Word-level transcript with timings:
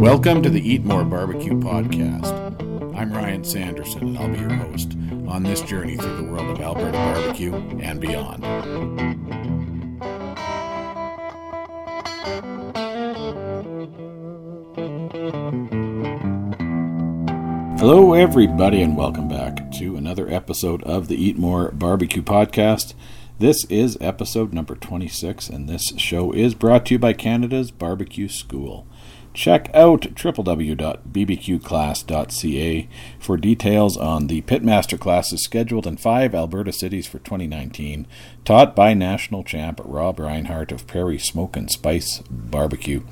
Welcome 0.00 0.42
to 0.44 0.48
the 0.48 0.66
Eat 0.66 0.82
More 0.82 1.04
Barbecue 1.04 1.60
podcast. 1.60 2.32
I'm 2.96 3.12
Ryan 3.12 3.44
Sanderson, 3.44 4.16
and 4.16 4.18
I'll 4.18 4.30
be 4.30 4.38
your 4.38 4.48
host 4.48 4.96
on 5.28 5.42
this 5.42 5.60
journey 5.60 5.98
through 5.98 6.16
the 6.16 6.32
world 6.32 6.48
of 6.48 6.58
Alberta 6.58 6.92
barbecue 6.92 7.54
and 7.82 8.00
beyond. 8.00 8.42
Hello, 17.78 18.14
everybody, 18.14 18.80
and 18.80 18.96
welcome 18.96 19.28
back 19.28 19.70
to 19.72 19.96
another 19.96 20.30
episode 20.30 20.82
of 20.84 21.08
the 21.08 21.22
Eat 21.22 21.36
More 21.36 21.72
Barbecue 21.72 22.22
podcast. 22.22 22.94
This 23.38 23.66
is 23.66 23.98
episode 24.00 24.54
number 24.54 24.76
26, 24.76 25.50
and 25.50 25.68
this 25.68 25.92
show 25.98 26.32
is 26.32 26.54
brought 26.54 26.86
to 26.86 26.94
you 26.94 26.98
by 26.98 27.12
Canada's 27.12 27.70
Barbecue 27.70 28.28
School. 28.28 28.86
Check 29.32 29.70
out 29.72 30.02
www.bbqclass.ca 30.02 32.88
for 33.20 33.36
details 33.36 33.96
on 33.96 34.26
the 34.26 34.42
Pitmaster 34.42 34.98
classes 34.98 35.44
scheduled 35.44 35.86
in 35.86 35.96
five 35.96 36.34
Alberta 36.34 36.72
cities 36.72 37.06
for 37.06 37.20
2019, 37.20 38.08
taught 38.44 38.74
by 38.74 38.92
national 38.92 39.44
champ 39.44 39.80
Rob 39.84 40.18
Reinhardt 40.18 40.72
of 40.72 40.88
Prairie 40.88 41.18
Smoke 41.18 41.56
and 41.56 41.70
Spice 41.70 42.24
Barbecue. 42.28 43.02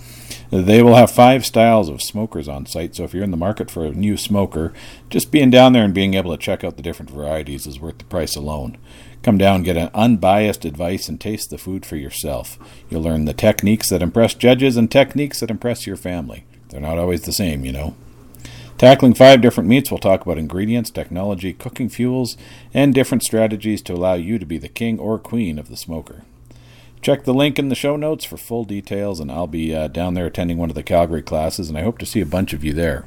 They 0.51 0.83
will 0.83 0.97
have 0.97 1.11
five 1.11 1.47
styles 1.47 1.89
of 1.89 2.03
smokers 2.03 2.49
on 2.49 2.67
site, 2.67 2.97
so 2.97 3.05
if 3.05 3.15
you're 3.15 3.23
in 3.23 3.31
the 3.31 3.37
market 3.37 3.71
for 3.71 3.85
a 3.85 3.93
new 3.93 4.17
smoker, 4.17 4.73
just 5.11 5.31
being 5.31 5.51
down 5.51 5.73
there 5.73 5.85
and 5.85 5.95
being 5.95 6.15
able 6.15 6.33
to 6.33 6.43
check 6.43 6.65
out 6.65 6.77
the 6.77 6.83
different 6.83 7.11
varieties 7.11 7.67
is 7.67 7.79
worth 7.79 7.99
the 7.99 8.05
price 8.05 8.35
alone. 8.35 8.77
Come 9.23 9.39
down, 9.39 9.63
get 9.63 9.77
an 9.77 9.91
unbiased 9.95 10.65
advice, 10.65 11.09
and 11.09 11.21
taste 11.21 11.51
the 11.51 11.59
food 11.59 11.85
for 11.85 11.97
yourself. 11.97 12.59
You'll 12.89 13.03
learn 13.03 13.25
the 13.25 13.35
techniques 13.35 13.91
that 13.91 14.03
impress 14.03 14.35
judges 14.35 14.77
and 14.77 14.91
techniques 14.91 15.41
that 15.41 15.51
impress 15.51 15.87
your 15.87 15.97
family. 15.97 16.45
They're 16.69 16.81
not 16.81 16.99
always 16.99 17.23
the 17.23 17.33
same, 17.33 17.65
you 17.65 17.73
know. 17.73 17.97
Tackling 18.79 19.15
five 19.15 19.41
different 19.41 19.69
meats, 19.69 19.91
we'll 19.91 19.99
talk 19.99 20.23
about 20.23 20.39
ingredients, 20.39 20.91
technology, 20.91 21.53
cooking 21.53 21.89
fuels, 21.89 22.37
and 22.73 22.95
different 22.95 23.25
strategies 23.25 23.83
to 23.83 23.93
allow 23.93 24.15
you 24.15 24.39
to 24.39 24.47
be 24.47 24.57
the 24.57 24.69
king 24.69 25.01
or 25.01 25.19
queen 25.19 25.59
of 25.59 25.69
the 25.69 25.77
smoker. 25.77 26.23
Check 27.03 27.25
the 27.25 27.35
link 27.35 27.59
in 27.59 27.71
the 27.71 27.75
show 27.75 27.97
notes 27.97 28.25
for 28.25 28.37
full 28.37 28.65
details, 28.65 29.19
and 29.19 29.33
I'll 29.33 29.49
be 29.49 29.75
uh, 29.75 29.89
down 29.89 30.15
there 30.15 30.27
attending 30.27 30.59
one 30.59 30.69
of 30.69 30.77
the 30.77 30.85
Calgary 30.85 31.23
classes, 31.23 31.69
and 31.69 31.77
I 31.77 31.83
hope 31.83 31.99
to 31.99 32.07
see 32.07 32.21
a 32.21 32.27
bunch 32.27 32.53
of 32.53 32.63
you 32.63 32.73
there. 32.73 33.05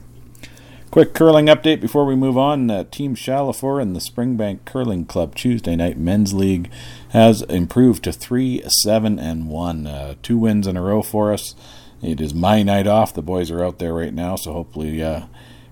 Quick 0.92 1.14
curling 1.14 1.46
update 1.46 1.80
before 1.80 2.04
we 2.04 2.18
move 2.18 2.38
on. 2.38 2.70
Uh, 2.70 2.84
Team 2.84 3.16
Chalifour 3.16 3.82
and 3.82 3.96
the 3.96 4.02
Springbank 4.02 4.66
Curling 4.66 5.06
Club 5.06 5.36
Tuesday 5.36 5.78
night 5.78 5.98
men's 5.98 6.34
league 6.34 6.70
has 7.12 7.44
improved 7.44 8.04
to 8.04 8.12
three, 8.12 8.62
seven, 8.68 9.18
and 9.18 9.48
one. 9.48 9.88
Uh, 9.88 10.16
two 10.22 10.38
wins 10.38 10.68
in 10.68 10.76
a 10.76 10.82
row 10.82 11.02
for 11.02 11.32
us. 11.32 11.56
It 12.02 12.20
is 12.20 12.34
my 12.34 12.62
night 12.62 12.88
off. 12.88 13.14
The 13.14 13.22
boys 13.22 13.50
are 13.52 13.64
out 13.64 13.80
there 13.80 13.94
right 13.94 14.14
now, 14.14 14.36
so 14.36 14.52
hopefully 14.52 15.02
uh, 15.02 15.28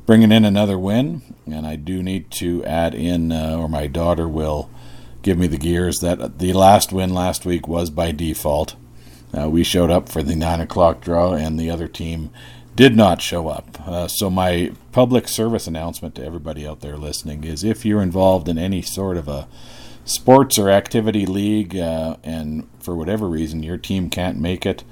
bringing 0.05 0.31
in 0.31 0.45
another 0.45 0.79
win. 0.79 1.21
And 1.45 1.67
I 1.67 1.75
do 1.75 2.01
need 2.01 2.31
to 2.31 2.63
add 2.63 2.95
in, 2.95 3.33
uh, 3.33 3.57
or 3.59 3.67
my 3.67 3.87
daughter 3.87 4.25
will 4.25 4.69
give 5.21 5.37
me 5.37 5.47
the 5.47 5.57
gears 5.57 5.97
that 5.97 6.39
the 6.39 6.53
last 6.53 6.93
win 6.93 7.13
last 7.13 7.45
week 7.45 7.67
was 7.67 7.89
by 7.89 8.13
default. 8.13 8.77
Uh, 9.37 9.49
we 9.49 9.65
showed 9.65 9.91
up 9.91 10.07
for 10.07 10.23
the 10.23 10.35
nine 10.35 10.61
o'clock 10.61 11.01
draw, 11.01 11.33
and 11.33 11.59
the 11.59 11.69
other 11.69 11.89
team 11.89 12.29
did 12.79 12.95
not 12.95 13.21
show 13.21 13.49
up. 13.49 13.77
Uh, 13.85 14.07
so, 14.07 14.29
my 14.29 14.71
public 14.93 15.27
service 15.27 15.67
announcement 15.67 16.15
to 16.15 16.23
everybody 16.23 16.65
out 16.65 16.79
there 16.79 16.95
listening 16.95 17.43
is 17.43 17.61
if 17.61 17.83
you're 17.83 18.01
involved 18.01 18.47
in 18.47 18.57
any 18.57 18.81
sort 18.81 19.17
of 19.17 19.27
a 19.27 19.49
sports 20.05 20.57
or 20.57 20.69
activity 20.69 21.25
league 21.25 21.75
uh, 21.75 22.15
and 22.23 22.65
for 22.79 22.95
whatever 22.95 23.27
reason 23.27 23.63
your 23.63 23.75
team 23.75 24.09
can't 24.09 24.39
make 24.39 24.65
it, 24.65 24.85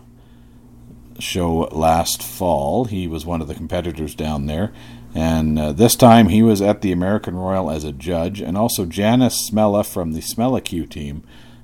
show 1.19 1.69
last 1.73 2.23
fall. 2.23 2.87
He 2.87 3.07
was 3.07 3.27
one 3.27 3.41
of 3.41 3.49
the 3.49 3.55
competitors 3.55 4.15
down 4.15 4.47
there. 4.47 4.73
And 5.17 5.59
uh, 5.59 5.73
this 5.73 5.97
time 5.97 6.29
he 6.29 6.43
was 6.43 6.61
at 6.61 6.83
the 6.83 6.93
American 6.93 7.37
Royal 7.37 7.71
as 7.71 7.85
a 7.85 7.93
judge, 7.93 8.43
and 8.43 8.55
also 8.55 8.85
Janice 8.85 9.51
Smella 9.51 9.83
from 9.83 10.13
the 10.13 10.21
Smella 10.21 10.63
Que 10.63 10.85
team. 10.85 11.23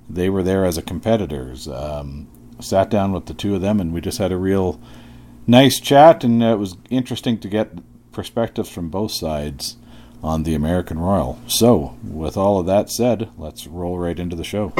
They 0.09 0.31
were 0.31 0.43
there 0.43 0.65
as 0.65 0.79
a 0.79 0.83
competitors. 0.83 1.69
Um, 1.69 2.29
sat 2.61 2.89
down 2.89 3.12
with 3.12 3.27
the 3.27 3.35
two 3.35 3.55
of 3.55 3.61
them, 3.61 3.79
and 3.79 3.93
we 3.93 4.01
just 4.01 4.17
had 4.17 4.33
a 4.33 4.39
real 4.39 4.81
nice 5.47 5.81
chat, 5.81 6.25
and 6.25 6.43
it 6.43 6.59
was 6.59 6.79
interesting 6.89 7.39
to 7.41 7.49
get 7.49 7.77
perspectives 8.11 8.71
from 8.71 8.89
both 8.89 9.12
sides 9.12 9.77
on 10.23 10.45
the 10.45 10.55
American 10.55 10.99
Royal. 10.99 11.39
So, 11.47 11.99
with 12.03 12.39
all 12.39 12.59
of 12.59 12.65
that 12.65 12.89
said, 12.89 13.29
let's 13.37 13.67
roll 13.67 13.99
right 13.99 14.19
into 14.19 14.35
the 14.35 14.45
show. 14.45 14.73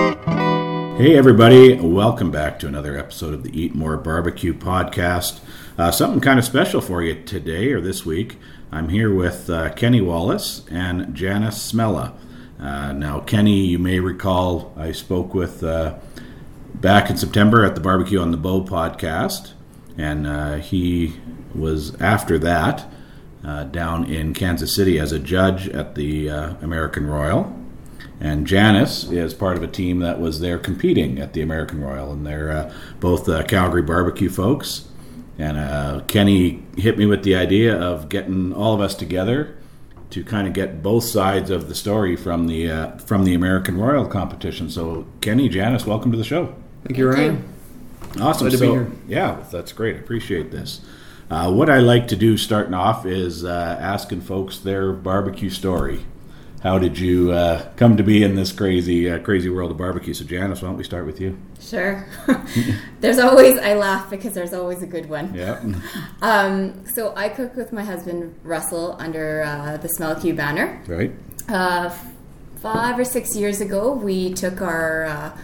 Hey, 0.97 1.19
everybody, 1.19 1.75
welcome 1.75 2.31
back 2.31 2.59
to 2.61 2.69
another 2.69 2.97
episode 2.97 3.35
of 3.35 3.43
the 3.43 3.61
Eat 3.61 3.75
More 3.75 3.99
Barbecue 3.99 4.55
podcast. 4.55 5.41
Uh, 5.77 5.91
something 5.91 6.21
kind 6.21 6.39
of 6.39 6.45
special 6.47 6.81
for 6.81 7.03
you 7.03 7.23
today 7.23 7.73
or 7.73 7.81
this 7.81 8.07
week. 8.07 8.39
I'm 8.75 8.89
here 8.89 9.15
with 9.15 9.51
uh, 9.51 9.71
Kenny 9.75 10.01
Wallace 10.01 10.63
and 10.71 11.15
Janice 11.15 11.71
Smella. 11.71 12.15
Uh, 12.59 12.93
now, 12.93 13.21
Kenny, 13.21 13.67
you 13.67 13.79
may 13.79 14.01
recall 14.01 14.73
I 14.79 14.93
spoke 14.93 15.35
with 15.35 15.63
uh, 15.63 15.97
back 16.77 17.11
in 17.11 17.19
September 17.19 17.67
at 17.67 17.75
the 17.75 17.83
Barbecue 17.83 18.19
on 18.19 18.31
the 18.31 18.39
Bow 18.39 18.65
podcast, 18.65 19.53
and 19.99 20.27
uh, 20.27 20.55
he 20.55 21.21
was 21.55 22.01
after 22.01 22.39
that 22.39 22.91
uh, 23.45 23.65
down 23.65 24.07
in 24.07 24.33
Kansas 24.33 24.75
City 24.75 24.99
as 24.99 25.13
a 25.13 25.19
judge 25.19 25.69
at 25.69 25.95
the 25.95 26.31
uh, 26.31 26.55
American 26.63 27.07
Royal. 27.07 27.55
And 28.21 28.47
Janice 28.47 29.05
is 29.11 29.35
part 29.35 29.59
of 29.59 29.63
a 29.63 29.69
team 29.69 29.99
that 29.99 30.19
was 30.19 30.41
there 30.41 30.59
competing 30.59 31.19
at 31.19 31.35
the 31.35 31.43
American 31.43 31.83
Royal, 31.83 32.11
and 32.11 32.27
they're 32.27 32.73
both 33.01 33.27
Calgary 33.49 33.83
barbecue 33.83 34.31
folks. 34.31 34.89
And 35.39 35.57
uh, 35.57 36.03
Kenny 36.07 36.63
hit 36.77 36.99
me 36.99 37.07
with 37.07 37.23
the 37.25 37.35
idea 37.35 37.75
of 37.75 38.09
getting 38.09 38.53
all 38.53 38.75
of 38.75 38.81
us 38.81 38.95
together 38.95 39.57
to 40.11 40.23
kind 40.23 40.47
of 40.47 40.53
get 40.53 40.83
both 40.83 41.05
sides 41.05 41.51
of 41.51 41.69
the 41.69 41.75
story 41.75 42.17
from 42.17 42.47
the 42.47 42.71
uh, 42.71 42.99
from 42.99 43.25
the 43.25 43.35
American 43.35 43.79
Royal 43.79 44.07
competition. 44.07 44.69
So, 44.69 45.07
Kenny, 45.21 45.49
Janice, 45.49 45.87
welcome 45.87 46.13
to 46.13 46.19
the 46.19 46.25
show. 46.25 46.55
Thank 46.85 46.99
you, 46.99 47.09
Ryan. 47.09 47.49
Awesome. 48.21 48.49
Glad 48.49 48.51
to 48.51 48.59
so, 48.59 48.67
be 48.67 48.73
here. 48.73 48.93
yeah, 49.09 49.45
that's 49.51 49.73
great. 49.73 49.97
I 49.97 50.01
appreciate 50.01 50.51
this. 50.51 50.83
Uh, 51.31 51.51
what 51.51 51.71
I 51.71 51.79
like 51.79 52.09
to 52.09 52.17
do 52.17 52.37
starting 52.37 52.75
off 52.75 53.07
is 53.07 53.43
uh, 53.43 53.79
asking 53.81 54.21
folks 54.21 54.59
their 54.59 54.93
barbecue 54.93 55.49
story. 55.49 56.05
How 56.63 56.79
did 56.79 56.97
you 56.97 57.33
uh, 57.33 57.69
come 57.75 57.97
to 57.97 58.05
be 58.05 58.23
in 58.23 58.37
this 58.37 58.53
crazy, 58.53 59.11
uh, 59.11 59.19
crazy 59.19 59.49
world 59.49 59.73
of 59.73 59.79
barbecue? 59.79 60.15
So, 60.15 60.25
Janice, 60.25 60.63
why 60.63 60.69
don't 60.69 60.77
we 60.77 60.85
start 60.85 61.07
with 61.07 61.21
you? 61.21 61.37
Sure. 61.61 62.07
there's 63.01 63.19
always, 63.19 63.59
I 63.59 63.75
laugh 63.75 64.09
because 64.09 64.33
there's 64.33 64.55
always 64.55 64.81
a 64.81 64.87
good 64.87 65.09
one. 65.09 65.35
Yeah. 65.35 65.61
Um, 66.23 66.87
so 66.87 67.13
I 67.17 67.29
cook 67.29 67.57
with 67.57 67.73
my 67.73 67.83
husband 67.83 68.39
Russell 68.45 68.97
under 69.01 69.43
uh, 69.43 69.77
the 69.79 69.89
Smella 69.89 70.23
Que 70.23 70.33
banner. 70.33 70.81
Right. 70.87 71.11
Uh, 71.49 71.91
five 72.61 72.97
or 72.97 73.05
six 73.05 73.35
years 73.35 73.61
ago, 73.61 73.93
we 73.93 74.33
took 74.33 74.63
our, 74.63 75.07
uh, 75.07 75.37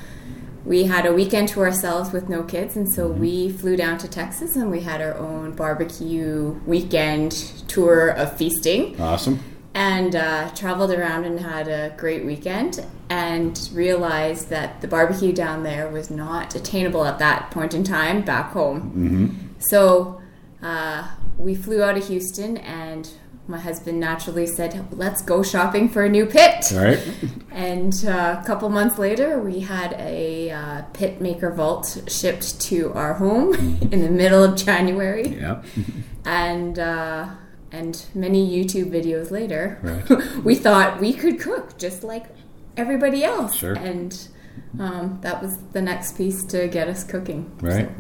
we 0.65 0.85
had 0.85 1.05
a 1.05 1.13
weekend 1.13 1.49
to 1.49 1.61
ourselves 1.61 2.13
with 2.13 2.29
no 2.29 2.45
kids, 2.45 2.77
and 2.77 2.89
so 2.93 3.09
we 3.09 3.51
flew 3.51 3.77
down 3.77 3.99
to 3.99 4.09
Texas 4.09 4.55
and 4.55 4.71
we 4.71 4.83
had 4.83 5.01
our 5.01 5.17
own 5.17 5.51
barbecue 5.51 6.61
weekend 6.65 7.33
tour 7.67 8.11
of 8.11 8.37
feasting. 8.37 9.01
Awesome. 9.01 9.41
And 9.81 10.17
uh, 10.17 10.51
traveled 10.57 10.91
around 10.91 11.25
and 11.25 11.39
had 11.39 11.69
a 11.69 11.95
great 11.97 12.25
weekend 12.25 12.85
and 13.09 13.55
realized 13.73 14.51
that 14.51 14.81
the 14.81 14.89
barbecue 14.89 15.33
down 15.33 15.63
there 15.63 15.89
was 15.89 16.11
not 16.11 16.57
attainable 16.57 17.05
at 17.05 17.21
that 17.21 17.53
point 17.53 17.75
in 17.75 17.85
time 17.85 18.23
back 18.23 18.51
home. 18.53 18.81
Mm-hmm. 18.81 19.27
So 19.61 20.21
uh, 20.63 21.09
we 21.39 21.55
flew 21.55 21.81
out 21.81 21.97
of 21.97 22.09
Houston, 22.09 22.57
and 22.57 23.09
my 23.47 23.61
husband 23.61 24.01
naturally 24.01 24.47
said, 24.49 24.85
"Let's 24.91 25.23
go 25.23 25.45
shopping 25.45 25.89
for 25.89 26.03
a 26.05 26.09
new 26.09 26.27
pit." 26.27 26.73
All 26.75 26.83
right. 26.83 27.01
And 27.53 27.95
uh, 28.05 28.41
a 28.43 28.45
couple 28.45 28.69
months 28.71 28.99
later, 28.99 29.39
we 29.41 29.61
had 29.61 29.93
a 29.99 30.51
uh, 30.51 30.83
Pitmaker 30.93 31.55
Vault 31.55 32.03
shipped 32.09 32.61
to 32.63 32.93
our 32.95 33.15
home 33.15 33.55
in 33.93 34.03
the 34.03 34.11
middle 34.11 34.43
of 34.43 34.57
January, 34.57 35.29
Yeah. 35.29 35.63
and 36.25 36.79
uh, 36.81 37.29
and 37.73 38.05
many 38.15 38.49
YouTube 38.49 38.91
videos 38.91 39.31
later, 39.31 39.79
Right. 39.83 40.35
we 40.45 40.55
thought 40.55 41.01
we 41.01 41.13
could 41.13 41.39
cook 41.41 41.79
just 41.79 42.03
like 42.05 42.27
everybody 42.77 43.25
else, 43.25 43.55
Sure. 43.57 43.75
and 43.75 44.29
um, 44.79 45.19
that 45.23 45.43
was 45.43 45.57
the 45.73 45.83
next 45.83 46.17
piece 46.17 46.45
to 46.45 46.69
get 46.69 46.89
us 46.89 47.05
cooking. 47.05 47.51
Right. 47.61 47.91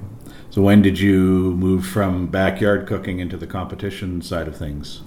So 0.51 0.63
when 0.63 0.83
did 0.83 0.99
you 0.99 1.55
move 1.57 1.87
from 1.87 2.27
backyard 2.29 2.87
cooking 2.87 3.19
into 3.21 3.37
the 3.37 3.47
competition 3.47 4.23
side 4.23 4.49
of 4.49 4.57
things? 4.57 5.03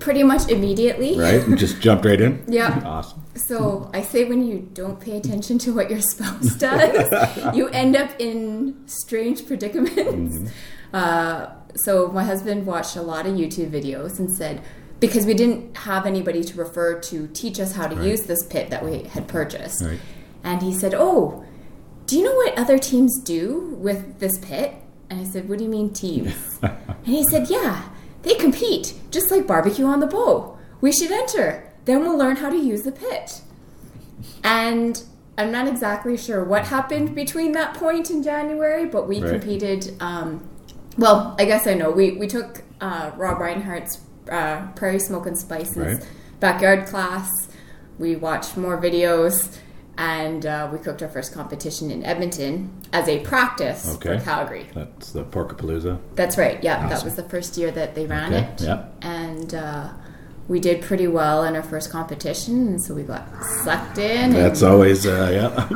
Pretty 0.00 0.22
much 0.24 0.48
immediately. 0.50 1.16
Right. 1.18 1.42
And 1.46 1.56
just 1.56 1.80
jumped 1.80 2.04
right 2.04 2.20
in. 2.20 2.44
Yeah. 2.48 2.82
Awesome. 2.84 3.22
So 3.36 3.90
I 3.94 4.02
say 4.02 4.24
when 4.24 4.46
you 4.46 4.68
don't 4.74 5.00
pay 5.00 5.16
attention 5.16 5.58
to 5.58 5.74
what 5.74 5.90
your 5.90 6.00
spouse 6.00 6.54
does, 6.58 7.54
you 7.56 7.68
end 7.68 7.96
up 7.96 8.10
in 8.20 8.76
strange 8.86 9.46
predicaments. 9.46 10.50
Uh, 10.92 11.46
so 11.76 12.08
my 12.08 12.24
husband 12.24 12.66
watched 12.66 12.96
a 12.96 13.02
lot 13.02 13.26
of 13.26 13.34
YouTube 13.34 13.70
videos 13.70 14.18
and 14.18 14.30
said, 14.30 14.62
because 15.00 15.26
we 15.26 15.34
didn't 15.34 15.76
have 15.78 16.06
anybody 16.06 16.42
to 16.44 16.56
refer 16.56 16.98
to 17.00 17.26
teach 17.28 17.58
us 17.60 17.72
how 17.72 17.86
to 17.88 17.96
Right. 17.96 18.06
use 18.06 18.22
this 18.22 18.44
pit 18.46 18.70
that 18.70 18.84
we 18.84 19.02
had 19.02 19.26
purchased. 19.28 19.82
Right. 19.82 19.98
And 20.42 20.62
he 20.62 20.72
said, 20.72 20.94
Oh, 20.94 21.44
do 22.06 22.16
you 22.16 22.24
know 22.24 22.34
what 22.34 22.56
other 22.56 22.78
teams 22.78 23.20
do 23.22 23.76
with 23.78 24.18
this 24.20 24.38
pit? 24.38 24.74
And 25.10 25.20
I 25.20 25.24
said, 25.24 25.48
What 25.48 25.58
do 25.58 25.64
you 25.64 25.70
mean 25.70 25.92
teams? 25.92 26.58
and 26.62 27.04
he 27.04 27.24
said, 27.24 27.50
Yeah, 27.50 27.88
they 28.22 28.34
compete, 28.34 28.94
just 29.10 29.30
like 29.30 29.46
barbecue 29.46 29.84
on 29.84 30.00
the 30.00 30.06
bow. 30.06 30.56
We 30.80 30.92
should 30.92 31.10
enter. 31.10 31.70
Then 31.86 32.00
we'll 32.00 32.16
learn 32.16 32.36
how 32.36 32.48
to 32.50 32.56
use 32.56 32.82
the 32.82 32.92
pit. 32.92 33.42
And 34.42 35.02
I'm 35.36 35.50
not 35.50 35.66
exactly 35.68 36.16
sure 36.16 36.44
what 36.44 36.66
happened 36.66 37.14
between 37.14 37.52
that 37.52 37.74
point 37.74 38.10
in 38.10 38.22
January, 38.22 38.86
but 38.86 39.08
we 39.08 39.20
Right. 39.20 39.30
competed. 39.32 39.94
Um, 40.00 40.40
well, 40.98 41.34
I 41.38 41.44
guess 41.44 41.66
I 41.66 41.74
know. 41.74 41.90
We, 41.90 42.12
we 42.12 42.26
took 42.26 42.62
uh, 42.80 43.10
Rob 43.16 43.38
Reinhardt's 43.40 44.00
uh, 44.30 44.66
Prairie 44.76 44.98
Smoke 44.98 45.26
and 45.26 45.38
Spices 45.38 45.76
Right. 45.76 46.08
backyard 46.40 46.86
class. 46.86 47.30
We 47.98 48.16
watched 48.16 48.56
more 48.56 48.80
videos, 48.80 49.56
and 49.96 50.44
uh, 50.46 50.68
we 50.72 50.78
cooked 50.78 51.02
our 51.02 51.08
first 51.08 51.32
competition 51.32 51.90
in 51.90 52.02
Edmonton 52.04 52.72
as 52.92 53.08
a 53.08 53.20
practice 53.20 53.88
Okay. 53.96 54.18
for 54.18 54.24
Calgary. 54.24 54.66
That's 54.74 55.12
the 55.12 55.24
Porkapalooza. 55.24 56.00
That's 56.14 56.36
right. 56.36 56.62
Yeah, 56.64 56.88
that 56.88 57.04
was 57.04 57.14
the 57.14 57.22
first 57.22 57.56
year 57.56 57.70
that 57.72 57.94
they 57.94 58.06
ran 58.06 58.34
Okay, 58.34 58.44
it. 58.52 58.60
yeah. 58.62 58.86
And 59.02 59.54
uh, 59.54 59.90
we 60.46 60.60
did 60.60 60.82
pretty 60.82 61.08
well 61.08 61.42
in 61.44 61.56
our 61.56 61.62
first 61.62 61.90
competition, 61.90 62.68
and 62.68 62.80
so 62.80 62.94
we 62.94 63.02
got 63.02 63.26
sucked 63.42 63.98
in. 63.98 64.32
That's 64.32 64.62
and, 64.62 64.70
always 64.72 65.06
uh, 65.06 65.30
yeah. 65.32 65.68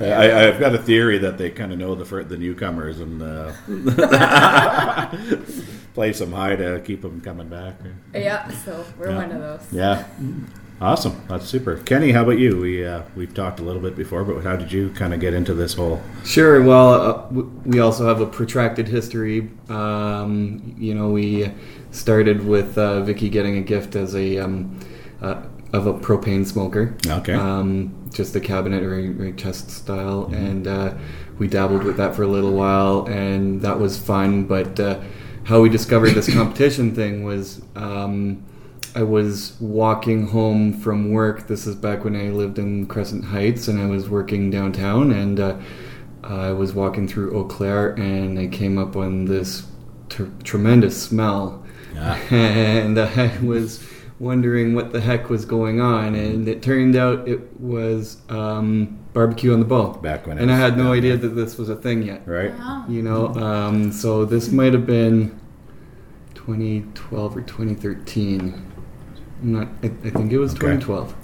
I, 0.16 0.48
I've 0.48 0.60
got 0.60 0.74
a 0.74 0.78
theory 0.78 1.18
that 1.18 1.38
they 1.38 1.50
kind 1.50 1.72
of 1.72 1.78
know 1.78 1.94
the 1.94 2.22
the 2.22 2.36
newcomers 2.36 3.00
and 3.00 3.22
uh, 3.22 3.52
play 5.94 6.12
some 6.12 6.32
high 6.32 6.56
to 6.56 6.80
keep 6.84 7.02
them 7.02 7.20
coming 7.20 7.48
back. 7.48 7.74
yeah, 8.14 8.48
so 8.50 8.84
we're 8.98 9.10
Yeah. 9.10 9.16
one 9.16 9.32
of 9.32 9.40
those. 9.40 9.72
Yeah, 9.72 10.04
awesome. 10.80 11.20
That's 11.28 11.46
super. 11.46 11.76
Kenny, 11.78 12.12
how 12.12 12.22
about 12.22 12.38
you? 12.38 12.60
We 12.60 12.86
uh, 12.86 13.02
we've 13.16 13.34
talked 13.34 13.58
a 13.58 13.64
little 13.64 13.82
bit 13.82 13.96
before, 13.96 14.22
but 14.24 14.44
how 14.44 14.54
did 14.54 14.70
you 14.70 14.90
kind 14.90 15.12
of 15.12 15.18
get 15.18 15.34
into 15.34 15.54
this 15.54 15.74
whole? 15.74 16.00
Sure. 16.24 16.62
Well, 16.62 16.94
uh, 16.94 17.26
we 17.64 17.80
also 17.80 18.06
have 18.06 18.20
a 18.20 18.26
protracted 18.26 18.86
history. 18.86 19.50
Um, 19.68 20.76
you 20.78 20.94
know, 20.94 21.10
we 21.10 21.50
started 21.92 22.44
with 22.44 22.76
uh, 22.76 23.02
Vicky 23.02 23.28
getting 23.28 23.56
a 23.56 23.60
gift 23.62 23.94
as 23.96 24.16
a 24.16 24.38
um, 24.38 24.78
uh, 25.20 25.42
of 25.72 25.86
a 25.86 25.94
propane 25.94 26.44
smoker. 26.44 26.96
Okay. 27.06 27.32
Um, 27.34 27.94
just 28.12 28.36
a 28.36 28.40
cabinet 28.40 28.82
or, 28.82 28.98
a- 28.98 29.18
or 29.22 29.24
a 29.26 29.32
chest 29.32 29.70
style, 29.70 30.28
and 30.34 30.66
uh, 30.66 30.94
we 31.38 31.46
dabbled 31.48 31.84
with 31.84 31.96
that 31.96 32.14
for 32.14 32.24
a 32.24 32.26
little 32.26 32.52
while, 32.52 33.06
and 33.08 33.62
that 33.62 33.78
was 33.78 33.96
fun. 33.98 34.44
But 34.44 34.78
uh, 34.80 35.00
how 35.44 35.60
we 35.60 35.68
discovered 35.68 36.10
this 36.10 36.32
competition 36.34 36.94
thing 36.94 37.24
was. 37.24 37.62
Um, 37.76 38.44
I 38.94 39.04
was 39.04 39.56
walking 39.58 40.26
home 40.26 40.74
from 40.78 41.12
work. 41.12 41.46
This 41.46 41.66
is 41.66 41.74
back 41.74 42.04
when 42.04 42.14
I 42.14 42.28
lived 42.28 42.58
in 42.58 42.84
Crescent 42.84 43.24
Heights, 43.24 43.66
and 43.66 43.80
I 43.80 43.86
was 43.86 44.10
working 44.10 44.50
downtown. 44.50 45.10
And 45.10 45.40
uh, 45.40 45.56
I 46.22 46.52
was 46.52 46.74
walking 46.74 47.08
through 47.08 47.34
Eau 47.34 47.44
Claire, 47.44 47.94
and 47.94 48.38
I 48.38 48.48
came 48.48 48.76
up 48.76 48.94
on 48.94 49.24
this 49.24 49.66
tr 50.10 50.24
tremendous 50.44 51.02
smell, 51.02 51.61
Yeah. 51.94 52.14
and 52.30 52.98
I 52.98 53.38
was 53.42 53.86
wondering 54.18 54.74
what 54.74 54.92
the 54.92 55.00
heck 55.00 55.28
was 55.30 55.44
going 55.44 55.80
on. 55.80 56.14
And 56.14 56.46
it 56.48 56.62
turned 56.62 56.94
out 56.96 57.26
it 57.28 57.60
was 57.60 58.18
um, 58.28 58.98
barbecue 59.12 59.52
on 59.52 59.58
the 59.60 59.66
bow. 59.66 59.94
Back 59.94 60.26
when 60.26 60.38
and 60.38 60.50
I 60.50 60.56
had 60.56 60.76
no 60.76 60.92
idea 60.92 61.16
there. 61.16 61.28
that 61.28 61.34
this 61.34 61.58
was 61.58 61.68
a 61.68 61.76
thing 61.76 62.02
yet. 62.02 62.22
Right. 62.26 62.52
Wow. 62.56 62.84
You 62.88 63.02
know, 63.02 63.28
um, 63.34 63.90
so 63.92 64.24
this 64.24 64.50
might 64.52 64.72
have 64.72 64.86
been 64.86 65.38
2012 66.34 67.36
or 67.36 67.40
2013. 67.42 68.72
I'm 69.42 69.52
not. 69.52 69.68
I, 69.82 69.86
I 69.86 70.10
think 70.10 70.32
it 70.32 70.38
was 70.38 70.52
Okay. 70.54 70.78
2012. 70.78 71.14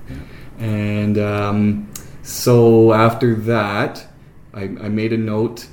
And 0.58 1.18
um, 1.18 1.92
so 2.22 2.92
after 2.92 3.34
that, 3.36 4.06
I, 4.54 4.62
I 4.62 4.88
made 4.88 5.12
a 5.12 5.16
note 5.16 5.68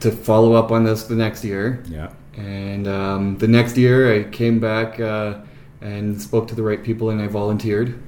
to 0.00 0.10
follow 0.10 0.54
up 0.54 0.72
on 0.72 0.84
this 0.84 1.04
the 1.04 1.14
next 1.14 1.44
year. 1.44 1.84
Yeah. 1.88 2.10
And 2.38 2.86
um, 2.86 3.38
the 3.38 3.48
next 3.48 3.76
year, 3.76 4.14
I 4.14 4.22
came 4.22 4.60
back 4.60 5.00
uh, 5.00 5.40
and 5.80 6.20
spoke 6.20 6.46
to 6.48 6.54
the 6.54 6.62
right 6.62 6.82
people, 6.82 7.10
and 7.10 7.20
I 7.20 7.26
volunteered. 7.26 8.00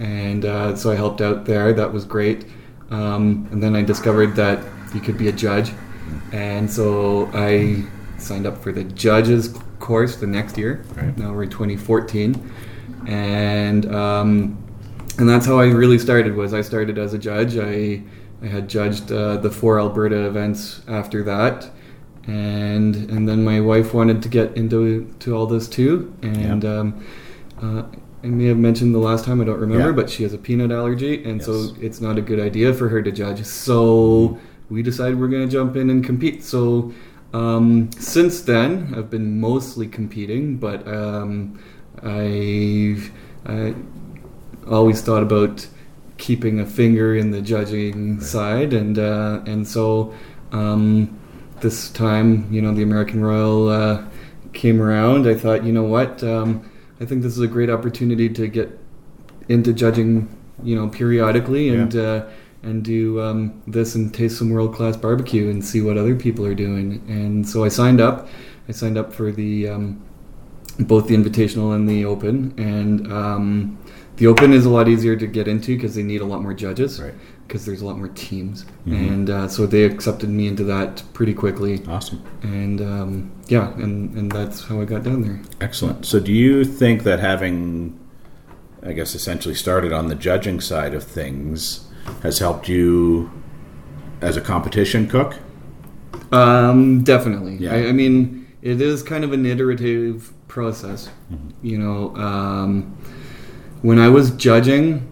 And 0.00 0.44
uh, 0.44 0.74
so 0.76 0.90
I 0.90 0.96
helped 0.96 1.20
out 1.20 1.44
there. 1.44 1.72
That 1.72 1.92
was 1.92 2.04
great. 2.04 2.46
Um, 2.90 3.48
and 3.52 3.62
then 3.62 3.76
I 3.76 3.82
discovered 3.82 4.34
that 4.36 4.64
you 4.94 5.00
could 5.00 5.16
be 5.16 5.28
a 5.28 5.32
judge. 5.32 5.72
And 6.32 6.70
so 6.70 7.30
I 7.32 7.84
signed 8.18 8.46
up 8.46 8.58
for 8.58 8.72
the 8.72 8.84
judges 8.84 9.56
course 9.78 10.16
the 10.16 10.26
next 10.26 10.58
year. 10.58 10.84
Right. 10.94 11.16
Now 11.16 11.32
we're 11.32 11.44
in 11.44 11.50
2014. 11.50 12.52
And 13.06 13.94
um, 13.94 14.64
and 15.18 15.28
that's 15.28 15.46
how 15.46 15.58
I 15.58 15.66
really 15.66 15.98
started. 15.98 16.34
Was 16.34 16.52
I 16.52 16.62
started 16.62 16.98
as 16.98 17.14
a 17.14 17.18
judge. 17.18 17.56
I 17.56 18.02
I 18.42 18.46
had 18.46 18.68
judged 18.68 19.10
uh, 19.10 19.38
the 19.38 19.50
four 19.50 19.80
Alberta 19.80 20.26
events 20.26 20.82
after 20.86 21.22
that, 21.24 21.70
and 22.28 22.94
and 23.10 23.28
then 23.28 23.42
my 23.42 23.60
wife 23.60 23.92
wanted 23.94 24.22
to 24.22 24.28
get 24.28 24.56
into 24.56 25.12
to 25.20 25.34
all 25.36 25.46
this 25.46 25.66
too. 25.66 26.12
And 26.22 26.62
Yeah. 26.62 26.78
um, 26.78 26.94
uh, 27.62 27.82
I 28.22 28.26
may 28.26 28.46
have 28.46 28.58
mentioned 28.58 28.94
the 28.94 28.98
last 29.10 29.24
time 29.24 29.40
I 29.40 29.44
don't 29.44 29.60
remember, 29.60 29.88
Yeah. 29.90 29.92
but 30.00 30.10
she 30.10 30.22
has 30.24 30.32
a 30.34 30.38
peanut 30.38 30.70
allergy, 30.70 31.24
and 31.24 31.36
Yes. 31.38 31.46
so 31.46 31.52
it's 31.80 32.00
not 32.00 32.18
a 32.18 32.22
good 32.22 32.40
idea 32.40 32.72
for 32.74 32.88
her 32.90 33.00
to 33.02 33.10
judge. 33.10 33.44
So 33.44 34.38
we 34.70 34.82
decided 34.82 35.18
we're 35.18 35.28
going 35.28 35.48
to 35.48 35.52
jump 35.58 35.76
in 35.76 35.90
and 35.90 36.04
compete. 36.04 36.44
So. 36.44 36.92
Um, 37.34 37.90
since 37.98 38.40
then, 38.40 38.94
I've 38.96 39.10
been 39.10 39.38
mostly 39.38 39.86
competing, 39.86 40.56
but 40.56 40.88
um, 40.88 41.58
I've 42.02 43.10
I 43.44 43.74
always 44.66 45.02
thought 45.02 45.22
about 45.22 45.66
keeping 46.16 46.58
a 46.58 46.64
finger 46.64 47.14
in 47.14 47.30
the 47.30 47.42
judging 47.42 48.18
side, 48.22 48.72
and 48.72 48.98
uh, 48.98 49.40
and 49.44 49.68
so 49.68 50.14
um, 50.52 51.18
this 51.60 51.90
time, 51.90 52.52
you 52.52 52.62
know, 52.62 52.72
the 52.74 52.82
American 52.82 53.22
Royal 53.22 53.68
uh, 53.68 54.04
came 54.52 54.80
around. 54.80 55.26
I 55.26 55.34
thought, 55.34 55.64
you 55.64 55.72
know 55.72 55.84
what, 55.84 56.22
um, 56.22 56.70
I 57.00 57.04
think 57.04 57.22
this 57.22 57.32
is 57.32 57.40
a 57.40 57.46
great 57.46 57.70
opportunity 57.70 58.28
to 58.28 58.48
get 58.48 58.78
into 59.48 59.72
judging, 59.72 60.28
you 60.62 60.76
know, 60.76 60.88
periodically 60.88 61.68
and. 61.68 61.94
Uh, 61.94 62.26
and 62.62 62.84
do 62.84 63.20
um, 63.20 63.62
this 63.66 63.94
and 63.94 64.12
taste 64.12 64.36
some 64.38 64.50
world 64.50 64.74
class 64.74 64.96
barbecue 64.96 65.48
and 65.48 65.64
see 65.64 65.80
what 65.80 65.96
other 65.96 66.16
people 66.16 66.44
are 66.44 66.54
doing. 66.54 67.02
And 67.08 67.48
so 67.48 67.64
I 67.64 67.68
signed 67.68 68.00
up. 68.00 68.28
I 68.68 68.72
signed 68.72 68.98
up 68.98 69.12
for 69.12 69.30
the 69.30 69.68
um, 69.68 70.02
both 70.80 71.08
the 71.08 71.16
invitational 71.16 71.74
and 71.74 71.88
the 71.88 72.04
open. 72.04 72.54
And 72.56 73.12
um, 73.12 73.78
the 74.16 74.26
open 74.26 74.52
is 74.52 74.64
a 74.64 74.70
lot 74.70 74.88
easier 74.88 75.16
to 75.16 75.26
get 75.26 75.48
into 75.48 75.76
because 75.76 75.94
they 75.94 76.02
need 76.02 76.20
a 76.20 76.24
lot 76.24 76.42
more 76.42 76.54
judges 76.54 77.00
Right. 77.00 77.14
Because 77.48 77.64
there's 77.64 77.80
a 77.80 77.86
lot 77.86 77.96
more 77.96 78.08
teams. 78.08 78.66
Mhm. 78.86 79.08
And 79.08 79.30
uh, 79.30 79.48
so 79.48 79.66
they 79.66 79.84
accepted 79.84 80.28
me 80.28 80.46
into 80.46 80.62
that 80.64 81.02
pretty 81.14 81.32
quickly. 81.32 81.82
Awesome. 81.88 82.22
And 82.42 82.80
um, 82.82 83.32
yeah, 83.48 83.72
and, 83.74 84.14
and 84.16 84.30
that's 84.30 84.64
how 84.64 84.80
I 84.80 84.84
got 84.84 85.02
down 85.02 85.22
there. 85.22 85.40
Excellent. 85.60 86.04
So, 86.04 86.20
do 86.20 86.32
you 86.32 86.62
think 86.64 87.02
that 87.04 87.20
having, 87.20 87.98
I 88.82 88.92
guess, 88.92 89.14
essentially 89.14 89.54
started 89.54 89.92
on 89.92 90.08
the 90.08 90.14
judging 90.14 90.60
side 90.60 90.92
of 90.94 91.02
things 91.02 91.86
has 92.22 92.38
helped 92.38 92.68
you 92.68 93.30
as 94.20 94.36
a 94.36 94.40
competition 94.42 95.08
cook? 95.08 95.36
Um, 96.30 97.02
definitely. 97.02 97.56
Yeah. 97.56 97.74
I, 97.74 97.88
I 97.88 97.92
mean, 97.92 98.46
it 98.60 98.82
is 98.82 99.02
kind 99.02 99.24
of 99.24 99.32
an 99.32 99.46
iterative 99.46 100.32
process. 100.48 101.08
You 101.62 101.78
know, 101.78 102.14
um, 102.16 102.96
when 103.82 103.98
I 103.98 104.08
was 104.08 104.32
judging, 104.32 105.07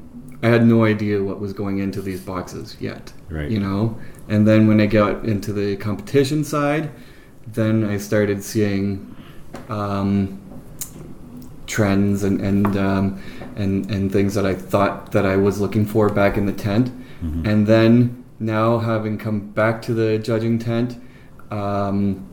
I 0.46 0.48
had 0.48 0.64
no 0.64 0.84
idea 0.84 1.24
what 1.24 1.40
was 1.40 1.52
going 1.52 1.78
into 1.78 2.00
these 2.00 2.20
boxes 2.20 2.76
yet. 2.78 3.12
Right. 3.28 3.50
You 3.50 3.58
know, 3.58 3.98
and 4.28 4.46
then 4.46 4.68
when 4.68 4.80
I 4.80 4.86
got 4.86 5.24
into 5.24 5.52
the 5.52 5.76
competition 5.76 6.44
side, 6.44 6.90
then 7.48 7.82
I 7.82 7.96
started 7.98 8.44
seeing 8.44 9.16
um, 9.68 10.40
trends 11.66 12.22
and 12.22 12.40
and, 12.40 12.76
um, 12.76 13.20
and 13.56 13.90
and 13.90 14.12
things 14.12 14.34
that 14.34 14.46
I 14.46 14.54
thought 14.54 15.10
that 15.10 15.26
I 15.26 15.36
was 15.36 15.60
looking 15.60 15.84
for 15.84 16.08
back 16.08 16.36
in 16.36 16.46
the 16.46 16.52
tent, 16.52 16.92
and 17.44 17.66
then 17.66 18.24
now 18.38 18.78
having 18.78 19.18
come 19.18 19.40
back 19.50 19.82
to 19.82 19.94
the 19.94 20.18
judging 20.18 20.60
tent, 20.60 20.96
um, 21.50 22.24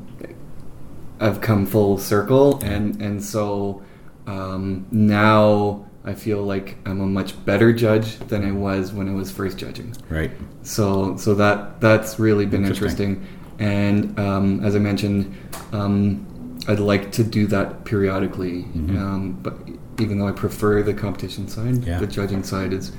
I've 1.20 1.41
come 1.41 1.65
full 1.65 1.98
circle, 1.98 2.60
and 2.63 3.01
and 3.01 3.24
so 3.24 3.82
um, 4.27 4.86
now 4.91 5.88
I 6.06 6.14
feel 6.14 6.44
like 6.44 6.76
I'm 6.86 7.00
a 7.00 7.06
much 7.06 7.44
better 7.46 7.72
judge 7.72 8.18
than 8.28 8.46
I 8.46 8.52
was 8.52 8.92
when 8.92 9.08
I 9.10 9.14
was 9.14 9.32
first 9.32 9.58
judging. 9.58 9.96
Right. 10.10 10.32
So 10.64 11.16
so 11.18 11.34
that 11.36 11.80
that's 11.80 12.20
really 12.20 12.46
been 12.46 12.66
Interesting. 12.66 13.16
interesting, 13.16 13.28
and 13.60 14.20
um, 14.20 14.64
as 14.66 14.76
I 14.76 14.80
mentioned, 14.80 15.36
um, 15.72 16.60
I'd 16.68 16.80
like 16.80 17.12
to 17.14 17.24
do 17.24 17.48
that 17.48 17.86
periodically. 17.86 18.64
Um, 18.76 19.38
but 19.42 19.56
even 20.00 20.18
though 20.20 20.28
I 20.28 20.32
prefer 20.32 20.82
the 20.84 20.94
competition 20.94 21.48
side, 21.48 21.84
Yeah. 21.86 22.00
the 22.00 22.08
judging 22.08 22.44
side 22.44 22.74
is 22.74 22.92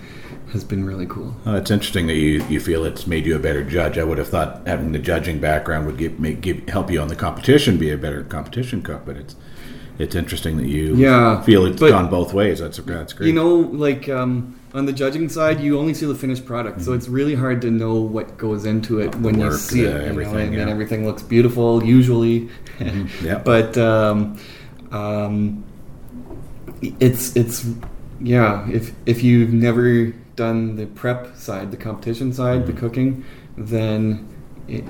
has 0.52 0.62
been 0.62 0.84
really 0.84 1.06
cool. 1.06 1.34
Well, 1.44 1.56
it's 1.56 1.70
interesting 1.70 2.06
that 2.06 2.14
you, 2.14 2.44
you 2.48 2.60
feel 2.60 2.84
it's 2.84 3.06
made 3.06 3.26
you 3.26 3.34
a 3.34 3.38
better 3.40 3.64
judge. 3.64 3.98
I 3.98 4.04
would 4.04 4.18
have 4.18 4.28
thought 4.28 4.62
having 4.66 4.92
the 4.92 4.98
judging 4.98 5.40
background 5.40 5.86
would 5.86 5.96
give, 5.96 6.20
make, 6.20 6.42
give 6.42 6.68
help 6.68 6.90
you 6.90 7.00
on 7.00 7.08
the 7.08 7.16
competition 7.16 7.76
be 7.76 7.90
a 7.90 7.96
better 7.98 8.22
competition 8.22 8.80
cook, 8.82 9.04
but 9.04 9.16
it's 9.16 9.34
it's 9.98 10.14
interesting 10.14 10.56
that 10.56 10.66
you 10.66 10.94
Yeah, 10.96 11.40
feel 11.42 11.66
it's 11.66 11.80
but- 11.80 11.90
gone 11.90 12.08
both 12.10 12.32
ways. 12.34 12.58
That's 12.60 12.78
that's 12.78 13.12
great. 13.12 13.26
You 13.28 13.32
know, 13.32 13.54
like 13.56 14.08
um, 14.08 14.58
on 14.74 14.86
the 14.86 14.92
judging 14.92 15.28
side, 15.28 15.60
you 15.60 15.78
only 15.78 15.94
see 15.94 16.06
the 16.06 16.14
finished 16.14 16.44
product, 16.44 16.80
so 16.82 16.92
it's 16.92 17.08
really 17.08 17.34
hard 17.34 17.60
to 17.62 17.70
know 17.70 17.94
what 18.00 18.36
goes 18.36 18.64
into 18.64 18.98
it 19.00 19.14
when 19.16 19.38
you 19.40 19.52
see 19.52 19.82
the 19.82 20.06
it. 20.06 20.14
You 20.14 20.22
know, 20.22 20.34
and, 20.36 20.54
and 20.56 20.70
everything 20.70 21.06
looks 21.06 21.22
beautiful 21.22 21.84
usually. 21.84 22.48
yeah. 23.22 23.38
but 23.44 23.78
um, 23.78 24.38
um, 24.90 25.64
it's 27.00 27.36
it's 27.36 27.66
yeah. 28.20 28.68
If 28.70 28.92
if 29.06 29.22
you've 29.22 29.52
never 29.52 30.06
done 30.36 30.74
the 30.76 30.86
prep 30.86 31.36
side, 31.36 31.70
the 31.70 31.76
competition 31.76 32.32
side, 32.32 32.62
Mm-hmm. 32.64 32.74
the 32.74 32.80
cooking, 32.80 33.24
then 33.56 34.26
it, 34.66 34.82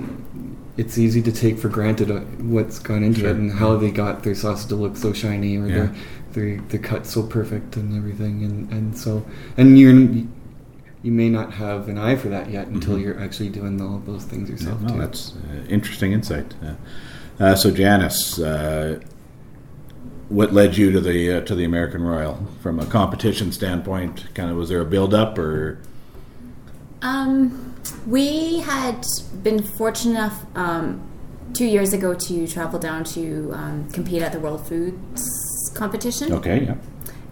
it's 0.76 0.98
easy 0.98 1.22
to 1.22 1.30
take 1.32 1.58
for 1.58 1.68
granted 1.68 2.10
uh, 2.10 2.20
what's 2.42 2.78
gone 2.78 3.02
into 3.04 3.20
Sure. 3.20 3.30
it 3.30 3.36
and 3.36 3.52
how 3.52 3.76
they 3.76 3.90
got 3.90 4.22
their 4.24 4.34
sausage 4.34 4.68
to 4.68 4.74
look 4.76 4.96
so 4.96 5.12
shiny 5.12 5.56
or 5.56 5.66
Yeah. 5.66 5.74
they're, 5.74 5.94
they're 6.32 6.60
they're 6.68 6.80
cut 6.80 7.06
so 7.06 7.22
perfect 7.22 7.76
and 7.76 7.96
everything 7.96 8.42
and 8.44 8.72
and 8.72 8.98
so 8.98 9.24
and 9.56 9.78
you're 9.78 9.92
you 11.02 11.12
may 11.12 11.28
not 11.28 11.52
have 11.52 11.88
an 11.88 11.98
eye 11.98 12.16
for 12.16 12.28
that 12.30 12.50
yet 12.50 12.66
until 12.68 12.98
you're 12.98 13.20
actually 13.20 13.50
doing 13.50 13.80
all 13.80 13.96
of 13.96 14.06
those 14.06 14.24
things 14.24 14.48
Mm-hmm. 14.50 14.56
Yeah, 14.66 14.72
yourself 14.72 14.80
no, 14.82 14.88
too. 14.94 14.98
that's 15.00 15.32
uh, 15.36 15.64
interesting 15.68 16.12
insight. 16.12 16.54
Uh, 16.64 16.74
uh, 17.44 17.54
so, 17.54 17.70
Janice, 17.70 18.38
uh, 18.38 19.00
what 20.30 20.52
led 20.54 20.76
you 20.78 20.90
to 20.92 21.00
the 21.00 21.32
uh, 21.34 21.40
to 21.42 21.54
the 21.54 21.64
American 21.64 22.02
Royal 22.02 22.46
from 22.62 22.80
a 22.80 22.86
competition 22.86 23.52
standpoint? 23.52 24.32
Kind 24.34 24.50
of 24.50 24.56
was 24.56 24.70
there 24.70 24.80
a 24.80 24.84
build 24.86 25.12
up 25.12 25.36
or 25.38 25.78
Um, 27.02 27.73
we 28.06 28.60
had 28.60 29.04
been 29.42 29.62
fortunate 29.62 30.12
enough 30.12 30.44
um, 30.54 31.00
two 31.52 31.66
years 31.66 31.92
ago 31.92 32.14
to 32.14 32.46
travel 32.46 32.78
down 32.78 33.04
to 33.04 33.50
um, 33.54 33.88
compete 33.90 34.22
at 34.22 34.32
the 34.32 34.40
World 34.40 34.66
Foods 34.66 35.72
competition 35.74 36.32
okay? 36.32 36.64
Yeah. 36.64 36.76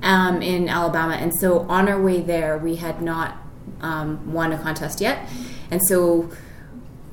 um, 0.03 0.43
in 0.43 0.69
Alabama, 0.69 1.15
and 1.15 1.33
so 1.41 1.61
on 1.69 1.89
our 1.89 2.01
way 2.01 2.21
there, 2.21 2.59
we 2.59 2.77
had 2.77 3.01
not 3.03 3.37
um, 3.81 4.33
won 4.33 4.53
a 4.53 4.59
contest 4.59 5.01
yet, 5.01 5.29
and 5.71 5.81
so. 5.89 6.31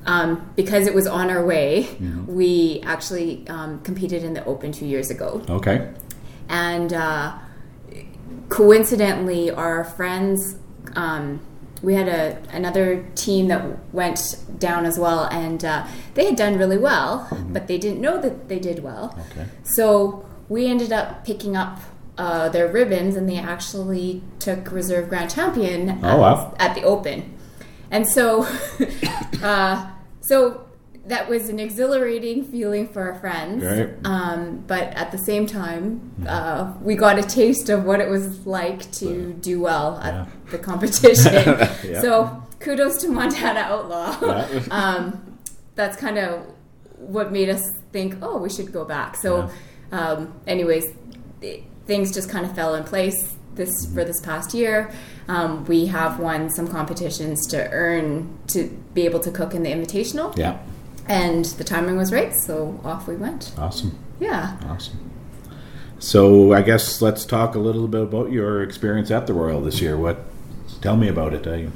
Um, 0.06 0.50
because 0.56 0.86
it 0.86 0.94
was 0.94 1.06
on 1.06 1.28
our 1.28 1.44
way, 1.44 1.86
we 2.26 2.80
actually 2.86 3.46
um, 3.48 3.80
competed 3.82 4.24
in 4.24 4.32
the 4.32 4.42
Open 4.46 4.72
two 4.72 4.86
years 4.86 5.10
ago 5.10 5.42
Okay. 5.46 5.92
and 6.48 6.90
uh, 6.94 7.36
coincidentally, 8.48 9.50
our 9.50 9.84
friends, 9.84 10.56
um, 10.96 11.40
we 11.82 11.94
had 11.94 12.08
a 12.08 12.38
another 12.52 13.04
team 13.14 13.48
that 13.48 13.62
went 13.94 14.36
down 14.58 14.84
as 14.86 14.98
well, 14.98 15.24
and 15.32 15.64
uh, 15.64 15.86
they 16.14 16.26
had 16.26 16.36
done 16.36 16.58
really 16.58 16.78
well, 16.78 17.26
but 17.50 17.66
they 17.66 17.78
didn't 17.78 18.00
know 18.00 18.20
that 18.20 18.48
they 18.48 18.58
did 18.58 18.82
well. 18.82 19.16
Okay. 19.32 19.46
So 19.64 20.24
we 20.48 20.66
ended 20.66 20.92
up 20.92 21.24
picking 21.24 21.56
up. 21.56 21.78
Uh, 22.18 22.50
their 22.50 22.68
ribbons, 22.68 23.16
and 23.16 23.26
they 23.30 23.38
actually 23.38 24.20
took 24.40 24.70
reserve 24.72 25.08
grand 25.08 25.30
champion 25.30 25.98
Oh, 26.04 26.18
wow. 26.18 26.54
at 26.58 26.74
the 26.74 26.82
Open, 26.82 27.32
and 27.90 28.06
so, 28.06 28.46
uh, 29.42 29.88
so 30.20 30.66
that 31.10 31.28
was 31.28 31.48
an 31.48 31.58
exhilarating 31.60 32.44
feeling 32.44 32.88
for 32.88 33.02
our 33.12 33.18
friends. 33.20 33.62
Right. 33.64 33.90
Um, 34.04 34.64
but 34.66 34.84
at 34.94 35.12
the 35.12 35.18
same 35.18 35.46
time, 35.46 36.12
uh, 36.26 36.72
we 36.82 36.94
got 36.94 37.18
a 37.18 37.22
taste 37.22 37.68
of 37.68 37.84
what 37.84 38.00
it 38.00 38.08
was 38.08 38.46
like 38.46 38.90
to 38.92 39.32
do 39.34 39.60
well 39.60 39.98
at 39.98 40.14
Yeah. 40.14 40.26
the 40.50 40.58
competition. 40.58 41.32
Yeah. 41.84 42.00
So 42.00 42.42
kudos 42.60 43.00
to 43.02 43.08
Montana 43.08 43.60
Outlaw. 43.60 44.18
Yeah. 44.22 44.62
um, 44.70 45.38
that's 45.74 45.96
kind 45.96 46.18
of 46.18 46.44
what 46.96 47.32
made 47.32 47.48
us 47.48 47.62
think, 47.92 48.16
oh, 48.22 48.38
we 48.38 48.50
should 48.50 48.72
go 48.72 48.84
back. 48.84 49.16
So, 49.16 49.50
um, 49.92 50.32
anyways, 50.46 50.84
th- 51.40 51.64
things 51.86 52.12
just 52.12 52.28
kind 52.30 52.44
of 52.46 52.54
fell 52.54 52.74
in 52.74 52.84
place 52.84 53.34
this 53.54 53.70
for 53.94 54.04
this 54.04 54.20
past 54.20 54.54
year. 54.54 54.92
Um, 55.28 55.64
we 55.64 55.86
have 55.86 56.20
won 56.20 56.50
some 56.50 56.68
competitions 56.68 57.46
to 57.48 57.68
earn 57.70 58.38
to 58.48 58.68
be 58.94 59.04
able 59.06 59.20
to 59.20 59.30
cook 59.30 59.54
in 59.54 59.62
the 59.62 59.70
invitational, 59.70 60.36
Yeah. 60.36 60.58
And 61.06 61.44
the 61.44 61.64
timing 61.64 61.96
was 61.96 62.12
right, 62.12 62.34
so 62.34 62.80
off 62.84 63.06
we 63.08 63.16
went. 63.16 63.52
Awesome. 63.58 63.98
Yeah. 64.18 64.56
Awesome. 64.64 65.10
So 65.98 66.52
I 66.52 66.62
guess 66.62 67.02
let's 67.02 67.26
talk 67.26 67.54
a 67.54 67.58
little 67.58 67.86
bit 67.86 68.02
about 68.02 68.32
your 68.32 68.62
experience 68.62 69.10
at 69.10 69.26
the 69.26 69.34
Royal 69.34 69.60
this 69.60 69.80
year. 69.80 69.96
What? 69.96 70.24
Tell 70.80 70.96
me 70.96 71.08
about 71.08 71.34
it. 71.34 71.46
I, 71.46 71.68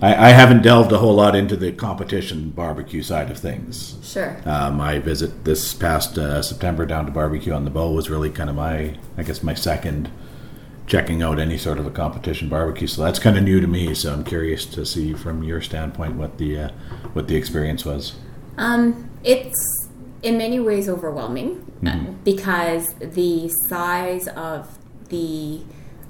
I, 0.00 0.28
I 0.28 0.28
haven't 0.30 0.62
delved 0.62 0.92
a 0.92 0.98
whole 0.98 1.14
lot 1.14 1.36
into 1.36 1.56
the 1.56 1.72
competition 1.72 2.50
barbecue 2.50 3.02
side 3.02 3.30
of 3.30 3.38
things. 3.38 3.98
Sure. 4.02 4.40
Uh, 4.46 4.70
my 4.70 4.98
visit 4.98 5.44
this 5.44 5.74
past 5.74 6.16
uh, 6.16 6.40
September 6.40 6.86
down 6.86 7.04
to 7.04 7.12
Barbecue 7.12 7.52
on 7.52 7.64
the 7.64 7.70
Bow 7.70 7.90
was 7.90 8.08
really 8.08 8.30
kind 8.30 8.48
of 8.48 8.56
my, 8.56 8.96
I 9.18 9.22
guess, 9.22 9.42
my 9.42 9.54
second 9.54 10.10
checking 10.86 11.22
out 11.22 11.38
any 11.38 11.56
sort 11.56 11.78
of 11.78 11.86
a 11.86 11.90
competition 11.90 12.48
barbecue. 12.48 12.86
So 12.86 13.02
that's 13.02 13.18
kind 13.18 13.36
of 13.36 13.44
new 13.44 13.60
to 13.60 13.66
me. 13.66 13.94
So 13.94 14.12
I'm 14.12 14.24
curious 14.24 14.64
to 14.66 14.86
see 14.86 15.12
from 15.14 15.42
your 15.42 15.60
standpoint 15.60 16.16
what 16.16 16.38
the 16.38 16.58
uh, 16.58 16.68
what 17.12 17.28
the 17.28 17.36
experience 17.36 17.84
was. 17.84 18.14
Um, 18.56 19.10
it's 19.22 19.88
in 20.22 20.38
many 20.38 20.60
ways 20.60 20.88
overwhelming 20.88 21.72
uh, 21.86 22.12
because 22.24 22.94
the 22.94 23.50
size 23.68 24.28
of 24.28 24.78
the 25.08 25.60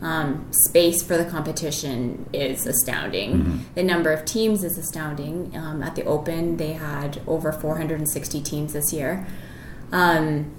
um, 0.03 0.51
space 0.69 1.03
for 1.03 1.17
the 1.17 1.25
competition 1.25 2.29
is 2.33 2.67
astounding. 2.67 3.67
The 3.75 3.83
number 3.83 4.13
of 4.13 4.25
teams 4.25 4.63
is 4.63 4.77
astounding. 4.77 5.57
Um, 5.57 5.83
at 5.83 5.95
the 5.95 6.05
Open, 6.05 6.59
they 6.59 6.75
had 6.75 7.23
over 7.27 7.53
460 7.53 8.43
teams 8.43 8.75
this 8.75 8.93
year. 8.93 9.27
Um, 9.93 10.53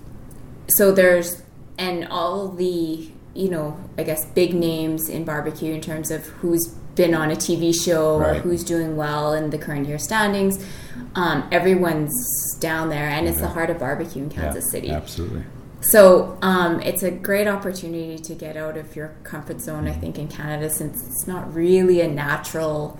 so 0.67 0.91
there's 0.91 1.43
and 1.77 2.07
all 2.07 2.47
the 2.47 3.09
you 3.33 3.49
know 3.49 3.77
I 3.97 4.03
guess 4.03 4.25
big 4.25 4.53
names 4.53 5.09
in 5.09 5.25
barbecue 5.25 5.73
in 5.73 5.81
terms 5.81 6.09
of 6.09 6.25
who's 6.25 6.75
been 6.95 7.13
on 7.13 7.31
a 7.31 7.35
TV 7.35 7.73
show 7.73 8.15
or 8.15 8.35
who's 8.35 8.63
doing 8.63 8.95
well 8.95 9.33
in 9.33 9.49
the 9.49 9.57
current 9.57 9.87
year 9.87 9.99
standings. 9.99 10.65
Um, 11.15 11.47
everyone's 11.51 12.13
down 12.59 12.89
there, 12.89 13.07
and 13.09 13.27
it's 13.27 13.39
the 13.39 13.47
heart 13.47 13.69
of 13.69 13.79
barbecue 13.79 14.23
in 14.23 14.29
Kansas 14.29 14.71
City. 14.71 14.89
Absolutely. 14.89 15.43
So 15.81 16.37
um, 16.41 16.81
it's 16.81 17.03
a 17.03 17.11
great 17.11 17.47
opportunity 17.47 18.17
to 18.17 18.33
get 18.33 18.57
out 18.57 18.75
of 18.75 18.95
your 18.95 19.15
comfort 19.23 19.61
zone. 19.61 19.87
I 19.87 19.93
think 19.93 20.17
in 20.17 20.27
Canada, 20.27 20.69
since 20.69 21.05
it's 21.05 21.27
not 21.27 21.53
really 21.53 22.01
a 22.01 22.07
natural, 22.07 22.99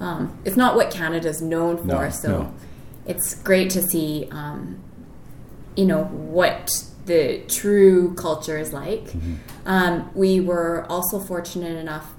um, 0.00 0.38
it's 0.44 0.56
not 0.56 0.74
what 0.74 0.90
Canada's 0.90 1.42
known 1.42 1.76
for. 1.78 1.84
No, 1.84 2.10
so 2.10 2.28
no. 2.28 2.54
it's 3.06 3.34
great 3.42 3.70
to 3.70 3.82
see, 3.82 4.28
um, 4.30 4.82
you 5.76 5.84
know, 5.84 6.04
what 6.04 6.70
the 7.04 7.42
true 7.48 8.14
culture 8.14 8.56
is 8.56 8.72
like. 8.72 9.04
Mm-hmm. 9.04 9.34
Um, 9.66 10.10
we 10.14 10.40
were 10.40 10.86
also 10.88 11.18
fortunate 11.20 11.76
enough. 11.76 12.14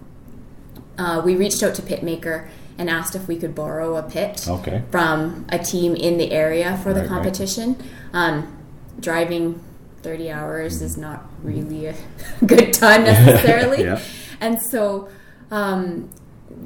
Uh, 0.97 1.21
we 1.25 1.35
reached 1.35 1.63
out 1.63 1.73
to 1.75 1.81
Pitmaker 1.81 2.47
and 2.77 2.89
asked 2.89 3.15
if 3.15 3.27
we 3.27 3.35
could 3.37 3.53
borrow 3.55 3.95
a 3.97 4.03
pit 4.03 4.45
Okay. 4.47 4.83
from 4.91 5.45
a 5.49 5.59
team 5.59 5.95
in 5.95 6.17
the 6.17 6.31
area 6.31 6.77
for 6.83 6.93
the 6.93 7.01
Right, 7.01 7.09
right. 7.09 7.15
competition. 7.23 7.77
Um, 8.13 8.57
driving 8.99 9.61
30 10.01 10.31
hours 10.31 10.81
is 10.81 10.97
not 10.97 11.25
really 11.43 11.87
a 11.87 11.95
good 12.45 12.73
time 12.73 13.03
necessarily. 13.11 13.83
Yeah. 13.83 13.99
And 14.41 14.59
so 14.71 15.09
um, 15.51 16.09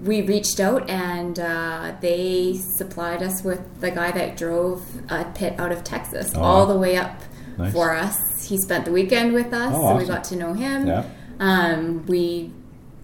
we 0.03 0.21
reached 0.21 0.59
out 0.59 0.89
and 0.89 1.39
uh, 1.39 1.93
they 2.01 2.53
supplied 2.77 3.21
us 3.23 3.43
with 3.43 3.61
the 3.81 3.91
guy 3.91 4.11
that 4.11 4.37
drove 4.37 4.83
a 5.11 5.25
pit 5.35 5.55
out 5.59 5.71
of 5.71 5.83
Texas 5.83 6.31
Oh, 6.35 6.41
all 6.41 6.65
the 6.65 6.77
way 6.77 6.95
up 6.97 7.21
Nice. 7.57 7.73
for 7.73 7.93
us. 7.95 8.45
he 8.47 8.57
spent 8.57 8.85
the 8.85 8.91
weekend 8.91 9.33
with 9.33 9.51
us, 9.53 9.73
Oh, 9.75 9.89
so 9.93 9.97
we 9.97 10.05
got 10.05 10.23
to 10.25 10.35
know 10.35 10.53
him. 10.53 10.87
Yeah. 10.87 11.03
Um, 11.39 12.05
we 12.07 12.51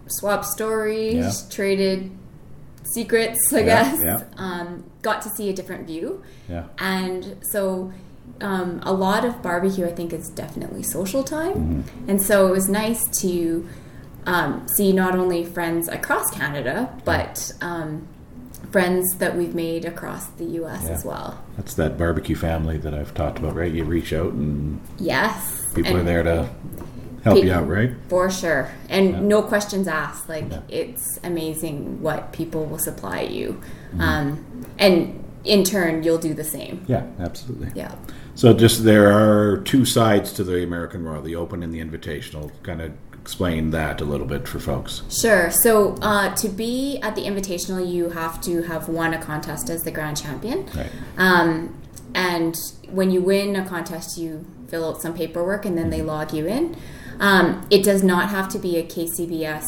swapped 0.07 0.45
stories, 0.45 1.15
Yeah. 1.15 1.31
traded 1.49 2.11
secrets, 2.93 3.39
I 3.53 3.59
Yeah, 3.59 3.65
guess. 3.65 3.99
yeah. 4.03 4.21
Um, 4.37 4.83
got 5.01 5.21
to 5.23 5.29
see 5.29 5.49
a 5.49 5.53
different 5.53 5.87
view. 5.87 6.21
Yeah. 6.49 6.65
And 6.79 7.37
so 7.51 7.91
um, 8.41 8.79
a 8.83 8.93
lot 8.93 9.25
of 9.25 9.41
barbecue, 9.41 9.85
I 9.85 9.91
think, 9.91 10.13
is 10.13 10.29
definitely 10.29 10.83
social 10.83 11.23
time. 11.23 11.53
Mm-hmm. 11.83 12.09
And 12.09 12.21
so 12.21 12.47
it 12.47 12.51
was 12.51 12.69
nice 12.69 13.03
to 13.21 13.67
um, 14.25 14.65
see 14.77 14.91
not 14.93 15.15
only 15.15 15.43
friends 15.45 15.87
across 15.89 16.29
Canada, 16.31 16.89
but 17.05 17.51
um, 17.61 18.07
friends 18.71 19.05
that 19.17 19.35
we've 19.37 19.53
made 19.53 19.85
across 19.85 20.27
the 20.27 20.45
US 20.61 20.87
as 20.89 21.05
well. 21.05 21.43
That's 21.57 21.73
that 21.75 21.97
barbecue 21.97 22.35
family 22.35 22.77
that 22.77 22.93
I've 22.93 23.13
talked 23.13 23.37
about, 23.39 23.55
right? 23.55 23.71
You 23.71 23.83
reach 23.83 24.13
out 24.13 24.31
and 24.33 24.79
Yes. 24.97 25.71
people 25.75 25.91
And 25.97 26.01
are 26.01 26.03
there 26.03 26.23
to 26.23 26.49
help 27.23 27.37
Pe- 27.39 27.45
you 27.45 27.53
out, 27.53 27.67
right? 27.67 27.91
For 28.09 28.29
sure. 28.29 28.69
And 28.89 29.09
Yeah. 29.11 29.19
no 29.21 29.41
questions 29.41 29.87
asked. 29.87 30.27
Like, 30.29 30.45
Yeah. 30.51 30.59
it's 30.69 31.19
amazing 31.23 32.01
what 32.01 32.31
people 32.31 32.65
will 32.65 32.79
supply 32.79 33.21
you. 33.21 33.59
Mm-hmm. 33.91 34.01
Um, 34.01 34.45
and 34.77 35.23
in 35.43 35.63
turn, 35.63 36.03
you'll 36.03 36.17
do 36.17 36.33
the 36.33 36.43
same. 36.43 36.83
Yeah, 36.87 37.03
absolutely. 37.19 37.69
Yeah. 37.75 37.91
So 38.35 38.53
just 38.53 38.83
there 38.83 39.11
are 39.11 39.57
two 39.57 39.85
sides 39.85 40.31
to 40.33 40.43
the 40.43 40.63
American 40.63 41.03
Royal, 41.03 41.21
the 41.21 41.35
Open 41.35 41.61
and 41.63 41.73
the 41.73 41.79
Invitational. 41.79 42.51
Kind 42.63 42.81
of 42.81 42.91
explain 43.21 43.69
that 43.71 44.01
a 44.01 44.05
little 44.05 44.25
bit 44.27 44.47
for 44.47 44.59
folks. 44.59 45.01
Sure. 45.09 45.49
So 45.49 45.95
uh, 46.01 46.33
to 46.35 46.49
be 46.49 46.99
at 47.01 47.15
the 47.15 47.21
Invitational, 47.21 47.89
you 47.89 48.09
have 48.09 48.41
to 48.41 48.63
have 48.63 48.89
won 48.89 49.13
a 49.13 49.21
contest 49.21 49.69
as 49.69 49.83
the 49.83 49.91
grand 49.91 50.17
champion. 50.17 50.65
Right. 50.75 50.89
Um, 51.17 51.75
and 52.13 52.55
when 52.89 53.11
you 53.11 53.21
win 53.21 53.55
a 53.55 53.65
contest, 53.65 54.17
you 54.17 54.45
fill 54.67 54.89
out 54.89 55.01
some 55.01 55.13
paperwork 55.13 55.65
and 55.65 55.77
then 55.77 55.89
they 55.89 56.01
log 56.01 56.33
you 56.33 56.47
in. 56.47 56.75
Um, 57.19 57.65
it 57.69 57.83
does 57.83 58.03
not 58.03 58.29
have 58.29 58.49
to 58.49 58.59
be 58.59 58.77
a 58.77 58.83
KCBS 58.83 59.65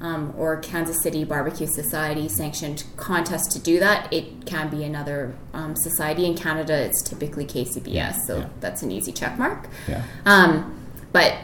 um, 0.00 0.34
or 0.36 0.58
Kansas 0.58 1.00
City 1.02 1.24
Barbecue 1.24 1.66
Society 1.66 2.28
sanctioned 2.28 2.84
contest 2.96 3.52
to 3.52 3.58
do 3.58 3.78
that. 3.80 4.12
It 4.12 4.44
can 4.46 4.68
be 4.68 4.84
another 4.84 5.34
um, 5.52 5.74
society. 5.76 6.26
In 6.26 6.36
Canada, 6.36 6.74
it's 6.76 7.02
typically 7.02 7.46
KCBS, 7.46 8.16
so 8.26 8.38
Yeah. 8.38 8.48
that's 8.60 8.82
an 8.82 8.90
easy 8.90 9.12
check 9.12 9.38
mark. 9.38 9.68
Yeah. 9.88 10.02
Um, 10.26 10.74
but, 11.12 11.34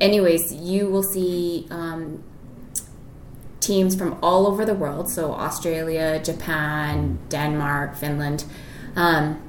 anyways, 0.00 0.52
you 0.52 0.88
will 0.88 1.04
see 1.04 1.66
um, 1.70 2.22
teams 3.60 3.94
from 3.94 4.18
all 4.22 4.46
over 4.46 4.64
the 4.64 4.74
world 4.74 5.08
so 5.10 5.32
Australia, 5.32 6.20
Japan, 6.22 7.18
Denmark, 7.28 7.94
Finland. 7.96 8.44
Um, 8.96 9.40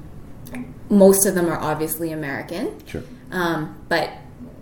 most 0.88 1.26
of 1.26 1.34
them 1.34 1.48
are 1.48 1.58
obviously 1.58 2.12
American, 2.12 2.86
Sure. 2.86 3.02
um, 3.30 3.74
but 3.88 4.10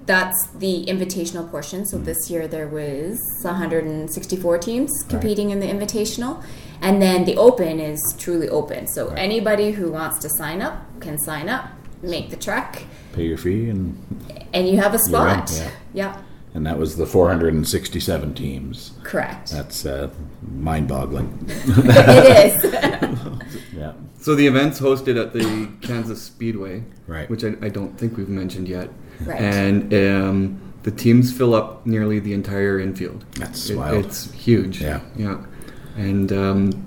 that's 0.06 0.48
the 0.58 0.84
invitational 0.86 1.48
portion. 1.50 1.86
So 1.86 1.98
this 1.98 2.30
year 2.30 2.48
there 2.48 2.66
was 2.68 3.18
164 3.42 4.58
teams 4.58 4.90
competing 5.08 5.50
in 5.50 5.60
the 5.60 5.66
invitational, 5.66 6.42
and 6.80 7.00
then 7.00 7.24
the 7.24 7.36
open 7.36 7.78
is 7.80 8.00
truly 8.18 8.48
open. 8.48 8.86
So 8.88 9.08
Right. 9.08 9.18
anybody 9.18 9.72
who 9.72 9.90
wants 9.92 10.18
to 10.20 10.28
sign 10.30 10.62
up 10.62 10.82
can 11.00 11.18
sign 11.18 11.48
up, 11.48 11.68
make 12.02 12.30
the 12.30 12.36
trek, 12.36 12.84
Pay 13.12 13.24
your 13.26 13.38
fee, 13.38 13.68
and 13.68 13.96
and 14.52 14.68
you 14.68 14.76
have 14.78 14.94
a 14.94 14.98
You're 15.08 15.28
in, 15.28 15.46
spot. 15.46 15.72
yeah, 15.92 16.16
and 16.54 16.64
that 16.66 16.78
was 16.78 16.96
the 16.96 17.06
467 17.06 18.34
teams. 18.34 18.92
correct. 19.02 19.50
That's 19.50 19.84
uh, 19.84 20.08
mind-boggling. 20.56 21.44
it 21.48 22.54
is. 22.54 22.74
Yeah. 23.76 23.92
So 24.20 24.34
the 24.34 24.46
event's 24.46 24.78
hosted 24.80 25.18
at 25.20 25.32
the 25.32 25.68
Kansas 25.80 26.20
Speedway, 26.22 26.84
Right. 27.06 27.28
which 27.30 27.42
I, 27.44 27.54
I 27.62 27.68
don't 27.70 27.96
think 27.98 28.16
we've 28.18 28.28
mentioned 28.28 28.68
yet. 28.68 28.90
Right. 29.24 29.40
And 29.40 29.92
um, 29.94 30.60
the 30.82 30.90
teams 30.90 31.32
fill 31.36 31.54
up 31.54 31.84
nearly 31.86 32.18
the 32.20 32.32
entire 32.32 32.78
infield. 32.80 33.24
That's 33.36 33.68
It- 33.70 33.76
wild. 33.76 34.04
It's 34.04 34.30
huge. 34.32 34.80
Yeah. 34.80 35.00
Yeah. 35.16 35.38
And 35.96 36.32
um, 36.32 36.84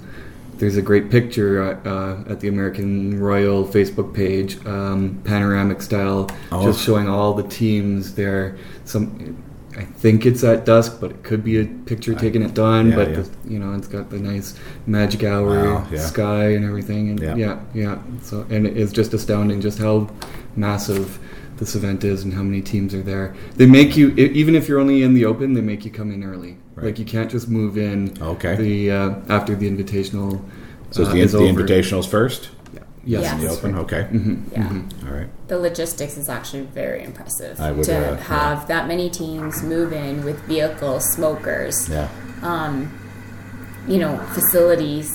there's 0.58 0.78
a 0.78 0.82
great 0.82 1.10
picture 1.12 1.62
uh, 1.62 1.90
uh, 1.90 2.24
at 2.32 2.40
the 2.40 2.48
American 2.48 3.20
Royal 3.20 3.66
Facebook 3.66 4.14
page, 4.14 4.64
um, 4.66 5.22
panoramic 5.26 5.82
style, 5.82 6.30
Oh. 6.52 6.64
just 6.64 6.84
showing 6.84 7.08
all 7.08 7.34
the 7.34 7.44
teams 7.44 8.16
there. 8.16 8.58
Some, 8.86 9.44
I 9.78 9.84
think 9.84 10.26
it's 10.26 10.44
at 10.44 10.66
dusk, 10.66 11.00
but 11.02 11.12
it 11.12 11.24
could 11.24 11.44
be 11.44 11.60
a 11.60 11.66
picture 11.66 12.14
taken 12.16 12.44
at 12.44 12.54
dawn. 12.54 12.90
Yeah, 12.90 12.96
but 12.96 13.10
yeah. 13.10 13.16
The, 13.22 13.30
you 13.50 13.60
know, 13.60 13.74
it's 13.74 13.88
got 13.88 14.10
the 14.10 14.20
nice 14.20 14.58
magic 14.88 15.24
hour 15.24 15.76
Wow, 15.76 15.88
yeah. 15.92 16.00
sky 16.00 16.54
and 16.54 16.64
everything. 16.64 17.10
And 17.10 17.20
Yeah. 17.20 17.36
yeah, 17.36 17.60
yeah. 17.74 17.98
So 18.22 18.46
and 18.50 18.66
it's 18.68 18.92
just 18.92 19.14
astounding 19.14 19.62
just 19.62 19.80
how 19.80 20.10
massive 20.56 21.20
this 21.58 21.76
event 21.76 22.04
is 22.04 22.24
and 22.24 22.34
how 22.34 22.44
many 22.44 22.62
teams 22.62 22.94
are 22.94 23.02
there. 23.02 23.36
They 23.56 23.66
make 23.66 23.96
you 23.96 24.10
even 24.16 24.56
if 24.56 24.68
you're 24.68 24.80
only 24.80 25.04
in 25.04 25.14
the 25.14 25.26
open, 25.26 25.54
they 25.54 25.62
make 25.62 25.86
you 25.86 25.92
come 25.92 26.12
in 26.12 26.24
early. 26.24 26.58
Right. 26.76 26.88
Like 26.88 27.00
you 27.00 27.06
can't 27.06 27.30
just 27.30 27.48
move 27.48 27.78
in. 27.78 28.18
Okay. 28.22 28.56
The 28.56 28.92
uh, 28.92 29.16
after 29.30 29.56
the 29.56 29.70
invitational. 29.70 30.44
So 30.92 31.04
is 31.04 31.10
uh, 31.10 31.12
the, 31.14 31.20
is 31.20 31.32
the 31.32 31.38
over. 31.40 31.64
Invitationals 31.64 32.08
first? 32.08 32.50
Yes. 33.06 33.24
Yeah. 33.24 33.36
In 33.36 33.42
the 33.42 33.48
That's 33.48 33.58
Open? 33.58 33.76
Okay. 33.76 34.08
yeah. 34.52 34.82
All 35.08 35.14
right. 35.14 35.28
The 35.48 35.60
logistics 35.60 36.18
is 36.18 36.30
actually 36.30 36.64
very 36.64 37.04
impressive 37.04 37.60
I 37.60 37.72
would, 37.72 37.86
to 37.86 38.14
uh, 38.14 38.18
have 38.18 38.68
that 38.68 38.88
many 38.88 39.10
teams 39.10 39.62
move 39.62 39.92
in 39.92 40.24
with 40.24 40.40
vehicles, 40.44 41.04
smokers, 41.14 41.90
Yeah. 41.90 42.10
Um, 42.42 42.98
you 43.88 43.98
know, 43.98 44.18
facilities, 44.34 45.10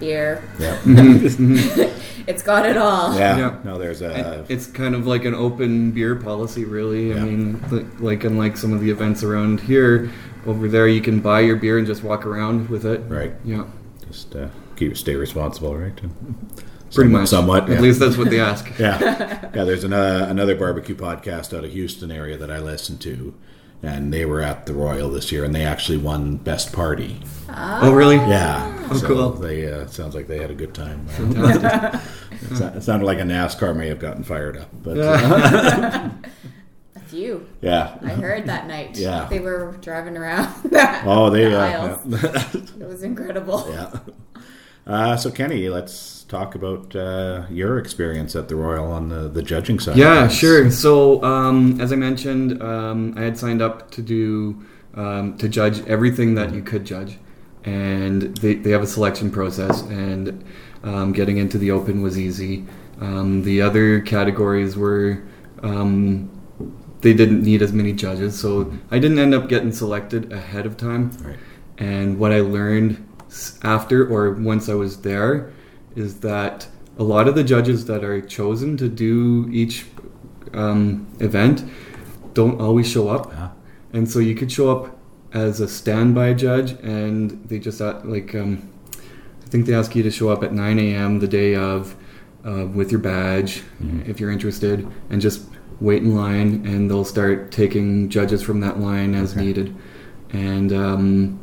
beer. 0.00 0.42
Yeah. 0.58 0.80
It's 2.28 2.42
got 2.42 2.66
it 2.66 2.76
all. 2.76 3.16
yeah. 3.16 3.38
Yeah. 3.38 3.58
No, 3.62 3.78
there's 3.78 4.02
a. 4.02 4.12
And 4.12 4.50
It's 4.50 4.66
kind 4.66 4.96
of 4.96 5.06
like 5.06 5.24
an 5.24 5.32
open 5.34 5.92
beer 5.92 6.16
policy, 6.16 6.64
really. 6.64 7.10
Yeah. 7.10 7.18
I 7.18 7.20
mean, 7.20 7.62
li- 7.70 7.86
like 8.00 8.24
unlike 8.24 8.56
some 8.56 8.72
of 8.72 8.80
the 8.80 8.90
events 8.90 9.22
around 9.22 9.60
here, 9.60 10.10
over 10.44 10.66
there 10.66 10.88
you 10.88 11.00
can 11.00 11.20
buy 11.20 11.38
your 11.40 11.54
beer 11.54 11.78
and 11.78 11.86
just 11.86 12.02
walk 12.02 12.26
around 12.26 12.68
with 12.68 12.84
it. 12.84 12.98
Right. 13.08 13.32
Yeah. 13.44 13.66
Just 14.08 14.34
uh, 14.34 14.48
keep 14.74 14.96
stay 14.96 15.14
responsible, 15.14 15.76
right? 15.76 15.94
Pretty 15.96 16.10
Somewhat- 16.90 17.10
much. 17.20 17.28
Somewhat. 17.28 17.62
At 17.64 17.68
yeah. 17.76 17.80
least 17.80 18.00
that's 18.00 18.16
what 18.16 18.28
they 18.30 18.40
ask. 18.40 18.76
Yeah, 18.76 18.98
yeah. 19.54 19.64
There's 19.64 19.84
another 19.84 20.24
another 20.24 20.56
barbecue 20.56 20.96
podcast 20.96 21.56
out 21.56 21.64
of 21.64 21.70
Houston 21.70 22.10
area 22.10 22.36
that 22.38 22.50
I 22.50 22.58
listen 22.58 22.98
to, 22.98 23.34
and 23.82 24.12
they 24.12 24.24
were 24.24 24.40
at 24.40 24.66
the 24.66 24.74
Royal 24.74 25.10
this 25.10 25.30
year, 25.32 25.44
and 25.44 25.54
they 25.54 25.64
actually 25.64 25.98
won 25.98 26.36
best 26.36 26.72
party. 26.72 27.20
Oh, 27.48 27.92
really? 27.92 28.16
Yeah, 28.16 28.72
Oh, 28.90 28.96
so 28.96 29.06
cool. 29.06 29.30
They 29.32 29.70
uh, 29.70 29.86
sounds 29.88 30.14
like 30.14 30.28
they 30.28 30.38
had 30.38 30.50
a 30.50 30.54
good 30.54 30.72
time. 30.74 31.06
it, 31.18 32.56
sa- 32.56 32.68
it 32.68 32.82
sounded 32.82 33.04
like 33.06 33.18
a 33.18 33.22
NASCAR 33.22 33.74
may 33.76 33.88
have 33.88 33.98
gotten 33.98 34.22
fired 34.22 34.56
up, 34.56 34.68
but 34.82 34.98
uh, 34.98 36.10
A 36.96 37.00
few. 37.08 37.46
yeah. 37.60 37.98
I 38.02 38.08
heard 38.10 38.46
that 38.46 38.66
night. 38.68 38.96
Yeah. 38.96 39.26
They 39.28 39.40
were 39.40 39.76
driving 39.80 40.16
around. 40.16 40.52
Oh, 41.04 41.30
they. 41.30 41.44
the 41.44 41.60
Uh, 41.60 41.98
yeah. 42.06 42.48
It 42.80 42.86
was 42.88 43.02
incredible. 43.02 43.66
yeah. 43.70 43.98
Uh, 44.86 45.16
so 45.16 45.30
Kenny, 45.30 45.68
let's 45.68 46.22
talk 46.24 46.54
about 46.54 46.94
uh, 46.94 47.44
your 47.50 47.78
experience 47.78 48.36
at 48.36 48.48
the 48.48 48.54
Royal 48.54 48.90
on 48.92 49.08
the, 49.08 49.28
the 49.28 49.42
judging 49.42 49.80
side. 49.80 49.96
Yeah, 49.96 50.28
sure. 50.28 50.70
So, 50.70 51.22
um, 51.24 51.80
as 51.80 51.92
I 51.92 51.96
mentioned, 51.96 52.62
um, 52.62 53.14
I 53.16 53.22
had 53.22 53.36
signed 53.36 53.60
up 53.60 53.90
to 53.92 54.02
do 54.02 54.64
um, 54.94 55.36
to 55.38 55.48
judge 55.48 55.84
everything 55.86 56.36
that 56.36 56.54
you 56.54 56.62
could 56.62 56.84
judge, 56.84 57.18
and 57.64 58.36
they, 58.38 58.54
they 58.54 58.70
have 58.70 58.82
a 58.82 58.86
selection 58.86 59.30
process, 59.30 59.82
and 59.82 60.44
um, 60.84 61.12
getting 61.12 61.38
into 61.38 61.58
the 61.58 61.72
open 61.72 62.00
was 62.00 62.18
easy. 62.18 62.64
Um, 63.00 63.42
the 63.42 63.60
other 63.62 64.00
categories 64.00 64.76
were 64.76 65.22
um, 65.62 66.30
they 67.00 67.12
didn't 67.12 67.42
need 67.42 67.60
as 67.60 67.72
many 67.72 67.92
judges, 67.92 68.38
so 68.38 68.72
I 68.90 69.00
didn't 69.00 69.18
end 69.18 69.34
up 69.34 69.48
getting 69.48 69.72
selected 69.72 70.32
ahead 70.32 70.64
of 70.64 70.76
time. 70.76 71.10
Right. 71.18 71.38
And 71.78 72.18
what 72.18 72.32
I 72.32 72.40
learned 72.40 73.06
after 73.62 74.06
or 74.08 74.32
once 74.32 74.68
I 74.68 74.74
was 74.74 75.02
there 75.02 75.52
is 75.94 76.20
that 76.20 76.68
a 76.98 77.02
lot 77.02 77.28
of 77.28 77.34
the 77.34 77.44
judges 77.44 77.86
that 77.86 78.04
are 78.04 78.20
chosen 78.20 78.76
to 78.78 78.88
do 78.88 79.48
each 79.50 79.86
um, 80.54 81.06
event 81.20 81.64
don't 82.34 82.60
always 82.60 82.90
show 82.90 83.08
up. 83.08 83.32
Ah. 83.34 83.52
And 83.92 84.10
so 84.10 84.18
you 84.18 84.34
could 84.34 84.50
show 84.52 84.70
up 84.70 84.96
as 85.32 85.60
a 85.60 85.68
standby 85.68 86.34
judge, 86.34 86.72
and 86.82 87.30
they 87.48 87.58
just 87.58 87.80
like 87.80 88.34
um, 88.34 88.68
I 88.94 89.48
think 89.48 89.66
they 89.66 89.74
ask 89.74 89.94
you 89.94 90.02
to 90.02 90.10
show 90.10 90.28
up 90.28 90.42
at 90.42 90.52
9 90.52 90.78
a.m. 90.78 91.18
the 91.18 91.28
day 91.28 91.54
of 91.54 91.94
uh, 92.44 92.66
with 92.66 92.90
your 92.90 93.00
badge 93.00 93.62
if 94.06 94.20
you're 94.20 94.30
interested, 94.30 94.86
and 95.10 95.20
just 95.20 95.42
wait 95.80 96.02
in 96.02 96.14
line, 96.14 96.64
and 96.66 96.90
they'll 96.90 97.04
start 97.04 97.52
taking 97.52 98.08
judges 98.08 98.42
from 98.42 98.60
that 98.60 98.80
line 98.80 99.14
as 99.14 99.32
Okay. 99.32 99.44
needed. 99.44 99.74
And 100.30 100.72
um, 100.72 101.40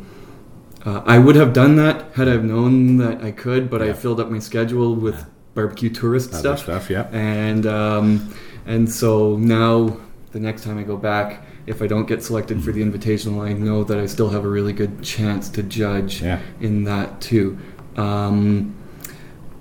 uh, 0.86 1.02
I 1.06 1.18
would 1.20 1.36
have 1.36 1.54
done 1.54 1.76
that 1.78 2.06
had 2.16 2.28
I 2.28 2.36
known 2.38 2.98
that 2.98 3.24
I 3.24 3.32
could, 3.32 3.70
but 3.70 3.82
Yeah. 3.82 3.88
I 3.92 3.94
filled 3.94 4.20
up 4.20 4.30
my 4.30 4.40
schedule 4.40 4.96
with 4.96 5.16
Yeah. 5.16 5.26
barbecue 5.56 5.90
tourist 5.90 6.30
Other 6.32 6.40
stuff 6.40 6.60
stuff, 6.64 6.90
yeah. 6.90 7.06
and 7.12 7.66
um, 7.66 8.34
and 8.66 8.90
so 8.90 9.38
now 9.38 9.98
the 10.32 10.40
next 10.40 10.64
time 10.64 10.78
I 10.78 10.84
go 10.84 10.98
back, 10.98 11.46
if 11.68 11.82
I 11.82 11.88
don't 11.88 12.08
get 12.08 12.24
selected 12.24 12.64
for 12.64 12.72
the 12.72 12.82
invitational, 12.84 13.42
I 13.42 13.54
know 13.54 13.84
that 13.84 13.98
I 14.00 14.08
still 14.08 14.30
have 14.30 14.44
a 14.46 14.50
really 14.50 14.74
good 14.74 15.02
chance 15.04 15.48
to 15.50 15.64
judge 15.64 16.22
Yeah. 16.22 16.40
in 16.60 16.84
that 16.86 17.22
too. 17.22 17.58
Um, 17.96 18.74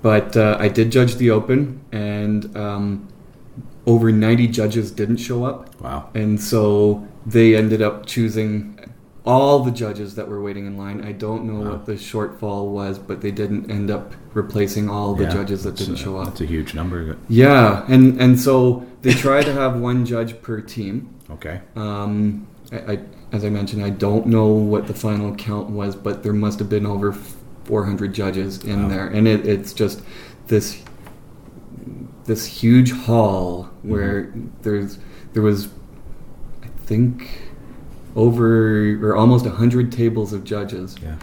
but 0.01 0.35
uh, 0.35 0.57
I 0.59 0.67
did 0.67 0.91
judge 0.91 1.15
the 1.15 1.29
open, 1.31 1.79
and 1.91 2.55
um, 2.57 3.07
over 3.85 4.11
90 4.11 4.47
judges 4.47 4.91
didn't 4.91 5.17
show 5.17 5.45
up. 5.45 5.79
Wow. 5.81 6.09
And 6.13 6.41
so 6.41 7.07
they 7.25 7.55
ended 7.55 7.81
up 7.81 8.05
choosing 8.05 8.72
all 9.25 9.59
the 9.59 9.71
judges 9.71 10.15
that 10.15 10.27
were 10.27 10.41
waiting 10.41 10.65
in 10.65 10.77
line. 10.77 11.01
I 11.01 11.13
don't 11.13 11.45
know 11.45 11.61
Wow. 11.61 11.71
what 11.71 11.85
the 11.85 11.93
shortfall 11.93 12.67
was, 12.71 12.99
but 12.99 13.21
they 13.21 13.31
didn't 13.31 13.71
end 13.71 13.89
up 13.89 14.13
replacing 14.33 14.89
all 14.89 15.13
the 15.15 15.23
Yeah, 15.23 15.29
judges 15.33 15.63
that 15.63 15.75
didn't 15.75 15.93
a- 15.93 15.97
show 15.97 16.17
up. 16.17 16.25
That's 16.25 16.41
a 16.41 16.45
huge 16.45 16.73
number. 16.73 17.15
Yeah, 17.29 17.85
and 17.87 18.19
and 18.19 18.39
so 18.39 18.85
they 19.01 19.13
try 19.13 19.41
to 19.43 19.53
have 19.53 19.79
one 19.79 20.05
judge 20.05 20.41
per 20.41 20.59
team. 20.59 21.09
Okay. 21.31 21.61
Um, 21.75 22.47
I, 22.71 22.93
I, 22.93 22.99
as 23.31 23.45
I 23.45 23.49
mentioned, 23.49 23.83
I 23.83 23.89
don't 23.91 24.27
know 24.27 24.47
what 24.47 24.87
the 24.87 24.93
final 24.93 25.33
count 25.35 25.69
was, 25.69 25.95
but 25.95 26.23
there 26.23 26.33
must 26.33 26.59
have 26.59 26.69
been 26.69 26.85
over 26.85 27.13
400 27.63 28.13
judges 28.13 28.61
in 28.63 28.83
Wow. 28.83 28.89
there, 28.89 29.07
and 29.07 29.25
it, 29.27 29.47
it's 29.47 29.71
just 29.73 30.01
this 30.47 30.81
this 32.25 32.45
huge 32.45 32.91
hall 32.91 33.69
where 33.83 34.33
there's 34.61 34.97
there 35.33 35.43
was, 35.43 35.67
I 36.63 36.67
think, 36.85 37.29
over 38.15 38.95
or 39.05 39.15
almost 39.15 39.45
100 39.45 39.91
tables 39.91 40.33
of 40.33 40.43
judges, 40.43 40.95
Yeah. 41.03 41.15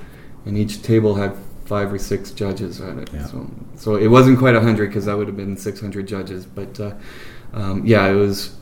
and 0.46 0.57
each 0.59 0.83
table 0.83 1.14
had 1.14 1.35
five 1.64 1.92
or 1.92 1.98
six 1.98 2.31
judges 2.33 2.81
on 2.81 2.98
it. 2.98 3.11
Yeah. 3.12 3.26
So, 3.26 3.48
so 3.76 3.94
it 3.96 4.09
wasn't 4.09 4.38
quite 4.38 4.55
100 4.55 4.88
because 4.88 5.05
that 5.05 5.16
would 5.16 5.29
have 5.29 5.37
been 5.37 5.57
600 5.57 6.07
judges, 6.09 6.44
but 6.46 6.81
uh, 6.81 6.94
um, 7.53 7.85
yeah, 7.87 8.07
it 8.09 8.14
was. 8.14 8.57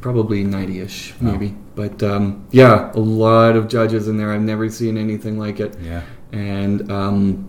Probably 0.00 0.44
90ish 0.44 1.12
Wow. 1.20 1.30
maybe 1.32 1.54
but 1.76 2.02
um, 2.02 2.44
yeah 2.50 2.90
a 2.92 2.98
lot 2.98 3.54
of 3.54 3.68
judges 3.68 4.08
in 4.08 4.16
there 4.16 4.32
i've 4.32 4.40
never 4.40 4.68
seen 4.68 4.98
anything 4.98 5.38
like 5.38 5.60
it 5.60 5.76
Yeah. 5.80 6.02
and 6.32 6.90
um, 6.90 7.48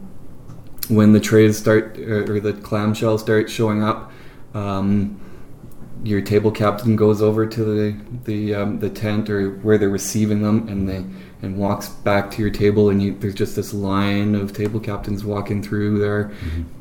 when 0.88 1.14
the 1.14 1.20
trays 1.20 1.58
start 1.58 1.98
or, 1.98 2.32
or 2.36 2.40
the 2.40 2.54
clamshells 2.54 3.22
start 3.22 3.50
showing 3.50 3.82
up 3.82 4.12
um, 4.54 5.20
your 6.04 6.22
table 6.22 6.52
captain 6.52 6.96
goes 6.96 7.22
over 7.22 7.46
to 7.48 7.64
the 7.64 7.98
the 8.26 8.54
um, 8.54 8.80
the 8.80 8.90
tent 8.90 9.30
or 9.30 9.52
where 9.62 9.78
they're 9.78 9.90
receiving 9.90 10.42
them 10.42 10.68
and 10.68 10.88
they 10.88 11.04
and 11.42 11.58
walks 11.58 11.90
back 11.90 12.32
to 12.32 12.42
your 12.42 12.52
table 12.52 12.90
and 12.90 13.02
you, 13.02 13.14
there's 13.20 13.34
just 13.36 13.56
this 13.56 13.74
line 13.74 14.34
of 14.36 14.54
table 14.54 14.80
captains 14.80 15.26
walking 15.26 15.62
through 15.62 16.00
there 16.00 16.32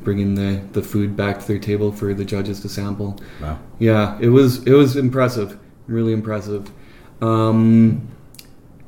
bringing 0.03 0.35
the, 0.35 0.61
the 0.71 0.81
food 0.81 1.17
back 1.17 1.39
to 1.39 1.47
their 1.47 1.59
table 1.59 1.91
for 1.91 2.13
the 2.13 2.23
judges 2.23 2.61
to 2.61 2.69
sample 2.69 3.17
Wow. 3.41 3.59
yeah, 3.79 4.17
it 4.21 4.29
was 4.29 4.65
it 4.65 4.71
was 4.73 4.95
impressive, 4.95 5.57
really 5.87 6.13
impressive. 6.13 6.69
Um, 7.21 8.07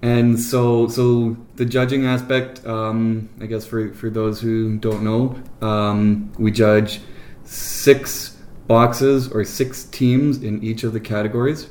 and 0.01 0.39
so 0.39 0.87
so 0.87 1.35
the 1.55 1.65
judging 1.65 2.05
aspect, 2.05 2.65
um, 2.65 3.29
I 3.41 3.45
guess 3.45 3.65
for 3.65 3.93
for 3.93 4.09
those 4.09 4.39
who 4.41 4.77
don't 4.77 5.03
know, 5.03 5.41
um, 5.65 6.31
we 6.37 6.51
judge 6.51 6.99
six 7.45 8.34
boxes 8.67 9.31
or 9.31 9.43
six 9.43 9.83
teams 9.83 10.41
in 10.41 10.63
each 10.63 10.83
of 10.83 10.93
the 10.93 10.99
categories. 10.99 11.69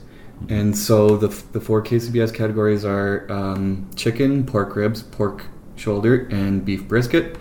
And 0.49 0.77
so 0.77 1.17
the, 1.17 1.29
the 1.53 1.61
four 1.61 1.83
KCBS 1.83 2.35
categories 2.35 2.85
are 2.85 3.31
um, 3.31 3.89
chicken, 3.97 4.45
pork 4.45 4.77
ribs, 4.77 5.03
pork 5.03 5.47
shoulder, 5.77 6.29
and 6.31 6.65
beef 6.65 6.87
brisket. 6.87 7.37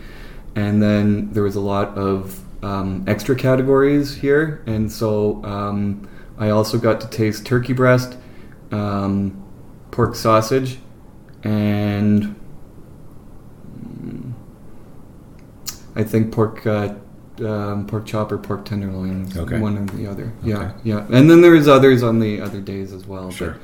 And 0.55 0.81
then 0.81 1.31
there 1.33 1.43
was 1.43 1.55
a 1.55 1.59
lot 1.59 1.97
of 1.97 2.39
um, 2.63 3.03
extra 3.07 3.35
categories 3.35 4.15
here. 4.15 4.63
And 4.65 4.91
so 4.91 5.43
um, 5.43 6.07
I 6.37 6.49
also 6.49 6.77
got 6.77 7.01
to 7.01 7.07
taste 7.09 7.45
turkey 7.45 7.73
breast, 7.73 8.17
um, 8.71 9.43
pork 9.91 10.15
sausage, 10.15 10.77
and 11.43 12.39
mm, 13.77 14.33
I 15.95 16.03
think 16.03 16.31
pork 16.31 16.65
uh, 16.65 16.95
um, 17.41 17.87
pork 17.87 18.05
chop 18.05 18.31
or 18.31 18.37
pork 18.37 18.65
tenderloin. 18.65 19.27
Okay. 19.35 19.59
One 19.59 19.77
or 19.77 19.85
the 19.95 20.07
other. 20.07 20.31
Yeah, 20.43 20.57
Okay. 20.57 20.71
yeah. 20.83 21.05
And 21.11 21.29
then 21.29 21.41
there's 21.41 21.67
others 21.67 22.03
on 22.03 22.19
the 22.19 22.41
other 22.41 22.61
days 22.61 22.93
as 22.93 23.05
well. 23.07 23.31
Sure. 23.31 23.57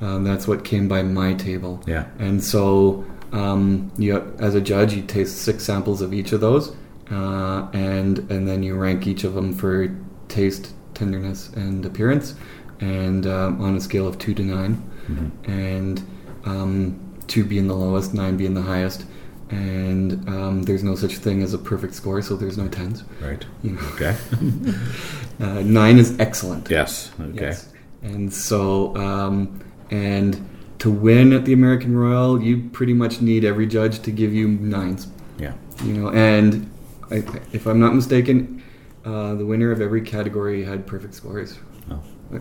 But, 0.00 0.06
um, 0.06 0.24
that's 0.24 0.48
what 0.48 0.64
came 0.64 0.88
by 0.88 1.02
my 1.02 1.34
table. 1.34 1.82
Yeah. 1.86 2.06
And 2.18 2.42
so, 2.42 3.04
um, 3.32 3.90
you 3.98 4.20
as 4.38 4.54
a 4.54 4.60
judge, 4.60 4.94
you 4.94 5.02
taste 5.02 5.38
six 5.38 5.64
samples 5.64 6.00
of 6.02 6.12
each 6.12 6.32
of 6.32 6.40
those, 6.40 6.74
uh, 7.10 7.68
and 7.72 8.18
and 8.30 8.46
then 8.48 8.62
you 8.62 8.74
rank 8.74 9.06
each 9.06 9.24
of 9.24 9.34
them 9.34 9.52
for 9.54 9.88
taste, 10.28 10.72
tenderness, 10.94 11.50
and 11.54 11.84
appearance, 11.86 12.34
and 12.80 13.26
um, 13.26 13.60
on 13.60 13.76
a 13.76 13.80
scale 13.80 14.06
of 14.08 14.18
two 14.18 14.34
to 14.34 14.42
9 14.42 14.82
Mhm. 15.08 15.30
and 15.48 16.02
um, 16.44 16.96
two 17.26 17.44
being 17.44 17.66
the 17.68 17.74
lowest, 17.74 18.12
nine 18.14 18.36
being 18.36 18.54
the 18.54 18.62
highest. 18.62 19.04
And 19.52 20.26
um, 20.30 20.62
there's 20.62 20.82
no 20.82 20.94
such 20.94 21.18
thing 21.18 21.42
as 21.42 21.52
a 21.52 21.58
perfect 21.58 21.94
score, 21.94 22.22
so 22.22 22.36
there's 22.36 22.56
no 22.56 22.68
tens. 22.68 23.04
Right. 23.20 23.44
You 23.62 23.72
know, 23.72 23.82
Okay. 23.94 24.16
uh, 25.40 25.60
nine 25.62 25.98
is 25.98 26.18
excellent. 26.18 26.70
yes. 26.70 27.10
Okay. 27.20 27.40
Yes. 27.48 27.68
And 28.02 28.32
so, 28.32 28.96
um, 28.96 29.60
and 29.90 30.48
to 30.78 30.90
win 30.90 31.34
at 31.34 31.44
the 31.44 31.52
American 31.52 31.94
Royal, 31.94 32.42
you 32.42 32.70
pretty 32.72 32.94
much 32.94 33.20
need 33.20 33.44
every 33.44 33.66
judge 33.66 34.00
to 34.02 34.10
give 34.10 34.32
you 34.32 34.48
nines. 34.48 35.08
Yeah. 35.38 35.52
You 35.84 35.92
know, 35.92 36.08
and 36.10 36.70
I, 37.10 37.16
if 37.52 37.66
I'm 37.66 37.78
not 37.78 37.94
mistaken, 37.94 38.62
uh, 39.04 39.34
the 39.34 39.44
winner 39.44 39.70
of 39.70 39.82
every 39.82 40.00
category 40.00 40.64
had 40.64 40.86
perfect 40.86 41.14
scores. 41.14 41.58
Oh. 41.90 42.00
Yeah, 42.32 42.38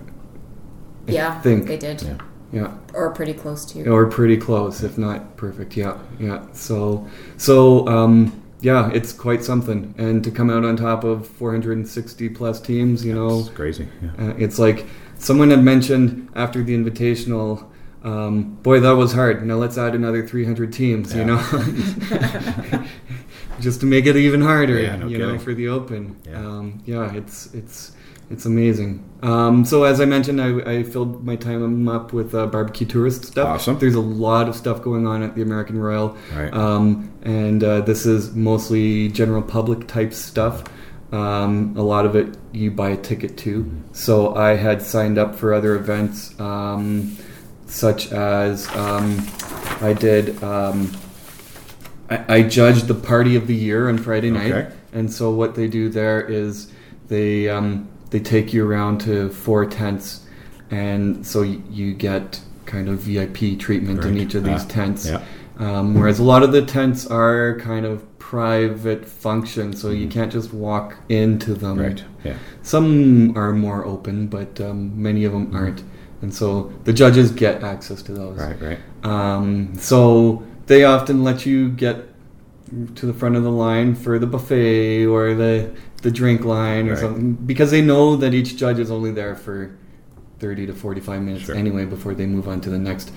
I 1.08 1.12
Yeah, 1.12 1.42
think. 1.42 1.68
they 1.68 1.78
did, 1.78 2.02
Yeah. 2.04 2.18
Or 2.94 3.12
pretty 3.12 3.34
close 3.34 3.66
to. 3.66 3.88
or 3.90 4.08
pretty 4.08 4.38
close, 4.38 4.84
if 4.84 4.98
not 4.98 5.38
perfect. 5.38 5.78
Yeah, 5.78 5.98
yeah. 6.20 6.46
So, 6.54 7.08
so 7.38 7.88
um, 7.88 8.42
yeah, 8.62 8.92
it's 8.94 9.14
quite 9.14 9.44
something, 9.44 9.94
and 9.98 10.24
to 10.24 10.32
come 10.32 10.50
out 10.50 10.66
on 10.66 10.76
top 10.76 11.04
of 11.04 11.28
460 11.28 12.30
plus 12.30 12.60
teams, 12.62 13.04
you 13.06 13.14
know, 13.14 13.40
It's 13.40 13.50
crazy. 13.50 13.88
Yeah. 14.02 14.28
uh, 14.30 14.34
it's 14.38 14.60
like 14.60 14.86
someone 15.18 15.50
had 15.50 15.64
mentioned 15.64 16.30
after 16.36 16.64
the 16.64 16.76
invitational. 16.76 17.66
Um, 18.04 18.56
boy, 18.64 18.80
that 18.80 18.94
was 18.96 19.14
hard. 19.14 19.46
Now 19.46 19.56
let's 19.56 19.78
add 19.78 19.94
another 19.94 20.26
300 20.28 20.74
teams. 20.74 21.14
You 21.14 21.24
know, 21.26 21.38
just 23.60 23.80
to 23.82 23.86
make 23.86 24.06
it 24.06 24.16
even 24.16 24.42
harder. 24.42 24.80
Yeah, 24.80 24.96
no 24.96 25.08
you 25.08 25.18
know, 25.18 25.38
for 25.38 25.54
the 25.54 25.68
open. 25.68 26.18
Yeah. 26.28 26.38
Um, 26.38 26.82
yeah, 26.86 27.14
it's 27.14 27.54
it's 27.54 27.92
it's 28.30 28.46
amazing. 28.46 29.04
Um, 29.24 29.66
so 29.66 29.84
as 29.84 30.02
I 30.02 30.06
mentioned, 30.06 30.42
I, 30.42 30.78
I 30.80 30.84
filled 30.84 31.24
my 31.24 31.36
time 31.36 31.88
up 31.88 32.12
with 32.12 32.34
uh, 32.34 32.48
barbecue 32.48 32.88
tourist 32.88 33.26
stuff. 33.26 33.48
Awesome. 33.48 33.78
There's 33.78 33.94
a 33.96 34.00
lot 34.02 34.50
of 34.50 34.56
stuff 34.56 34.82
going 34.82 35.06
on 35.06 35.22
at 35.22 35.36
the 35.36 35.42
American 35.44 35.78
Royal, 35.80 36.18
Right. 36.36 36.52
um, 36.54 37.12
and 37.22 37.64
uh, 37.64 37.82
this 37.82 38.06
is 38.06 38.34
mostly 38.36 39.10
general 39.10 39.42
public 39.44 39.88
type 39.88 40.14
stuff. 40.14 40.64
Um, 41.12 41.76
a 41.78 41.82
lot 41.84 42.06
of 42.06 42.16
it 42.16 42.38
you 42.54 42.72
buy 42.72 42.90
a 42.92 42.98
ticket 42.98 43.38
to. 43.40 43.70
So 43.92 44.34
I 44.36 44.56
had 44.56 44.82
signed 44.82 45.18
up 45.18 45.36
for 45.36 45.54
other 45.54 45.76
events, 45.76 46.34
um, 46.40 47.16
such 47.68 48.12
as 48.12 48.68
um, 48.76 49.20
I 49.82 49.94
did. 49.94 50.42
Um, 50.44 50.92
I, 52.10 52.36
I 52.38 52.42
judged 52.44 52.88
the 52.88 52.96
party 52.96 53.36
of 53.36 53.46
the 53.48 53.56
year 53.56 53.88
on 53.90 53.98
Friday 53.98 54.32
night, 54.32 54.52
Okay. 54.52 54.76
and 54.94 55.12
so 55.14 55.30
what 55.32 55.54
they 55.56 55.68
do 55.68 55.90
there 55.90 56.22
is 56.22 56.72
they 57.08 57.50
um, 57.50 57.88
they 58.12 58.20
take 58.20 58.54
you 58.54 58.66
around 58.70 59.02
to 59.02 59.30
four 59.30 59.66
tents, 59.66 60.26
and 60.70 61.26
so 61.26 61.42
you 61.42 61.94
get 61.94 62.40
kind 62.66 62.88
of 62.88 63.00
VIP 63.00 63.60
treatment 63.60 64.06
in 64.06 64.18
each 64.18 64.36
of 64.36 64.44
these 64.46 64.64
Ah, 64.64 64.68
tents. 64.70 65.06
yeah. 65.08 65.22
Um, 65.58 65.96
whereas 65.96 66.20
a 66.20 66.24
lot 66.24 66.44
of 66.44 66.52
the 66.54 66.62
tents 66.62 67.06
are 67.08 67.58
kind 67.60 67.86
of 67.86 68.04
private 68.20 69.06
function, 69.06 69.74
so 69.74 69.90
you 69.90 70.08
can't 70.08 70.32
just 70.32 70.54
walk 70.54 70.96
into 71.10 71.54
them. 71.54 71.78
Mm-hmm. 71.78 71.82
Right. 71.88 72.04
Yeah. 72.24 72.38
Some 72.62 73.38
are 73.38 73.52
more 73.52 73.86
open, 73.86 74.28
but 74.28 74.60
um, 74.62 75.02
many 75.02 75.26
of 75.26 75.34
them 75.34 75.54
aren't, 75.54 75.84
and 76.22 76.34
so 76.34 76.72
the 76.86 76.94
judges 76.94 77.32
get 77.32 77.64
access 77.64 78.02
to 78.04 78.14
those. 78.14 78.38
Right. 78.38 78.62
Right. 78.62 78.80
Um, 79.04 79.74
so 79.78 80.44
they 80.68 80.84
often 80.86 81.24
let 81.24 81.46
you 81.46 81.70
get 81.70 82.06
to 82.96 83.06
the 83.06 83.14
front 83.14 83.36
of 83.36 83.44
the 83.44 83.52
line 83.52 83.96
for 83.96 84.18
the 84.18 84.28
buffet 84.28 85.06
or 85.06 85.34
the 85.34 85.70
the 86.02 86.12
drink 86.12 86.44
line 86.46 86.88
or 86.88 86.92
Right. 86.92 87.00
something 87.00 87.34
because 87.34 87.72
they 87.72 87.82
know 87.82 88.16
that 88.16 88.34
each 88.34 88.58
judge 88.58 88.80
is 88.80 88.90
only 88.92 89.12
there 89.12 89.36
for 89.36 89.72
30 90.40 90.66
to 90.68 90.74
45 90.74 91.22
minutes 91.22 91.46
Sure. 91.46 91.56
anyway 91.56 91.86
before 91.86 92.14
they 92.16 92.26
move 92.26 92.48
on 92.48 92.60
to 92.62 92.70
the 92.70 92.80
next 92.80 93.12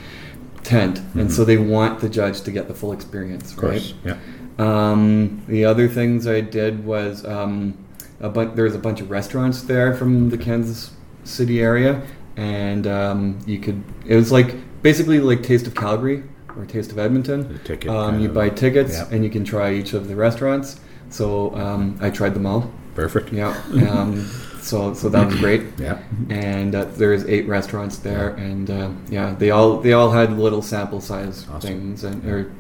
tent 0.63 1.01
and 1.15 1.29
Mhm. 1.29 1.33
so 1.33 1.45
they 1.45 1.57
want 1.57 2.01
the 2.01 2.09
judge 2.09 2.43
to 2.43 2.51
get 2.51 2.69
the 2.69 2.75
full 2.75 2.93
experience 2.93 3.53
Of 3.53 3.57
course. 3.59 3.95
right 4.05 4.17
Yeah. 4.59 4.91
um, 4.93 5.41
the 5.49 5.65
other 5.65 5.89
things 5.89 6.27
I 6.27 6.41
did 6.41 6.85
was 6.85 7.25
um, 7.25 7.75
a 8.21 8.29
bu- 8.29 8.55
there 8.55 8.65
was 8.65 8.75
a 8.75 8.79
bunch 8.79 9.01
of 9.01 9.11
restaurants 9.11 9.63
there 9.63 9.95
from 9.95 10.31
the 10.31 10.39
Kansas 10.39 10.91
City 11.25 11.61
area, 11.61 12.03
and 12.37 12.87
um, 12.87 13.37
you 13.47 13.59
could. 13.59 13.83
It 14.07 14.15
was 14.15 14.31
like 14.31 14.55
basically 14.83 15.21
like 15.21 15.43
Taste 15.43 15.67
of 15.67 15.75
Calgary 15.75 16.23
or 16.57 16.65
Taste 16.67 16.93
of 16.93 16.99
Edmonton. 16.99 17.59
Ticket 17.65 17.91
Um, 17.91 18.21
you 18.21 18.29
buy 18.29 18.49
tickets 18.51 18.93
Yeah. 18.99 19.07
and 19.11 19.25
you 19.25 19.31
can 19.31 19.43
try 19.45 19.73
each 19.73 19.93
of 19.95 20.07
the 20.09 20.15
restaurants. 20.17 20.79
So 21.15 21.55
um, 21.55 21.97
I 22.01 22.11
tried 22.11 22.35
them 22.35 22.45
all. 22.45 22.73
Perfect. 22.97 23.33
Yeah. 23.33 23.57
Um, 23.89 24.29
so 24.61 24.95
so 24.95 25.09
that 25.11 25.27
was 25.27 25.37
great 25.37 25.63
Yeah. 25.79 25.99
and 26.31 26.75
uh, 26.75 26.87
there's 26.97 27.25
eight 27.27 27.47
restaurants 27.47 27.99
there, 27.99 28.31
and 28.31 28.69
uh, 28.71 28.91
yeah, 29.11 29.35
they 29.39 29.51
all 29.51 29.79
they 29.81 29.93
all 29.93 30.11
had 30.11 30.37
little 30.39 30.63
sample 30.63 31.01
size 31.01 31.47
Awesome. 31.49 31.61
things 31.61 32.03
and 32.05 32.25
or 32.25 32.51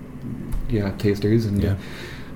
yeah 0.68 0.92
tasters, 0.98 1.46
and 1.46 1.62
Yeah. 1.62 1.70
uh, 1.72 1.76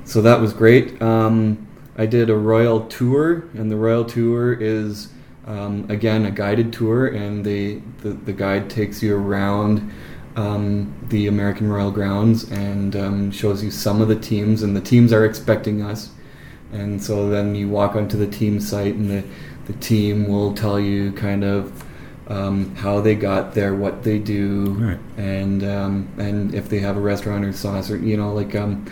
so 0.04 0.20
that 0.22 0.40
was 0.40 0.52
great. 0.52 1.00
Um, 1.00 1.66
I 1.96 2.06
did 2.06 2.30
a 2.30 2.36
royal 2.36 2.80
tour, 2.86 3.44
and 3.54 3.70
the 3.70 3.76
royal 3.76 4.04
tour 4.04 4.54
is 4.54 5.08
um, 5.46 5.86
again 5.88 6.24
a 6.26 6.30
guided 6.32 6.72
tour, 6.72 7.06
and 7.08 7.44
they 7.44 7.82
the, 8.02 8.10
the 8.10 8.32
guide 8.32 8.68
takes 8.70 9.02
you 9.02 9.14
around 9.16 9.92
um, 10.36 10.92
the 11.08 11.26
American 11.26 11.68
Royal 11.68 11.90
Grounds 11.90 12.50
and 12.50 12.94
um, 12.96 13.30
shows 13.30 13.62
you 13.64 13.70
some 13.70 14.00
of 14.00 14.08
the 14.08 14.16
teams, 14.16 14.62
and 14.62 14.76
the 14.76 14.80
teams 14.80 15.12
are 15.12 15.24
expecting 15.24 15.82
us. 15.82 16.10
And 16.72 17.02
so 17.02 17.28
then 17.28 17.54
you 17.54 17.68
walk 17.68 17.96
onto 17.96 18.16
the 18.16 18.26
team 18.26 18.60
site, 18.60 18.94
and 18.94 19.10
the, 19.10 19.24
the 19.66 19.72
team 19.80 20.28
will 20.28 20.52
tell 20.54 20.78
you 20.78 21.12
kind 21.12 21.42
of 21.44 21.84
um, 22.28 22.74
how 22.76 23.00
they 23.00 23.14
got 23.14 23.54
there, 23.54 23.74
what 23.74 24.02
they 24.02 24.18
do, 24.18 24.72
Right. 24.74 24.98
and 25.16 25.64
um, 25.64 26.08
and 26.18 26.54
if 26.54 26.68
they 26.68 26.78
have 26.80 26.96
a 26.98 27.00
restaurant 27.00 27.44
or 27.44 27.52
sauce, 27.54 27.90
or 27.90 27.96
you 27.96 28.18
know, 28.18 28.34
like 28.34 28.54
um, 28.54 28.84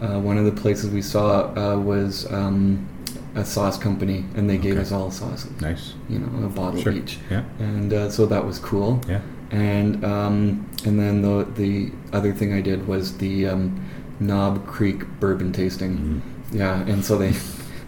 uh, 0.00 0.20
one 0.20 0.38
of 0.38 0.44
the 0.44 0.52
places 0.52 0.90
we 0.90 1.02
saw 1.02 1.52
uh, 1.56 1.76
was 1.76 2.30
um, 2.32 2.86
a 3.34 3.44
sauce 3.44 3.76
company, 3.76 4.24
and 4.36 4.48
they 4.48 4.56
gave 4.56 4.78
us 4.78 4.92
all 4.92 5.10
sauces, 5.10 5.50
Nice. 5.60 5.94
you 6.08 6.20
know, 6.20 6.46
a 6.46 6.48
bottle 6.48 6.80
Sure. 6.80 6.92
each, 6.92 7.18
Yeah. 7.28 7.42
and 7.58 7.92
uh, 7.92 8.08
so 8.08 8.24
that 8.26 8.46
was 8.46 8.60
cool 8.60 9.00
Yeah. 9.08 9.20
And 9.50 10.04
um, 10.04 10.68
and 10.84 10.98
then 10.98 11.22
the 11.22 11.44
the 11.54 11.92
other 12.12 12.32
thing 12.32 12.52
I 12.52 12.60
did 12.60 12.86
was 12.86 13.18
the 13.18 13.46
um, 13.46 13.84
Knob 14.20 14.66
Creek 14.66 15.04
bourbon 15.20 15.52
tasting. 15.52 15.96
Mm-hmm. 15.96 16.56
Yeah, 16.58 16.80
and 16.82 17.04
so 17.04 17.16
they 17.18 17.32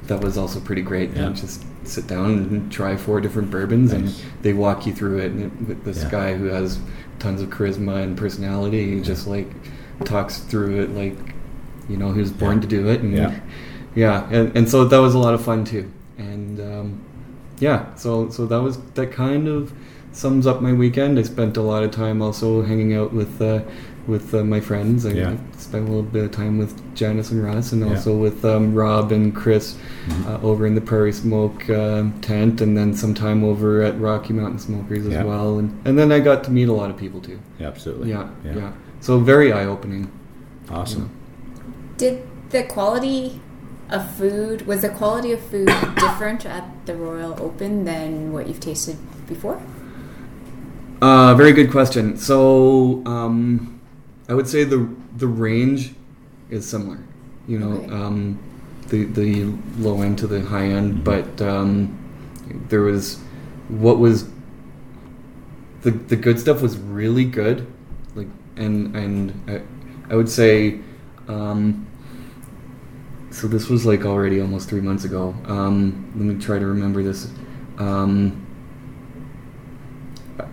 that 0.06 0.20
was 0.22 0.38
also 0.38 0.60
pretty 0.60 0.82
great. 0.82 1.10
Yeah. 1.14 1.26
And 1.26 1.36
just 1.36 1.64
sit 1.84 2.06
down 2.06 2.26
and 2.32 2.70
try 2.72 2.96
four 2.96 3.20
different 3.20 3.50
bourbons, 3.50 3.92
Nice. 3.92 4.00
and 4.22 4.32
they 4.42 4.52
walk 4.52 4.86
you 4.86 4.92
through 4.92 5.18
it. 5.18 5.32
And 5.32 5.42
it, 5.44 5.68
with 5.68 5.84
this 5.84 6.02
Yeah. 6.02 6.10
guy 6.10 6.34
who 6.36 6.46
has 6.46 6.78
tons 7.18 7.40
of 7.42 7.48
charisma 7.50 8.02
and 8.02 8.16
personality, 8.16 8.94
he 8.96 9.00
just 9.00 9.26
like 9.26 9.48
talks 10.04 10.38
through 10.38 10.80
it 10.82 10.90
like 10.94 11.16
you 11.88 11.96
know 11.96 12.12
he 12.12 12.20
was 12.20 12.30
born 12.30 12.56
Yeah. 12.56 12.60
to 12.62 12.66
do 12.68 12.88
it. 12.88 13.00
And 13.00 13.12
Yeah. 13.14 13.40
yeah, 13.94 14.28
and, 14.30 14.56
and 14.56 14.68
so 14.68 14.84
that 14.84 14.98
was 14.98 15.14
a 15.14 15.18
lot 15.18 15.34
of 15.34 15.42
fun 15.42 15.64
too. 15.64 15.90
And 16.18 16.60
um, 16.60 17.00
yeah, 17.58 17.94
so 17.94 18.28
so 18.28 18.46
that 18.46 18.62
was 18.62 18.78
that 18.94 19.12
kind 19.12 19.48
of 19.48 19.72
sums 20.18 20.46
up 20.48 20.60
my 20.60 20.72
weekend. 20.72 21.18
I 21.18 21.22
spent 21.22 21.56
a 21.56 21.62
lot 21.62 21.84
of 21.84 21.90
time 21.92 22.20
also 22.20 22.62
hanging 22.62 22.92
out 22.94 23.12
with 23.12 23.40
uh, 23.40 23.60
with 24.08 24.34
uh, 24.34 24.42
my 24.42 24.58
friends. 24.60 25.04
I, 25.06 25.10
Yeah. 25.10 25.36
Spent 25.58 25.84
a 25.84 25.88
little 25.88 26.02
bit 26.02 26.24
of 26.24 26.30
time 26.30 26.56
with 26.58 26.72
Janice 26.94 27.30
and 27.30 27.42
Russ, 27.44 27.72
and 27.72 27.82
Yeah. 27.82 27.90
also 27.90 28.16
with 28.16 28.42
um, 28.44 28.74
Rob 28.74 29.12
and 29.12 29.34
Chris 29.34 29.76
Mhm. 30.08 30.26
uh, 30.26 30.46
over 30.46 30.66
in 30.66 30.74
the 30.74 30.80
Prairie 30.80 31.12
Smoke 31.12 31.68
uh, 31.70 32.04
tent, 32.22 32.60
and 32.60 32.76
then 32.76 32.94
some 32.94 33.12
time 33.14 33.44
over 33.44 33.82
at 33.82 34.00
Rocky 34.00 34.32
Mountain 34.32 34.58
Smokers 34.60 35.06
as 35.06 35.12
Yeah. 35.12 35.24
well. 35.24 35.58
And 35.58 35.68
and 35.84 35.98
then 35.98 36.10
I 36.10 36.18
got 36.20 36.42
to 36.44 36.50
meet 36.50 36.68
a 36.68 36.72
lot 36.72 36.90
of 36.90 36.96
people 36.96 37.20
too. 37.20 37.38
Absolutely. 37.60 38.08
Yeah, 38.10 38.26
yeah. 38.44 38.72
So 39.00 39.18
very 39.20 39.52
eye 39.52 39.66
opening. 39.66 40.08
Awesome. 40.70 41.10
Did 41.96 42.14
the 42.50 42.62
quality 42.64 43.40
of 43.90 44.02
food 44.18 44.66
was 44.66 44.80
the 44.80 44.88
quality 45.00 45.32
of 45.32 45.40
food 45.40 45.66
different 46.04 46.44
at 46.46 46.64
the 46.86 46.94
Royal 46.94 47.34
Open 47.40 47.84
than 47.84 48.32
what 48.32 48.46
you've 48.48 48.60
tasted 48.60 48.96
before? 49.28 49.58
Uh, 51.00 51.34
very 51.34 51.52
good 51.52 51.70
question. 51.70 52.16
So 52.16 53.02
um, 53.06 53.80
I 54.28 54.34
would 54.34 54.48
say 54.48 54.64
the 54.64 54.88
the 55.16 55.26
range 55.26 55.92
is 56.50 56.68
similar. 56.68 56.98
You 57.46 57.58
know, 57.58 57.72
Okay. 57.78 57.92
um, 57.94 58.38
the 58.88 59.04
the 59.04 59.44
low 59.78 60.02
end 60.02 60.18
to 60.18 60.26
the 60.26 60.40
high 60.40 60.66
end, 60.66 61.04
but 61.04 61.40
um, 61.40 61.96
there 62.68 62.80
was 62.80 63.18
what 63.68 63.98
was 63.98 64.28
the 65.82 65.92
the 65.92 66.16
good 66.16 66.40
stuff 66.40 66.62
was 66.62 66.76
really 66.78 67.24
good, 67.24 67.66
like 68.14 68.28
and 68.56 68.94
and 68.96 69.32
I, 69.48 70.12
I 70.12 70.16
would 70.16 70.28
say. 70.28 70.80
Um, 71.28 71.84
so 73.30 73.46
this 73.46 73.68
was 73.68 73.84
like 73.84 74.06
already 74.06 74.40
almost 74.40 74.70
three 74.70 74.80
months 74.80 75.04
ago. 75.04 75.34
Um, 75.44 76.10
let 76.16 76.24
me 76.24 76.42
try 76.42 76.58
to 76.58 76.66
remember 76.66 77.02
this. 77.02 77.30
Um, 77.76 78.46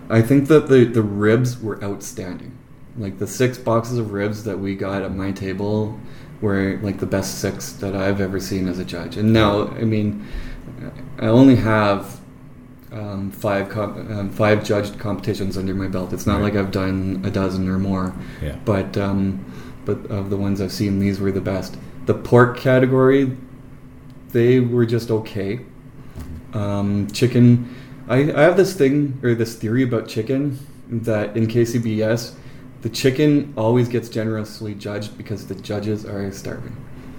I 0.08 0.22
think 0.22 0.48
that 0.48 0.68
the, 0.68 0.84
the 0.84 1.02
ribs 1.02 1.60
were 1.60 1.82
outstanding. 1.82 2.56
Like 2.98 3.18
the 3.18 3.26
six 3.26 3.58
boxes 3.58 3.98
of 3.98 4.12
ribs 4.12 4.44
that 4.44 4.58
we 4.58 4.74
got 4.74 5.02
at 5.02 5.14
my 5.14 5.32
table 5.32 5.98
were 6.40 6.78
like 6.82 6.98
the 6.98 7.06
best 7.06 7.40
six 7.40 7.72
that 7.74 7.94
I've 7.94 8.20
ever 8.20 8.40
seen 8.40 8.68
as 8.68 8.78
a 8.78 8.84
judge. 8.84 9.16
And 9.16 9.32
now, 9.32 9.68
I 9.68 9.82
mean, 9.84 10.26
I 11.18 11.26
only 11.26 11.56
have 11.56 12.20
um, 12.92 13.30
five 13.30 13.68
com- 13.68 14.12
um, 14.12 14.30
five 14.30 14.64
judged 14.64 14.98
competitions 14.98 15.58
under 15.58 15.74
my 15.74 15.88
belt. 15.88 16.12
It's 16.12 16.26
not 16.26 16.36
Right. 16.40 16.54
like 16.54 16.56
I've 16.56 16.70
done 16.70 17.22
a 17.24 17.30
dozen 17.30 17.68
or 17.68 17.78
more. 17.78 18.14
Yeah. 18.42 18.56
But 18.64 18.96
um, 18.96 19.44
but 19.84 20.06
of 20.10 20.30
the 20.30 20.36
ones 20.36 20.60
I've 20.60 20.72
seen, 20.72 20.98
these 20.98 21.20
were 21.20 21.32
the 21.32 21.40
best. 21.40 21.76
The 22.06 22.14
pork 22.14 22.56
category, 22.56 23.36
they 24.30 24.60
were 24.60 24.86
just 24.86 25.10
okay. 25.10 25.60
Um, 26.54 27.08
chicken, 27.10 27.74
I, 28.08 28.16
I 28.32 28.42
have 28.42 28.56
this 28.56 28.74
thing 28.74 29.18
or 29.22 29.34
this 29.34 29.56
theory 29.56 29.82
about 29.82 30.08
chicken 30.08 30.58
that 30.88 31.36
in 31.36 31.46
KCBS, 31.46 32.34
the 32.82 32.88
chicken 32.88 33.52
always 33.56 33.88
gets 33.88 34.08
generously 34.08 34.74
judged 34.74 35.16
because 35.18 35.46
the 35.46 35.54
judges 35.56 36.04
are 36.04 36.30
starving. 36.32 36.76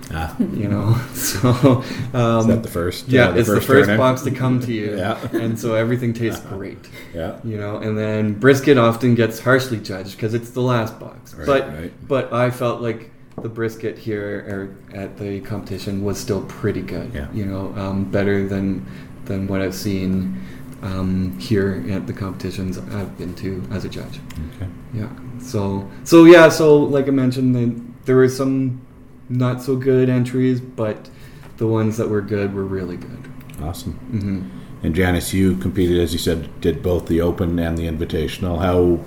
Ah. 0.10 0.34
You 0.40 0.70
know, 0.70 0.94
so 1.14 1.84
um, 2.14 2.40
Is 2.40 2.48
that 2.48 2.64
the 2.64 2.70
first? 2.70 3.10
yeah, 3.10 3.28
uh, 3.28 3.32
the 3.34 3.40
it's 3.42 3.50
the 3.50 3.60
first 3.60 3.90
box 3.98 4.22
to 4.22 4.32
come 4.32 4.62
to 4.62 4.72
you, 4.72 4.96
Yeah. 4.96 5.20
and 5.34 5.60
so 5.60 5.76
everything 5.76 6.14
tastes 6.14 6.40
great 6.46 6.78
Yeah. 7.14 7.40
you 7.44 7.58
know 7.58 7.78
and 7.80 7.98
then 7.98 8.34
brisket 8.36 8.78
often 8.78 9.16
gets 9.16 9.40
harshly 9.40 9.80
judged 9.80 10.16
because 10.16 10.34
it's 10.34 10.52
the 10.52 10.62
last 10.62 10.98
box 10.98 11.34
Right, 11.34 11.46
but 11.46 11.68
right. 11.74 12.08
but 12.08 12.32
i 12.32 12.50
felt 12.50 12.82
like 12.82 13.12
the 13.42 13.50
brisket 13.50 13.98
here 13.98 14.78
at 14.94 15.18
the 15.18 15.42
competition 15.42 16.04
was 16.06 16.18
still 16.18 16.42
pretty 16.46 16.82
good 16.82 17.12
Yeah. 17.14 17.28
you 17.34 17.46
know 17.46 17.74
um, 17.76 18.06
better 18.06 18.48
than 18.48 18.86
than 19.26 19.46
what 19.48 19.62
i've 19.62 19.76
seen 19.76 20.40
um, 20.82 21.38
here 21.40 21.84
at 21.90 22.06
the 22.08 22.14
competitions 22.14 22.78
i've 22.78 23.18
been 23.18 23.34
to 23.36 23.64
as 23.72 23.84
a 23.86 23.90
judge 23.90 24.20
Okay. 24.56 24.70
yeah 24.94 25.10
so 25.42 25.90
so 26.04 26.26
yeah 26.26 26.50
so 26.50 26.78
like 26.78 27.08
i 27.08 27.12
mentioned 27.12 27.56
then 27.56 27.96
there 28.06 28.16
were 28.16 28.30
some 28.30 28.82
not 29.30 29.62
so 29.62 29.76
good 29.76 30.10
entries 30.10 30.60
but 30.62 31.10
the 31.58 31.68
ones 31.68 31.98
that 31.98 32.08
were 32.10 32.22
good 32.22 32.54
were 32.54 32.64
really 32.66 32.98
good 32.98 33.24
Awesome. 33.62 33.94
hmm 33.94 34.86
And 34.86 34.94
Janice, 34.94 35.34
you 35.34 35.56
competed, 35.58 35.98
as 36.00 36.14
you 36.14 36.20
said, 36.20 36.62
did 36.62 36.84
both 36.84 37.08
the 37.08 37.20
Open 37.22 37.58
and 37.58 37.76
the 37.76 37.88
Invitational. 37.88 38.60
How 38.60 39.04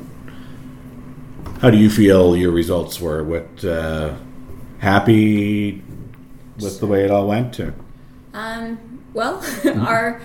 how 1.61 1.71
do 1.71 1.77
you 1.79 1.89
feel 1.89 2.37
your 2.37 2.51
results 2.51 3.01
were? 3.01 3.23
What 3.23 3.65
uh, 3.65 4.17
happy 4.81 5.83
with 6.59 6.81
the 6.81 6.87
way 6.87 7.05
it 7.05 7.11
all 7.13 7.29
went? 7.29 7.61
Or? 7.61 7.75
Um, 8.35 9.01
well, 9.15 9.41
our 9.87 10.21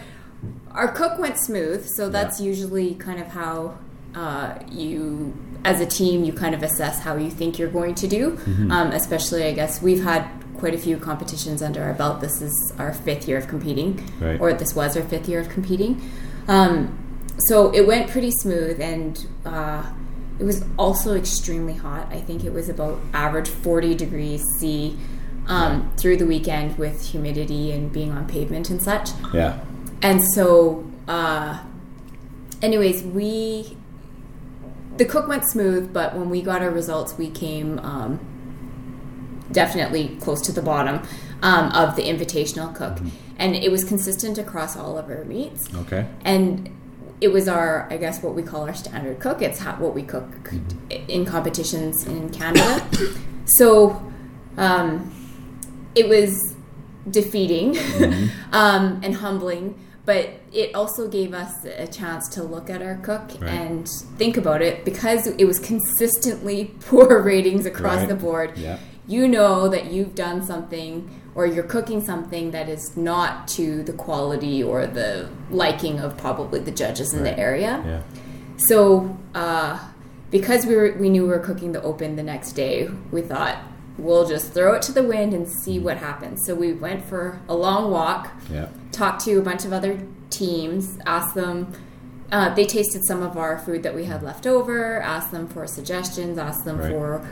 our 0.76 0.92
cook 0.92 1.18
went 1.20 1.38
smooth, 1.40 1.88
so 1.96 2.10
that's 2.10 2.40
usually 2.40 2.96
kind 2.96 3.20
of 3.20 3.28
how 3.28 3.78
uh, 4.14 4.60
you, 4.72 5.34
as 5.64 5.82
a 5.82 5.86
team, 5.86 6.24
you 6.24 6.34
kind 6.34 6.54
of 6.56 6.64
assess 6.64 7.00
how 7.00 7.16
you 7.18 7.30
think 7.30 7.58
you're 7.60 7.70
going 7.70 7.96
to 7.96 8.08
do. 8.08 8.38
Um, 8.70 8.92
especially, 8.92 9.44
I 9.46 9.54
guess 9.54 9.82
we've 9.82 10.04
had 10.04 10.28
quite 10.58 10.74
a 10.74 10.78
few 10.78 10.98
competitions 10.98 11.62
under 11.62 11.84
our 11.84 11.94
belt. 11.94 12.22
This 12.22 12.42
is 12.42 12.74
our 12.78 12.94
fifth 12.94 13.28
year 13.28 13.38
of 13.38 13.48
competing, 13.48 14.02
Right. 14.22 14.40
or 14.40 14.54
this 14.54 14.74
was 14.76 14.96
our 14.96 15.04
fifth 15.04 15.28
year 15.28 15.40
of 15.40 15.50
competing. 15.50 16.02
Um, 16.48 16.98
so 17.48 17.72
it 17.74 17.86
went 17.86 18.10
pretty 18.10 18.32
smooth, 18.32 18.80
and 18.80 19.26
uh, 19.46 19.84
it 20.40 20.44
was 20.46 20.64
also 20.78 21.16
extremely 21.16 21.74
hot. 21.74 22.08
I 22.12 22.22
think 22.22 22.46
it 22.46 22.54
was 22.54 22.70
about 22.70 23.00
average 23.14 23.50
40 23.50 23.96
degrees 23.96 24.44
C 24.60 24.98
um, 25.48 25.92
through 25.98 26.18
the 26.18 26.26
weekend 26.26 26.78
with 26.78 27.06
humidity 27.06 27.72
and 27.72 27.92
being 27.92 28.12
on 28.12 28.28
pavement 28.28 28.70
and 28.70 28.82
such. 28.82 29.10
Yeah. 29.34 29.60
And 30.06 30.24
so, 30.24 30.86
uh, 31.08 31.64
anyways, 32.62 33.02
we 33.02 33.76
the 34.98 35.06
cook 35.06 35.28
went 35.28 35.46
smooth, 35.46 35.92
but 35.92 36.16
when 36.16 36.30
we 36.30 36.44
got 36.44 36.62
our 36.62 36.70
results, 36.70 37.18
we 37.18 37.32
came 37.32 37.80
um, 37.80 38.20
definitely 39.52 40.16
close 40.22 40.42
to 40.44 40.52
the 40.52 40.62
bottom 40.62 41.02
um, 41.42 41.72
of 41.72 41.96
the 41.96 42.04
invitational 42.04 42.74
cook, 42.76 43.00
and 43.40 43.56
it 43.56 43.72
was 43.72 43.84
consistent 43.84 44.38
across 44.38 44.78
all 44.78 44.96
of 45.00 45.10
our 45.10 45.26
meats. 45.26 45.74
Okay. 45.74 46.06
And 46.24 46.70
it 47.20 47.30
was 47.30 47.48
our, 47.48 47.88
I 47.90 47.98
guess, 47.98 48.22
what 48.22 48.36
we 48.36 48.44
call 48.44 48.62
our 48.62 48.76
standard 48.76 49.20
cook. 49.20 49.42
It's 49.42 49.58
how, 49.58 49.74
what 49.78 49.96
we 49.96 50.04
cook 50.04 50.30
in 51.08 51.26
competitions 51.26 52.06
in 52.06 52.30
Canada. 52.30 52.88
so 53.46 54.00
um, 54.56 55.12
it 55.96 56.08
was 56.08 56.56
defeating 57.10 57.76
um, 58.52 59.02
and 59.04 59.16
humbling, 59.16 59.80
but 60.06 60.30
it 60.54 60.74
also 60.76 61.08
gave 61.08 61.34
us 61.34 61.66
a 61.66 61.88
chance 61.88 62.28
to 62.30 62.44
look 62.44 62.70
at 62.70 62.82
our 62.82 62.96
cook 62.98 63.32
Right. 63.40 63.50
and 63.50 63.88
think 64.18 64.38
about 64.38 64.62
it 64.62 64.86
because 64.86 65.28
it 65.28 65.46
was 65.46 65.60
consistently 65.60 66.74
poor 66.82 67.22
ratings 67.22 67.66
across 67.66 68.00
Right. 68.00 68.10
the 68.10 68.16
board. 68.16 68.58
Yeah. 68.58 68.78
You 69.08 69.28
know 69.28 69.68
that 69.70 69.92
you've 69.92 70.16
done 70.16 70.44
something 70.46 71.10
or 71.36 71.46
you're 71.46 71.64
cooking 71.64 72.04
something 72.04 72.52
that 72.52 72.70
is 72.70 72.96
not 72.96 73.48
to 73.50 73.84
the 73.84 73.94
quality 73.94 74.64
or 74.64 74.88
the 74.88 75.28
liking 75.52 76.00
of 76.00 76.18
probably 76.18 76.60
the 76.60 76.72
judges 76.72 77.14
in 77.14 77.24
Right. 77.24 77.36
the 77.36 77.40
area. 77.40 77.84
Yeah. 77.86 78.02
So, 78.58 79.18
uh, 79.36 79.78
because 80.32 80.66
we 80.66 80.76
were 80.76 80.96
we 81.00 81.10
knew 81.10 81.24
we 81.24 81.30
were 81.30 81.40
cooking 81.40 81.72
the 81.72 81.82
open 81.84 82.16
the 82.16 82.24
next 82.24 82.54
day, 82.54 82.90
we 83.12 83.22
thought 83.22 83.58
we'll 83.98 84.28
just 84.28 84.52
throw 84.54 84.74
it 84.74 84.82
to 84.84 84.92
the 84.92 85.04
wind 85.04 85.34
and 85.34 85.48
see 85.48 85.80
what 85.80 85.98
happens. 85.98 86.42
So 86.46 86.54
we 86.56 86.74
went 86.74 87.06
for 87.06 87.40
a 87.48 87.56
long 87.56 87.92
walk, 87.92 88.32
Yeah. 88.52 88.68
talked 88.92 89.24
to 89.26 89.36
a 89.38 89.42
bunch 89.42 89.66
of 89.66 89.72
other 89.74 90.00
teams, 90.30 90.98
asked 91.06 91.36
them. 91.36 91.72
Uh, 92.32 92.54
they 92.54 92.66
tasted 92.66 93.02
some 93.08 93.22
of 93.22 93.38
our 93.38 93.58
food 93.58 93.84
that 93.84 93.96
we 93.96 94.06
had 94.06 94.22
left 94.24 94.46
over, 94.48 95.00
asked 95.02 95.32
them 95.32 95.48
for 95.48 95.66
suggestions, 95.68 96.38
asked 96.38 96.66
them 96.66 96.80
Right. 96.80 96.90
for 96.92 97.26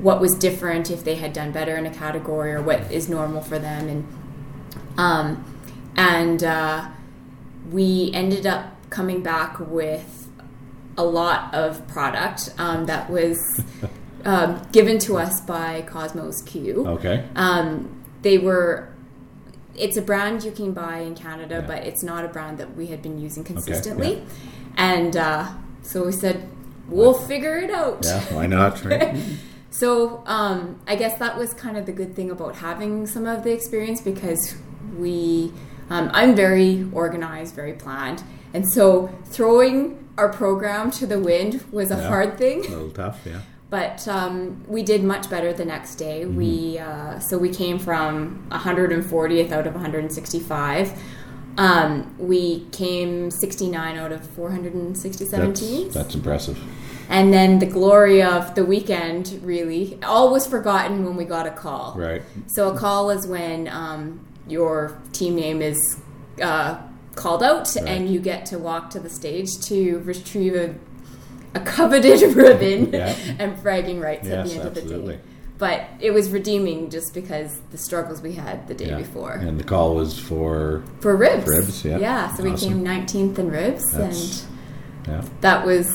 what 0.00 0.20
was 0.20 0.34
different 0.36 0.90
if 0.90 1.04
they 1.04 1.16
had 1.16 1.32
done 1.32 1.50
better 1.52 1.76
in 1.76 1.84
a 1.86 1.90
category 1.90 2.52
or 2.52 2.62
what 2.62 2.80
is 2.92 3.08
normal 3.08 3.40
for 3.42 3.58
them, 3.58 3.88
and 3.88 4.04
um, 4.98 5.44
and 5.96 6.42
uh, 6.44 6.86
we 7.70 8.10
ended 8.14 8.46
up 8.46 8.66
coming 8.90 9.22
back 9.22 9.58
with 9.58 10.28
a 10.98 11.04
lot 11.04 11.52
of 11.54 11.86
product 11.88 12.50
um, 12.58 12.86
that 12.86 13.10
was 13.10 13.38
um, 14.26 14.60
given 14.72 14.98
to 15.00 15.16
us 15.18 15.40
by 15.40 15.82
Kosmo's 15.82 16.42
Q. 16.42 16.86
Okay. 16.86 17.24
Um, 17.36 18.02
they 18.22 18.38
were. 18.38 18.92
It's 19.74 19.96
a 19.96 20.02
brand 20.02 20.42
you 20.42 20.52
can 20.52 20.72
buy 20.72 20.98
in 21.00 21.14
Canada, 21.14 21.56
Yeah. 21.60 21.66
but 21.66 21.78
it's 21.86 22.02
not 22.02 22.24
a 22.24 22.28
brand 22.28 22.58
that 22.58 22.74
we 22.76 22.86
had 22.86 23.02
been 23.02 23.18
using 23.20 23.44
consistently. 23.44 24.14
yeah. 24.14 24.22
And 24.78 25.16
uh, 25.16 25.48
so 25.82 26.04
we 26.06 26.12
said, 26.12 26.48
we'll 26.88 27.12
figure 27.12 27.58
it 27.58 27.70
out. 27.70 28.00
Yeah. 28.04 28.20
Why 28.34 28.46
not? 28.46 28.82
Right. 28.84 29.16
So 29.70 30.22
um, 30.26 30.80
I 30.86 30.96
guess 30.96 31.18
that 31.18 31.36
was 31.36 31.52
kind 31.52 31.76
of 31.76 31.84
the 31.84 31.92
good 31.92 32.14
thing 32.16 32.30
about 32.30 32.54
having 32.56 33.06
some 33.06 33.26
of 33.26 33.44
the 33.44 33.52
experience 33.52 34.00
because 34.00 34.54
we, 34.96 35.52
um, 35.90 36.08
I'm 36.14 36.34
very 36.34 36.88
organized, 36.94 37.54
very 37.54 37.74
planned, 37.74 38.22
and 38.54 38.64
so 38.72 39.10
throwing 39.26 40.08
our 40.16 40.30
program 40.32 40.90
to 40.92 41.06
the 41.06 41.18
wind 41.20 41.62
was 41.70 41.90
a 41.90 41.96
Yeah. 41.96 42.08
hard 42.08 42.38
thing. 42.38 42.64
a 42.64 42.68
little 42.70 42.90
tough. 42.90 43.20
Yeah. 43.26 43.40
But 43.76 44.08
um, 44.08 44.64
we 44.66 44.82
did 44.82 45.04
much 45.04 45.28
better 45.28 45.52
the 45.52 45.66
next 45.66 45.96
day. 45.96 46.22
Mm-hmm. 46.22 46.36
We 46.36 46.78
uh, 46.78 47.18
so 47.18 47.36
we 47.36 47.50
came 47.50 47.78
from 47.78 48.46
140th 48.50 49.52
out 49.52 49.66
of 49.66 49.74
165. 49.74 50.98
Um, 51.58 52.14
we 52.16 52.60
came 52.72 53.30
69 53.30 53.98
out 53.98 54.12
of 54.12 54.26
467 54.30 55.46
That's, 55.48 55.60
teams. 55.60 55.92
that's 55.92 56.14
impressive. 56.14 56.58
And 57.10 57.34
then 57.34 57.58
the 57.58 57.66
glory 57.66 58.22
of 58.22 58.54
the 58.54 58.64
weekend, 58.64 59.40
really, 59.42 59.98
all 60.02 60.32
was 60.32 60.46
forgotten 60.46 61.04
when 61.04 61.16
we 61.16 61.26
got 61.26 61.46
a 61.46 61.50
call. 61.50 61.96
Right. 61.98 62.22
So 62.46 62.70
a 62.74 62.78
call 62.78 63.10
is 63.10 63.26
when 63.26 63.68
um, 63.68 64.26
your 64.48 64.98
team 65.12 65.34
name 65.34 65.60
is 65.60 65.78
uh, 66.40 66.80
called 67.14 67.42
out, 67.42 67.74
Right. 67.76 67.86
and 67.88 68.08
you 68.08 68.20
get 68.20 68.46
to 68.46 68.58
walk 68.58 68.88
to 68.90 69.00
the 69.00 69.10
stage 69.10 69.48
to 69.68 69.98
retrieve 69.98 70.54
a, 70.54 70.74
a 71.56 71.60
coveted 71.64 72.20
ribbon 72.36 72.92
Yeah. 72.92 73.14
and 73.38 73.60
bragging 73.62 74.00
rights 74.00 74.26
at 74.28 74.46
the 74.46 74.54
end 74.54 74.66
of 74.68 74.74
the 74.74 74.82
day. 74.82 75.18
But 75.58 75.88
it 76.00 76.10
was 76.10 76.28
redeeming 76.30 76.90
just 76.90 77.14
because 77.14 77.58
the 77.70 77.78
struggles 77.78 78.20
we 78.20 78.32
had 78.32 78.68
the 78.68 78.74
day 78.74 78.88
Yeah. 78.88 78.98
before 78.98 79.32
And 79.32 79.58
the 79.58 79.64
call 79.64 79.94
was 79.94 80.18
for 80.18 80.82
for 81.00 81.16
ribs. 81.16 81.46
Ribs, 81.48 81.84
yeah. 81.84 81.98
Yeah, 81.98 82.34
so 82.34 82.42
we 82.44 82.52
came 82.54 82.84
19th 82.84 83.38
in 83.38 83.50
ribs, 83.50 83.82
That's- 83.92 84.46
and 84.46 84.52
yeah 85.08 85.24
that 85.40 85.64
was 85.64 85.86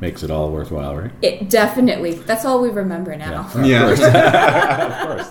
makes 0.00 0.22
it 0.22 0.30
all 0.30 0.52
worthwhile, 0.52 0.94
right? 0.96 1.10
it. 1.22 1.50
Definitely, 1.50 2.12
that's 2.30 2.44
all 2.44 2.60
we 2.60 2.68
remember 2.70 3.16
now. 3.16 3.50
Yeah. 3.60 3.90
of 5.02 5.06
course. 5.08 5.30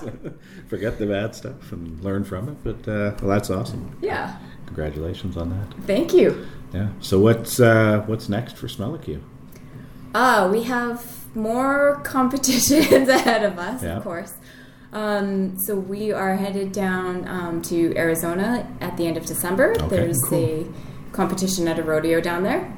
Forget 0.67 0.97
the 1.00 1.06
bad 1.06 1.34
stuff 1.36 1.71
and 1.71 2.04
learn 2.04 2.26
from 2.26 2.50
it. 2.50 2.58
But 2.65 2.80
uh, 2.91 3.15
well, 3.21 3.30
that's 3.36 3.50
awesome. 3.50 3.97
Yeah. 4.02 4.38
Congratulations 4.65 5.38
on 5.38 5.50
that. 5.52 5.67
Thank 5.86 6.13
you. 6.13 6.45
Yeah. 6.73 6.89
So 7.00 7.17
what's 7.19 7.62
uh, 7.62 8.04
what's 8.08 8.28
next 8.28 8.58
for 8.58 8.67
Smella 8.67 9.02
Que? 9.02 9.19
Ah, 10.19 10.47
we 10.51 10.63
have 10.63 10.97
more 11.36 12.01
competitions 12.03 13.08
ahead 13.17 13.43
of 13.43 13.60
us, 13.60 13.84
Yeah. 13.84 13.97
of 13.97 14.03
course. 14.03 14.34
Um, 14.91 15.60
so 15.60 15.75
we 15.75 16.12
are 16.12 16.36
headed 16.36 16.71
down 16.71 17.27
um, 17.27 17.62
to 17.63 17.95
Arizona 17.95 18.65
at 18.82 18.97
the 18.97 19.06
end 19.06 19.17
of 19.17 19.25
December. 19.27 19.73
Okay, 19.73 19.88
There's 19.95 20.17
cool. 20.27 20.39
a 20.39 20.65
competition 21.12 21.67
at 21.67 21.77
a 21.77 21.84
rodeo 21.84 22.19
down 22.19 22.41
there. 22.43 22.73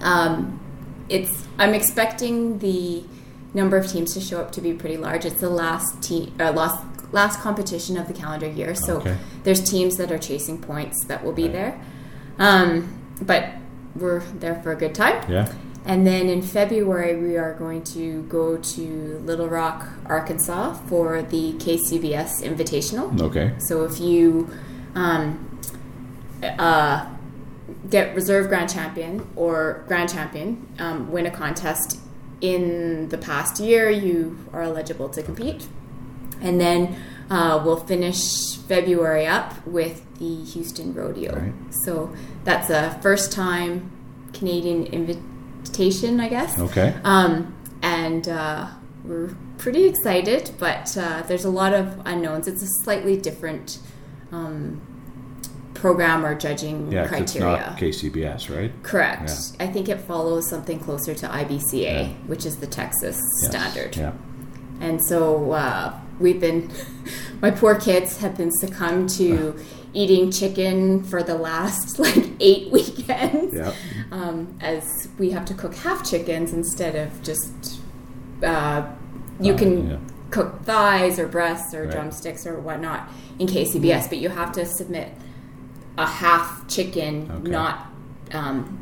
Um, 0.00 0.60
it's 1.08 1.32
I'm 1.58 1.74
expecting 1.74 2.58
the 2.60 3.02
number 3.52 3.76
of 3.76 3.88
teams 3.90 4.14
to 4.14 4.20
show 4.20 4.40
up 4.40 4.52
to 4.52 4.60
be 4.60 4.72
pretty 4.72 4.96
large. 4.96 5.24
It's 5.24 5.40
the 5.40 5.50
last 5.50 6.00
team, 6.02 6.32
uh, 6.38 6.52
last 6.52 6.78
last 7.12 7.40
competition 7.40 7.96
of 7.96 8.06
the 8.06 8.14
calendar 8.14 8.48
year, 8.48 8.76
so 8.76 8.98
Okay. 8.98 9.16
there's 9.42 9.60
teams 9.68 9.96
that 9.96 10.12
are 10.12 10.18
chasing 10.18 10.58
points 10.58 10.96
that 11.08 11.24
will 11.24 11.32
be 11.32 11.44
Right. 11.48 11.52
there. 11.52 11.80
Um, 12.38 12.68
but 13.20 13.46
we're 13.96 14.20
there 14.38 14.60
for 14.62 14.70
a 14.70 14.76
good 14.76 14.94
time. 14.94 15.16
Yeah. 15.28 15.50
And 15.84 16.06
then 16.06 16.28
in 16.28 16.42
February, 16.42 17.16
we 17.16 17.36
are 17.36 17.54
going 17.54 17.82
to 17.84 18.22
go 18.24 18.58
to 18.58 19.18
Little 19.24 19.48
Rock, 19.48 19.88
Arkansas 20.06 20.74
for 20.86 21.22
the 21.22 21.54
KCBS 21.54 22.42
Invitational. 22.42 23.18
Okay. 23.20 23.54
So 23.58 23.84
if 23.84 23.98
you 23.98 24.50
um, 24.94 25.58
uh, 26.42 27.08
get 27.88 28.14
reserve 28.14 28.48
grand 28.48 28.70
champion 28.70 29.26
or 29.36 29.84
grand 29.88 30.10
champion, 30.10 30.68
um, 30.78 31.10
win 31.10 31.26
a 31.26 31.30
contest 31.30 31.98
in 32.40 33.08
the 33.08 33.18
past 33.18 33.60
year, 33.60 33.90
you 33.90 34.38
are 34.52 34.62
eligible 34.62 35.08
to 35.10 35.22
compete. 35.22 35.66
And 36.40 36.60
then 36.60 36.96
uh, 37.30 37.60
we'll 37.64 37.80
finish 37.80 38.56
February 38.56 39.26
up 39.26 39.66
with 39.66 40.04
the 40.18 40.44
Houston 40.44 40.94
Rodeo. 40.94 41.34
Right. 41.34 41.52
So 41.84 42.14
that's 42.44 42.70
a 42.70 42.98
first 43.02 43.32
time 43.32 43.90
Canadian 44.32 44.86
invitation, 44.86 45.29
I 45.64 46.28
guess. 46.28 46.58
Okay. 46.58 46.94
Um, 47.04 47.54
and 47.82 48.28
uh, 48.28 48.68
we're 49.04 49.34
pretty 49.58 49.84
excited, 49.84 50.50
but 50.58 50.96
uh, 50.96 51.22
there's 51.26 51.44
a 51.44 51.50
lot 51.50 51.72
of 51.72 52.00
unknowns. 52.04 52.46
It's 52.48 52.62
a 52.62 52.68
slightly 52.84 53.16
different 53.16 53.78
um, 54.32 54.80
program 55.74 56.24
or 56.24 56.34
judging 56.34 56.90
Yeah. 56.92 57.06
criteria. 57.06 57.54
It's 57.54 57.66
not 57.66 57.78
KCBS, 57.78 58.54
right? 58.54 58.72
Correct. 58.82 59.30
Yeah. 59.58 59.66
I 59.66 59.72
think 59.72 59.88
it 59.88 60.00
follows 60.00 60.48
something 60.48 60.78
closer 60.78 61.14
to 61.14 61.26
IBCA, 61.26 61.82
Yeah. 61.82 62.08
which 62.26 62.44
is 62.44 62.56
the 62.56 62.66
Texas 62.66 63.18
Yes. 63.42 63.50
standard. 63.50 63.96
Yeah. 63.96 64.12
And 64.80 65.00
so 65.06 65.52
uh, 65.52 65.92
we've 66.18 66.40
been, 66.40 66.70
my 67.42 67.50
poor 67.50 67.74
kids 67.74 68.18
have 68.18 68.36
been 68.36 68.50
succumbed 68.60 69.08
to 69.10 69.58
eating 69.92 70.30
chicken 70.30 71.02
for 71.02 71.22
the 71.22 71.34
last 71.34 71.98
like 72.04 72.30
eight 72.40 72.70
weekends. 72.70 72.99
Yeah. 73.60 73.72
Um, 74.12 74.54
as 74.60 75.08
we 75.18 75.30
have 75.30 75.44
to 75.46 75.54
cook 75.54 75.74
half 75.74 76.08
chickens 76.08 76.52
instead 76.52 76.96
of 76.96 77.22
just, 77.22 77.80
uh, 78.42 78.86
you 79.40 79.54
can 79.54 79.90
yeah. 79.90 79.96
cook 80.30 80.62
thighs 80.62 81.18
or 81.18 81.26
breasts 81.26 81.74
or 81.74 81.82
Right. 81.82 81.90
drumsticks 81.92 82.46
or 82.46 82.58
whatnot 82.60 83.08
in 83.38 83.46
KCBS, 83.46 84.08
but 84.08 84.18
you 84.18 84.28
have 84.28 84.52
to 84.52 84.64
submit 84.66 85.08
a 85.98 86.06
half 86.06 86.66
chicken, 86.68 87.30
Okay. 87.40 87.50
not 87.50 87.86
um, 88.32 88.78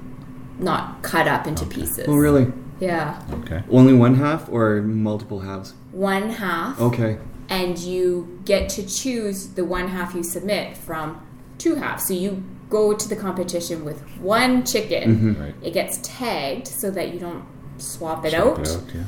not 0.58 1.02
cut 1.02 1.26
up 1.26 1.46
into 1.46 1.64
Okay. 1.64 1.76
pieces. 1.80 2.04
Oh, 2.08 2.16
really? 2.16 2.52
Yeah, 2.80 3.20
Okay. 3.32 3.62
Only 3.70 3.94
one 3.94 4.16
half 4.16 4.48
or 4.52 4.82
multiple 4.82 5.40
halves? 5.40 5.72
one 5.92 6.30
half. 6.30 6.80
Okay. 6.80 7.18
and 7.50 7.78
you 7.78 8.40
get 8.44 8.68
to 8.68 8.82
choose 8.86 9.46
the 9.54 9.64
one 9.64 9.88
half 9.88 10.14
you 10.14 10.22
submit 10.22 10.76
from 10.76 11.18
two 11.56 11.76
halves. 11.76 12.06
So 12.06 12.12
you 12.12 12.42
go 12.68 12.92
to 12.94 13.08
the 13.08 13.16
competition 13.16 13.84
with 13.84 14.00
one 14.20 14.64
chicken. 14.64 15.36
Right. 15.40 15.54
It 15.62 15.72
gets 15.72 15.98
tagged 16.02 16.66
so 16.68 16.90
that 16.90 17.12
you 17.14 17.20
don't 17.20 17.44
swap 17.78 18.24
it, 18.24 18.32
Swap 18.32 18.58
out, 18.58 18.58
it 18.60 18.68
out, 18.68 18.82
yeah. 18.94 19.04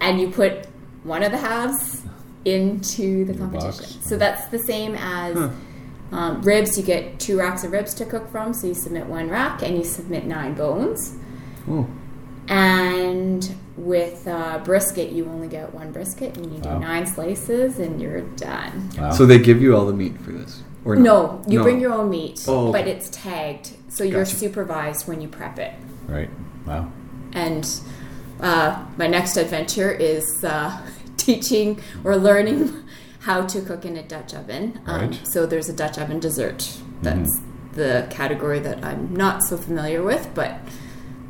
and 0.00 0.20
you 0.20 0.30
put 0.30 0.66
one 1.04 1.22
of 1.22 1.30
the 1.30 1.38
halves 1.38 2.02
into 2.44 3.24
the 3.24 3.32
Your 3.34 3.42
competition. 3.42 3.84
box. 3.98 4.08
So 4.08 4.16
that's 4.16 4.46
the 4.48 4.58
same 4.60 4.94
as 4.94 5.36
Huh. 5.36 5.50
um, 6.12 6.42
ribs. 6.42 6.76
You 6.78 6.84
get 6.84 7.18
two 7.20 7.38
racks 7.38 7.64
of 7.64 7.72
ribs 7.72 7.92
to 7.94 8.04
cook 8.04 8.30
from. 8.30 8.54
So 8.54 8.66
you 8.66 8.74
submit 8.74 9.06
one 9.06 9.28
rack, 9.28 9.62
and 9.62 9.76
you 9.76 9.84
submit 9.84 10.26
nine 10.26 10.54
bones. 10.54 11.14
Oh. 11.70 11.86
And 12.48 13.48
with 13.76 14.26
uh, 14.26 14.58
brisket, 14.64 15.12
you 15.12 15.26
only 15.26 15.48
get 15.48 15.74
one 15.74 15.92
brisket, 15.92 16.36
and 16.36 16.46
you 16.52 16.60
do 16.60 16.68
Wow. 16.70 16.78
nine 16.78 17.06
slices, 17.06 17.78
and 17.78 18.00
you're 18.00 18.22
done. 18.22 18.90
Wow. 18.98 19.10
So 19.10 19.26
they 19.26 19.38
give 19.38 19.60
you 19.60 19.76
all 19.76 19.84
the 19.86 19.92
meat 19.92 20.18
for 20.20 20.32
this? 20.32 20.62
Or 20.84 20.96
not? 20.96 21.02
No, 21.04 21.42
you 21.46 21.58
No. 21.58 21.64
bring 21.64 21.80
your 21.80 21.92
own 21.92 22.08
meat, 22.10 22.44
Oh, 22.48 22.68
okay. 22.68 22.80
but 22.80 22.88
it's 22.88 23.08
tagged, 23.10 23.72
so 23.88 24.04
you're 24.04 24.24
supervised 24.24 25.06
when 25.08 25.20
you 25.20 25.28
prep 25.28 25.58
it. 25.58 25.72
right. 26.06 26.30
Wow. 26.66 26.90
And 27.32 27.68
uh, 28.40 28.84
my 28.96 29.06
next 29.06 29.36
adventure 29.36 29.90
is 29.90 30.24
uh, 30.44 30.80
teaching 31.16 31.80
or 32.04 32.16
learning 32.16 32.74
how 33.20 33.44
to 33.46 33.60
cook 33.62 33.84
in 33.84 33.96
a 33.96 34.02
Dutch 34.02 34.34
oven. 34.34 34.80
Um, 34.86 35.00
Right. 35.00 35.10
Mm-hmm. 35.10 35.24
So 35.24 35.46
there's 35.46 35.68
a 35.68 35.72
Dutch 35.72 35.98
oven 35.98 36.20
dessert. 36.20 36.70
That's 37.02 37.30
the 37.72 38.06
category 38.10 38.58
that 38.60 38.84
I'm 38.84 39.14
not 39.14 39.42
so 39.44 39.56
familiar 39.56 40.02
with, 40.02 40.30
but 40.34 40.58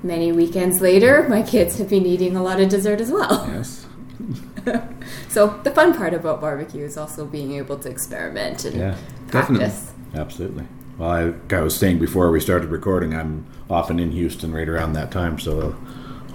many 0.02 0.32
weekends 0.32 0.80
later, 0.80 1.26
my 1.28 1.42
kids 1.42 1.78
have 1.78 1.88
been 1.88 2.06
eating 2.06 2.36
a 2.36 2.42
lot 2.42 2.60
of 2.60 2.68
dessert 2.68 3.00
as 3.00 3.10
well. 3.10 3.46
Yes. 3.52 3.86
So 5.28 5.60
the 5.62 5.70
fun 5.70 5.94
part 5.94 6.14
about 6.14 6.40
barbecue 6.40 6.84
is 6.84 6.96
also 6.96 7.24
being 7.24 7.52
able 7.52 7.78
to 7.78 7.88
experiment 7.88 8.64
and 8.64 8.76
Yeah. 8.76 8.96
Definitely. 9.30 9.58
practice. 9.66 9.92
Absolutely. 10.14 10.66
Well, 10.96 11.10
I, 11.10 11.24
like 11.24 11.52
I 11.52 11.60
was 11.60 11.76
saying 11.76 11.98
before 11.98 12.30
we 12.30 12.40
started 12.40 12.70
recording, 12.70 13.14
I'm 13.14 13.46
often 13.70 13.98
in 14.00 14.10
Houston 14.12 14.52
right 14.52 14.68
around 14.68 14.94
that 14.94 15.10
time, 15.10 15.38
so 15.38 15.76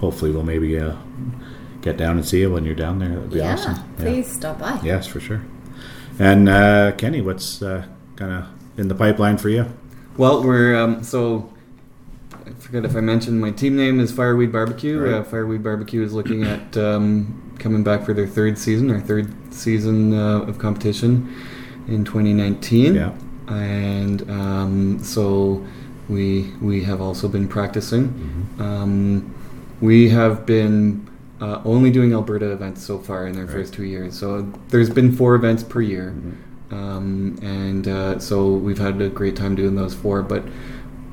hopefully 0.00 0.30
we'll 0.30 0.42
maybe 0.44 0.78
uh, 0.78 0.94
get 1.82 1.96
down 1.96 2.16
and 2.16 2.26
see 2.26 2.40
you 2.40 2.50
when 2.52 2.64
you're 2.64 2.74
down 2.74 2.98
there. 2.98 3.10
That'd 3.10 3.30
be 3.30 3.38
yeah, 3.38 3.52
awesome. 3.54 3.94
please 3.96 4.32
stop 4.32 4.58
by. 4.58 4.80
Yes, 4.82 5.06
for 5.06 5.20
sure. 5.20 5.42
And 6.18 6.48
uh, 6.48 6.92
Kenny, 6.92 7.20
what's 7.20 7.60
uh, 7.62 7.84
kind 8.16 8.32
of 8.32 8.46
in 8.78 8.88
the 8.88 8.94
pipeline 8.94 9.36
for 9.36 9.48
you? 9.50 9.66
Well, 10.16 10.42
we're 10.42 10.76
um, 10.76 11.02
so. 11.02 11.52
If 12.74 12.96
I 12.96 13.00
mentioned 13.00 13.40
my 13.40 13.50
team 13.52 13.76
name 13.76 14.00
is 14.00 14.10
Fireweed 14.10 14.50
Barbecue. 14.50 14.98
Right. 15.00 15.14
Uh, 15.14 15.22
Fireweed 15.22 15.62
Barbecue 15.62 16.02
is 16.02 16.12
looking 16.12 16.42
at 16.44 16.76
um, 16.76 17.52
coming 17.58 17.84
back 17.84 18.04
for 18.04 18.12
their 18.14 18.26
third 18.26 18.58
season, 18.58 18.90
our 18.90 19.00
third 19.00 19.32
season 19.54 20.12
uh, 20.12 20.40
of 20.40 20.58
competition 20.58 21.32
in 21.86 22.04
2019. 22.04 22.94
Yeah. 22.94 23.12
and 23.48 24.28
um, 24.30 24.98
so 25.04 25.64
we 26.08 26.50
we 26.60 26.82
have 26.84 27.00
also 27.00 27.28
been 27.28 27.46
practicing. 27.46 28.08
Mm-hmm. 28.08 28.62
Um, 28.62 29.34
we 29.80 30.08
have 30.08 30.44
been 30.46 31.08
uh, 31.40 31.60
only 31.64 31.90
doing 31.90 32.12
Alberta 32.12 32.50
events 32.52 32.82
so 32.82 32.98
far 32.98 33.26
in 33.26 33.36
our 33.36 33.44
Right. 33.44 33.52
first 33.52 33.74
two 33.74 33.84
years. 33.84 34.18
So 34.18 34.50
there's 34.68 34.90
been 34.90 35.14
four 35.14 35.34
events 35.36 35.62
per 35.62 35.80
year, 35.80 36.12
Mm-hmm. 36.16 36.74
um, 36.74 37.38
and 37.42 37.86
uh, 37.86 38.18
so 38.18 38.52
we've 38.54 38.78
had 38.78 39.00
a 39.00 39.08
great 39.10 39.36
time 39.36 39.54
doing 39.54 39.76
those 39.76 39.94
four. 39.94 40.22
But 40.22 40.42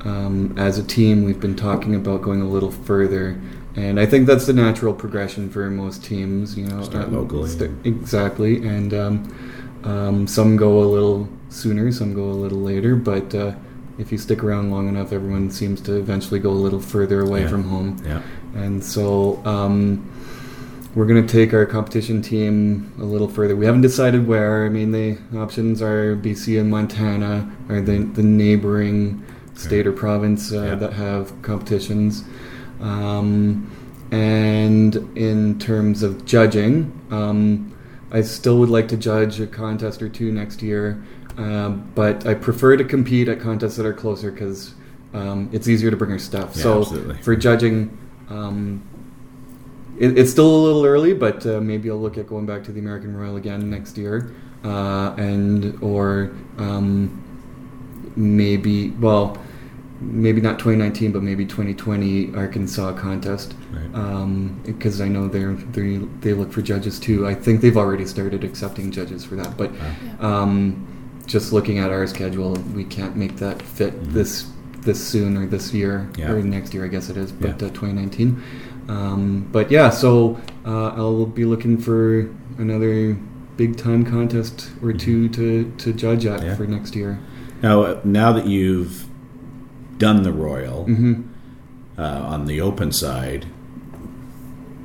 um, 0.04 0.54
as 0.58 0.78
a 0.78 0.82
team, 0.84 1.24
we've 1.24 1.40
been 1.40 1.56
talking 1.56 1.94
about 1.94 2.22
going 2.22 2.40
a 2.42 2.48
little 2.48 2.70
further. 2.70 3.40
And 3.74 3.98
I 3.98 4.04
think 4.06 4.26
that's 4.26 4.46
the 4.46 4.52
natural 4.52 4.92
progression 4.92 5.48
for 5.48 5.70
most 5.70 6.04
teams, 6.04 6.56
you 6.58 6.66
know. 6.66 6.82
Start 6.82 7.06
um, 7.06 7.14
locally. 7.14 7.48
st- 7.48 7.86
exactly, 7.86 8.66
and 8.66 8.92
um, 8.92 9.80
um, 9.84 10.26
some 10.26 10.56
go 10.56 10.82
a 10.82 10.84
little 10.84 11.28
sooner, 11.48 11.90
some 11.90 12.12
go 12.14 12.24
a 12.24 12.32
little 12.36 12.58
later. 12.60 12.96
But 12.96 13.34
uh, 13.34 13.54
if 13.98 14.12
you 14.12 14.18
stick 14.18 14.42
around 14.44 14.70
long 14.70 14.88
enough, 14.88 15.10
everyone 15.12 15.50
seems 15.50 15.80
to 15.82 15.94
eventually 15.96 16.38
go 16.38 16.50
a 16.50 16.52
little 16.52 16.80
further 16.80 17.20
away 17.22 17.42
Yeah. 17.42 17.48
from 17.48 17.64
home. 17.64 18.02
Yeah. 18.04 18.20
And 18.54 18.84
so 18.84 19.40
um, 19.46 20.06
we're 20.94 21.06
going 21.06 21.26
to 21.26 21.32
take 21.32 21.54
our 21.54 21.64
competition 21.64 22.20
team 22.20 22.92
a 22.98 23.04
little 23.04 23.28
further. 23.28 23.56
We 23.56 23.64
haven't 23.64 23.80
decided 23.80 24.26
where. 24.26 24.66
I 24.66 24.68
mean, 24.68 24.92
the 24.92 25.16
options 25.38 25.80
are 25.80 26.14
BC 26.16 26.60
and 26.60 26.70
Montana, 26.70 27.50
or 27.70 27.80
the, 27.80 28.00
the 28.00 28.22
neighboring 28.22 29.21
state 29.54 29.86
or 29.86 29.92
province 29.92 30.52
uh, 30.52 30.62
Yeah. 30.62 30.74
that 30.76 30.92
have 30.94 31.40
competitions. 31.42 32.24
Um, 32.80 33.70
and 34.10 34.94
in 35.16 35.58
terms 35.58 36.02
of 36.02 36.24
judging, 36.24 36.92
um, 37.10 37.74
I 38.10 38.20
still 38.20 38.58
would 38.58 38.68
like 38.68 38.88
to 38.88 38.96
judge 38.96 39.40
a 39.40 39.46
contest 39.46 40.02
or 40.02 40.08
two 40.08 40.30
next 40.30 40.62
year, 40.62 41.02
um, 41.38 41.90
but 41.94 42.26
I 42.26 42.34
prefer 42.34 42.76
to 42.76 42.84
compete 42.84 43.28
at 43.28 43.40
contests 43.40 43.76
that 43.76 43.86
are 43.86 43.94
closer 43.94 44.30
because 44.30 44.74
um, 45.14 45.48
it's 45.52 45.66
easier 45.66 45.90
to 45.90 45.96
bring 45.96 46.12
our 46.12 46.18
stuff. 46.18 46.52
Yeah, 46.54 46.62
so 46.62 46.80
absolutely. 46.80 47.16
for 47.22 47.34
judging, 47.36 47.96
um, 48.28 48.82
it, 49.98 50.18
it's 50.18 50.30
still 50.30 50.54
a 50.54 50.62
little 50.62 50.84
early, 50.84 51.14
but 51.14 51.46
uh, 51.46 51.60
maybe 51.60 51.90
I'll 51.90 51.96
look 52.00 52.18
at 52.18 52.26
going 52.26 52.44
back 52.44 52.64
to 52.64 52.72
the 52.72 52.80
American 52.80 53.16
Royal 53.16 53.36
again 53.36 53.70
next 53.70 53.96
year, 53.96 54.34
uh, 54.62 55.14
and 55.16 55.82
or 55.82 56.32
um, 56.58 57.21
maybe 58.16 58.90
well, 59.00 59.38
maybe 60.00 60.40
not 60.40 60.58
2019, 60.58 61.12
but 61.12 61.22
maybe 61.22 61.44
2020 61.46 62.34
Arkansas 62.34 62.92
contest 62.94 63.54
Right. 63.72 64.62
because 64.64 65.00
I 65.00 65.08
know 65.08 65.28
they're 65.28 65.54
they 65.54 65.98
they 66.20 66.32
look 66.34 66.52
for 66.52 66.62
judges 66.62 66.98
too. 66.98 67.26
I 67.26 67.34
think 67.34 67.60
they've 67.60 67.76
already 67.76 68.06
started 68.06 68.44
accepting 68.44 68.90
judges 68.90 69.24
for 69.24 69.36
that, 69.36 69.56
but 69.56 69.70
um, 70.20 70.86
just 71.26 71.52
looking 71.52 71.78
at 71.78 71.90
our 71.90 72.06
schedule, 72.06 72.54
we 72.74 72.84
can't 72.84 73.16
make 73.16 73.36
that 73.36 73.62
fit 73.62 73.94
Mhm. 74.02 74.12
this 74.12 74.46
this 74.82 75.00
soon 75.00 75.36
or 75.36 75.46
this 75.46 75.72
year 75.72 76.08
Yeah. 76.18 76.32
or 76.32 76.42
next 76.42 76.74
year, 76.74 76.84
I 76.84 76.88
guess 76.88 77.08
it 77.08 77.16
is, 77.16 77.30
but 77.30 77.60
Yeah. 77.60 77.68
uh, 77.68 77.70
2019. 77.70 78.42
Um, 78.88 79.46
but 79.52 79.70
yeah, 79.70 79.90
so 79.90 80.38
uh, 80.66 80.88
I'll 80.96 81.24
be 81.26 81.44
looking 81.44 81.78
for 81.78 82.28
another 82.58 83.16
big 83.56 83.76
time 83.76 84.04
contest 84.04 84.70
or 84.82 84.92
two 84.92 85.28
to, 85.28 85.70
to 85.78 85.92
judge 85.92 86.26
at 86.26 86.40
Mm-hmm. 86.40 86.46
Yeah. 86.48 86.54
for 86.56 86.66
next 86.66 86.96
year. 86.96 87.20
Now, 87.62 88.00
now 88.04 88.32
that 88.32 88.46
you've 88.46 89.06
done 89.98 90.22
the 90.22 90.32
Royal 90.32 90.84
hmm 90.84 91.22
uh, 91.98 92.02
on 92.02 92.46
the 92.46 92.60
open 92.60 92.90
side, 92.90 93.46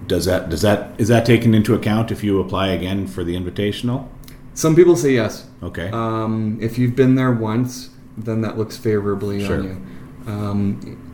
does 0.07 0.25
that 0.25 0.49
does 0.49 0.61
that 0.61 0.93
is 0.99 1.07
that 1.07 1.25
taken 1.25 1.53
into 1.53 1.73
account 1.73 2.11
if 2.11 2.23
you 2.23 2.39
apply 2.39 2.67
again 2.67 3.07
for 3.07 3.23
the 3.23 3.35
Invitational? 3.35 4.07
Some 4.53 4.75
people 4.75 4.95
say 4.95 5.13
yes. 5.13 5.47
Okay. 5.63 5.89
Um, 5.91 6.57
if 6.61 6.77
you've 6.77 6.95
been 6.95 7.15
there 7.15 7.31
once, 7.31 7.89
then 8.17 8.41
that 8.41 8.57
looks 8.57 8.75
favorably 8.77 9.45
Sure. 9.45 9.59
on 9.59 9.63
you. 9.63 10.31
Um, 10.31 11.13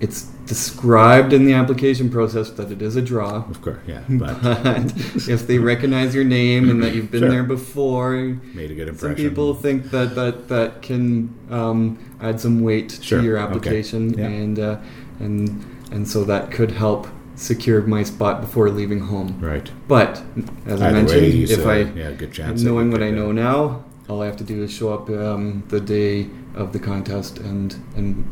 it's 0.00 0.30
described 0.46 1.32
in 1.32 1.44
the 1.44 1.52
application 1.52 2.08
process 2.10 2.50
that 2.50 2.70
it 2.70 2.80
is 2.80 2.96
a 2.96 3.02
draw. 3.02 3.44
of 3.50 3.60
course, 3.62 3.78
yeah. 3.86 4.02
But 4.08 4.40
But 4.42 5.28
if 5.28 5.46
they 5.46 5.58
recognize 5.58 6.14
your 6.14 6.24
name 6.24 6.70
and 6.70 6.82
that 6.82 6.94
you've 6.94 7.10
been 7.10 7.20
Sure. 7.22 7.30
there 7.30 7.42
before, 7.44 8.12
made 8.54 8.70
a 8.70 8.74
good 8.74 8.88
impression. 8.88 9.16
some 9.16 9.28
people 9.28 9.54
think 9.54 9.90
that 9.90 10.14
that, 10.14 10.48
that 10.48 10.82
can 10.82 11.34
um, 11.50 11.98
add 12.20 12.40
some 12.40 12.60
weight 12.62 12.98
Sure. 13.02 13.18
to 13.20 13.24
your 13.24 13.38
Okay. 13.38 13.46
application, 13.46 14.14
Yeah. 14.16 14.26
and 14.26 14.58
uh, 14.58 14.76
and 15.20 15.64
and 15.92 16.06
so 16.08 16.24
that 16.24 16.50
could 16.50 16.72
help 16.72 17.06
secure 17.34 17.82
my 17.82 18.02
spot 18.02 18.40
before 18.40 18.70
leaving 18.70 19.00
home. 19.00 19.36
Right. 19.40 19.70
But 19.88 20.22
as 20.66 20.80
I 20.80 20.90
mentioned, 20.92 21.22
way, 21.22 21.42
if 21.42 21.50
said, 21.50 21.66
I 21.66 21.78
yeah, 22.00 22.12
good 22.12 22.32
chance. 22.32 22.62
knowing 22.62 22.90
what 22.90 23.02
I 23.02 23.10
know 23.10 23.30
now, 23.32 23.84
all 24.08 24.22
I 24.22 24.26
have 24.26 24.36
to 24.38 24.44
do 24.44 24.62
is 24.62 24.70
show 24.72 24.92
up 24.94 25.10
um, 25.10 25.62
the 25.68 25.80
day 25.80 26.28
of 26.54 26.72
the 26.72 26.78
contest 26.78 27.38
and 27.38 27.74
and 27.96 28.24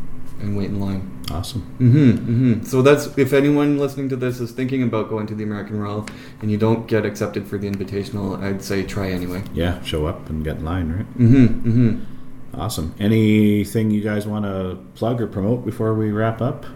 and 0.45 0.57
wait 0.57 0.69
in 0.71 0.81
line. 0.81 1.11
Awesome. 1.31 1.63
hmm 1.79 2.11
hmm 2.13 2.63
So 2.65 2.83
that's 2.83 3.07
if 3.19 3.33
anyone 3.33 3.79
listening 3.79 4.09
to 4.11 4.17
this 4.17 4.41
is 4.41 4.53
thinking 4.53 4.83
about 4.83 5.09
going 5.09 5.27
to 5.29 5.35
the 5.35 5.45
American 5.45 5.81
Royal 5.81 6.07
and 6.41 6.51
you 6.51 6.59
don't 6.59 6.87
get 6.87 7.05
accepted 7.07 7.47
for 7.49 7.59
the 7.59 7.69
Invitational, 7.71 8.41
I'd 8.43 8.63
say 8.63 8.83
try 8.83 9.11
anyway. 9.11 9.43
Yeah, 9.55 9.83
show 9.83 10.07
up 10.07 10.29
and 10.29 10.45
get 10.45 10.57
in 10.57 10.65
line, 10.65 10.93
right? 10.93 11.19
Mm-hmm. 11.19 11.69
Mm-hmm. 11.69 12.61
Awesome. 12.61 12.95
Anything 13.01 13.91
you 13.91 14.01
guys 14.01 14.27
want 14.27 14.45
to 14.45 14.79
plug 14.95 15.21
or 15.21 15.27
promote 15.27 15.65
before 15.65 15.95
we 15.95 16.13
wrap 16.13 16.41
up? 16.41 16.67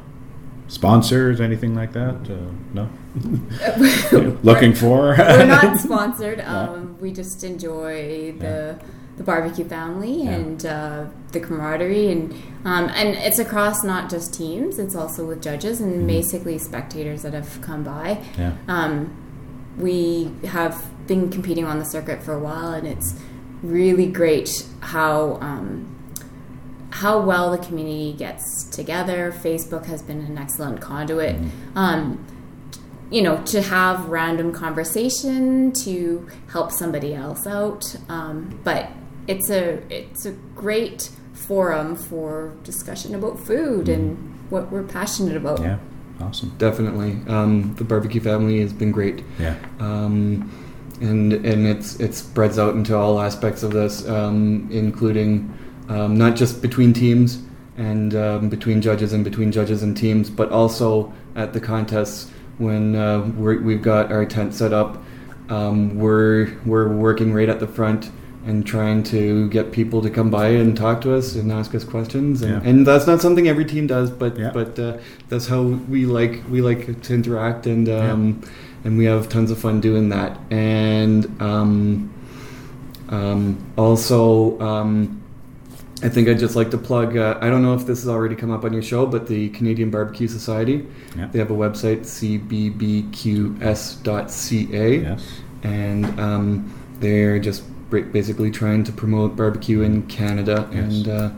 Sponsors, 0.67 1.41
anything 1.41 1.75
like 1.75 1.93
that? 1.93 2.17
Uh, 2.29 2.51
no. 2.75 2.89
Looking 4.43 4.75
for? 4.75 5.15
We're 5.17 5.47
not 5.47 5.79
sponsored. 5.81 6.41
Um, 6.41 6.99
we 7.01 7.13
just 7.13 7.43
enjoy 7.45 8.33
the 8.39 8.79
the 9.19 9.25
barbecue 9.25 9.65
family 9.67 10.23
Yeah. 10.23 10.31
and 10.31 10.65
uh, 10.67 11.05
the 11.33 11.41
camaraderie, 11.41 12.11
and 12.11 12.33
um, 12.65 12.89
and 12.95 13.09
it's 13.17 13.39
across 13.39 13.85
not 13.85 14.09
just 14.09 14.33
teams. 14.33 14.79
It's 14.79 14.95
also 14.97 15.27
with 15.27 15.43
judges 15.43 15.81
and 15.81 16.07
basically 16.07 16.59
spectators 16.59 17.23
that 17.23 17.35
have 17.35 17.61
come 17.61 17.83
by. 17.85 18.25
yeah. 18.39 18.53
Um, 18.69 19.25
we 19.77 20.31
have 20.45 20.75
been 21.07 21.31
competing 21.31 21.65
on 21.65 21.79
the 21.79 21.85
circuit 21.85 22.23
for 22.23 22.33
a 22.35 22.39
while, 22.41 22.73
and 22.73 22.87
it's 22.87 23.15
really 23.63 24.07
great 24.07 24.67
how 24.81 25.39
um, 25.41 25.95
how 26.91 27.21
well 27.21 27.51
the 27.51 27.59
community 27.59 28.13
gets 28.13 28.65
together. 28.71 29.33
Facebook 29.33 29.87
has 29.87 30.01
been 30.03 30.21
an 30.21 30.39
excellent 30.39 30.81
conduit. 30.81 31.37
Um, 31.75 32.25
you 33.11 33.23
know, 33.23 33.43
to 33.45 33.63
have 33.63 34.07
random 34.11 34.53
conversation 34.53 35.73
to 35.73 36.29
help 36.53 36.71
somebody 36.73 37.15
else 37.15 37.47
out, 37.47 37.97
um, 38.11 38.61
but 38.65 38.91
it's 39.29 39.51
a 39.51 39.81
it's 39.91 40.27
a 40.27 40.33
great 40.33 41.11
forum 41.35 41.95
for 41.95 42.55
discussion 42.65 43.15
about 43.15 43.39
food 43.39 43.89
and 43.89 44.17
what 44.51 44.73
we're 44.73 44.83
passionate 44.83 45.37
about. 45.37 45.61
Yeah. 45.61 45.79
Awesome. 46.21 46.53
Definitely, 46.59 47.17
um, 47.29 47.77
the 47.77 47.85
barbecue 47.85 48.21
family 48.21 48.61
has 48.61 48.73
been 48.73 48.91
great. 48.91 49.23
Yeah. 49.39 49.55
um, 49.79 50.51
and 51.01 51.33
and 51.33 51.65
it's 51.67 52.01
it 52.01 52.15
spreads 52.15 52.59
out 52.59 52.75
into 52.75 52.97
all 52.97 53.21
aspects 53.21 53.63
of 53.63 53.73
this, 53.73 54.07
um, 54.09 54.69
including 54.73 55.57
um, 55.89 56.17
not 56.17 56.35
just 56.35 56.61
between 56.61 56.93
teams 56.93 57.43
and 57.77 58.17
um, 58.17 58.49
between 58.49 58.83
judges 58.83 59.13
and 59.13 59.23
between 59.23 59.53
judges 59.53 59.85
and 59.85 59.97
teams, 59.97 60.29
but 60.29 60.51
also 60.51 61.13
at 61.37 61.53
the 61.53 61.61
contests 61.61 62.31
when 62.59 62.97
uh, 62.97 63.21
we're, 63.37 63.61
we've 63.61 63.83
got 63.83 64.11
our 64.11 64.25
tent 64.27 64.55
set 64.55 64.73
up. 64.73 65.05
Um, 65.49 65.97
we're 65.97 66.59
we're 66.67 66.89
working 66.89 67.33
right 67.33 67.49
at 67.49 67.61
the 67.61 67.69
front 67.69 68.11
and 68.47 68.65
trying 68.67 69.03
to 69.05 69.49
get 69.51 69.73
people 69.73 70.01
to 70.03 70.09
come 70.11 70.31
by 70.31 70.49
and 70.49 70.77
talk 70.77 71.01
to 71.03 71.15
us 71.15 71.35
and 71.35 71.51
ask 71.53 71.75
us 71.75 71.85
questions, 71.85 72.41
and, 72.43 72.53
Yeah. 72.63 72.71
and 72.71 72.87
that's 72.87 73.07
not 73.07 73.21
something 73.21 73.47
every 73.49 73.65
team 73.65 73.87
does, 73.87 74.11
but 74.11 74.39
Yeah. 74.39 74.51
but 74.55 74.79
uh, 74.79 74.97
that's 75.29 75.47
how 75.49 75.63
we 75.63 76.07
like 76.07 76.43
we 76.51 76.61
like 76.63 77.03
to 77.03 77.15
interact 77.15 77.67
and. 77.67 77.89
Um, 77.89 78.41
and 78.85 78.97
we 78.97 79.07
have 79.07 79.29
tons 79.29 79.51
of 79.51 79.59
fun 79.59 79.81
doing 79.81 80.09
that. 80.11 80.39
And 80.53 81.27
um, 81.43 82.09
um, 83.09 83.59
also, 83.77 84.57
um, 84.61 85.21
I 86.01 86.09
think 86.09 86.29
I'd 86.29 86.39
just 86.39 86.55
like 86.55 86.71
to 86.71 86.79
plug. 86.79 87.17
Uh, 87.17 87.37
I 87.41 87.49
don't 87.51 87.63
know 87.63 87.75
if 87.75 87.87
this 87.87 87.99
has 88.03 88.09
already 88.09 88.37
come 88.37 88.53
up 88.53 88.63
on 88.65 88.73
your 88.73 88.83
show, 88.83 89.05
but 89.05 89.27
the 89.27 89.49
Canadian 89.49 89.91
Barbecue 89.91 90.29
Society. 90.29 90.87
Yeah. 91.17 91.27
They 91.33 91.41
have 91.41 91.51
a 91.51 91.55
website, 91.57 92.03
cbbqs.ca, 93.99 95.01
Yes. 95.01 95.41
and 95.65 96.21
um, 96.21 96.73
they're 97.01 97.41
just 97.41 97.65
basically 97.91 98.51
trying 98.51 98.85
to 98.85 98.93
promote 98.93 99.37
barbecue 99.37 99.83
in 99.83 100.03
Canada, 100.07 100.69
Yes. 100.73 100.79
and 100.83 101.09
uh, 101.09 101.31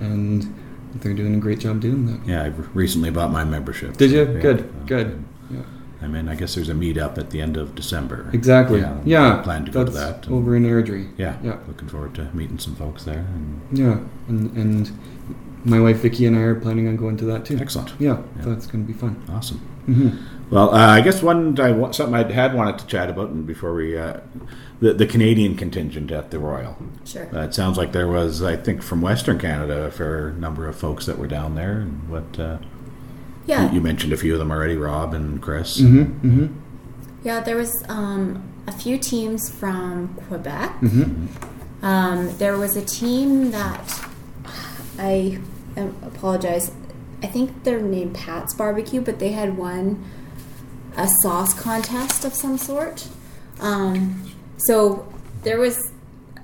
and 0.00 0.54
they're 0.96 1.14
doing 1.14 1.34
a 1.34 1.38
great 1.38 1.58
job 1.60 1.80
doing 1.80 2.06
that. 2.06 2.26
Yeah, 2.26 2.42
I 2.44 2.46
recently 2.74 3.10
bought 3.10 3.30
my 3.30 3.44
membership. 3.44 3.96
Did 3.96 4.10
you? 4.12 4.22
Yeah. 4.32 4.40
Good, 4.40 4.72
Oh, 4.82 4.86
good. 4.86 5.24
Yeah. 5.50 5.60
I 6.02 6.08
mean, 6.08 6.28
I 6.28 6.34
guess 6.34 6.54
there's 6.54 6.68
a 6.68 6.74
meetup 6.74 7.18
at 7.18 7.30
the 7.30 7.40
end 7.40 7.56
of 7.56 7.74
December. 7.74 8.30
Exactly. 8.32 8.80
Yeah. 8.80 8.98
Yeah. 9.04 9.38
I 9.38 9.42
plan 9.42 9.64
to 9.64 9.70
go 9.70 9.84
to 9.84 9.90
that. 9.92 10.28
over 10.30 10.54
in 10.54 10.64
Airdrie. 10.64 11.10
yeah. 11.16 11.36
Yeah. 11.42 11.58
Looking 11.66 11.88
forward 11.88 12.14
to 12.16 12.30
meeting 12.34 12.58
some 12.58 12.74
folks 12.76 13.04
there. 13.04 13.18
And 13.34 13.60
Yeah. 13.72 13.98
And 14.28 14.56
and 14.56 14.90
my 15.64 15.80
wife 15.80 15.98
Vicky 15.98 16.26
and 16.26 16.36
I 16.36 16.40
are 16.40 16.54
planning 16.54 16.86
on 16.86 16.96
going 16.96 17.16
to 17.18 17.24
that 17.26 17.44
too. 17.44 17.58
excellent. 17.60 17.92
Yeah, 17.98 18.18
Yeah. 18.38 18.44
that's 18.44 18.66
going 18.66 18.86
to 18.86 18.92
be 18.92 18.96
fun. 18.98 19.22
Awesome. 19.28 19.58
hmm 19.86 20.10
Well, 20.50 20.72
uh, 20.74 20.78
I 20.78 21.00
guess 21.00 21.22
one 21.22 21.58
I, 21.60 21.90
something 21.90 22.14
I 22.14 22.30
had 22.32 22.54
wanted 22.54 22.78
to 22.78 22.86
chat 22.86 23.10
about, 23.10 23.30
and 23.30 23.46
before 23.46 23.74
we 23.74 23.98
uh, 23.98 24.20
the 24.80 24.92
the 24.94 25.06
Canadian 25.06 25.56
contingent 25.56 26.10
at 26.12 26.30
the 26.30 26.38
Royal. 26.38 26.76
Sure. 27.04 27.28
Uh, 27.34 27.42
it 27.44 27.54
sounds 27.54 27.76
like 27.78 27.92
there 27.92 28.06
was, 28.08 28.42
I 28.42 28.56
think, 28.56 28.82
from 28.82 29.00
Western 29.02 29.38
Canada, 29.38 29.84
a 29.84 29.90
fair 29.90 30.30
number 30.32 30.68
of 30.68 30.76
folks 30.76 31.06
that 31.06 31.18
were 31.18 31.26
down 31.26 31.54
there. 31.56 31.80
And 31.80 32.08
what 32.08 32.38
uh, 32.38 32.58
Yeah. 33.46 33.68
you, 33.68 33.76
you 33.76 33.80
mentioned 33.80 34.12
a 34.12 34.16
few 34.16 34.32
of 34.34 34.38
them 34.38 34.50
already, 34.52 34.76
Rob 34.76 35.14
and 35.14 35.40
Chris. 35.42 35.78
hmm 35.80 36.02
hmm 36.04 36.46
Yeah, 37.24 37.40
there 37.40 37.56
was 37.56 37.72
um, 37.88 38.42
a 38.68 38.72
few 38.72 38.98
teams 38.98 39.50
from 39.50 40.14
Quebec. 40.28 40.70
hmm 40.78 41.26
Um, 41.82 42.36
there 42.38 42.56
was 42.56 42.76
a 42.76 42.84
team 42.84 43.50
that 43.50 44.08
I 44.98 45.38
um, 45.76 45.94
apologize. 46.02 46.70
I 47.22 47.26
think 47.26 47.64
they're 47.64 47.80
named 47.80 48.14
Pat's 48.14 48.54
Barbecue, 48.54 49.00
but 49.00 49.18
they 49.18 49.32
had 49.32 49.56
won 49.56 50.04
a 50.96 51.08
sauce 51.22 51.52
contest 51.54 52.24
of 52.24 52.32
some 52.34 52.58
sort. 52.58 53.06
Um, 53.60 54.22
so 54.58 55.06
there 55.42 55.58
was. 55.58 55.92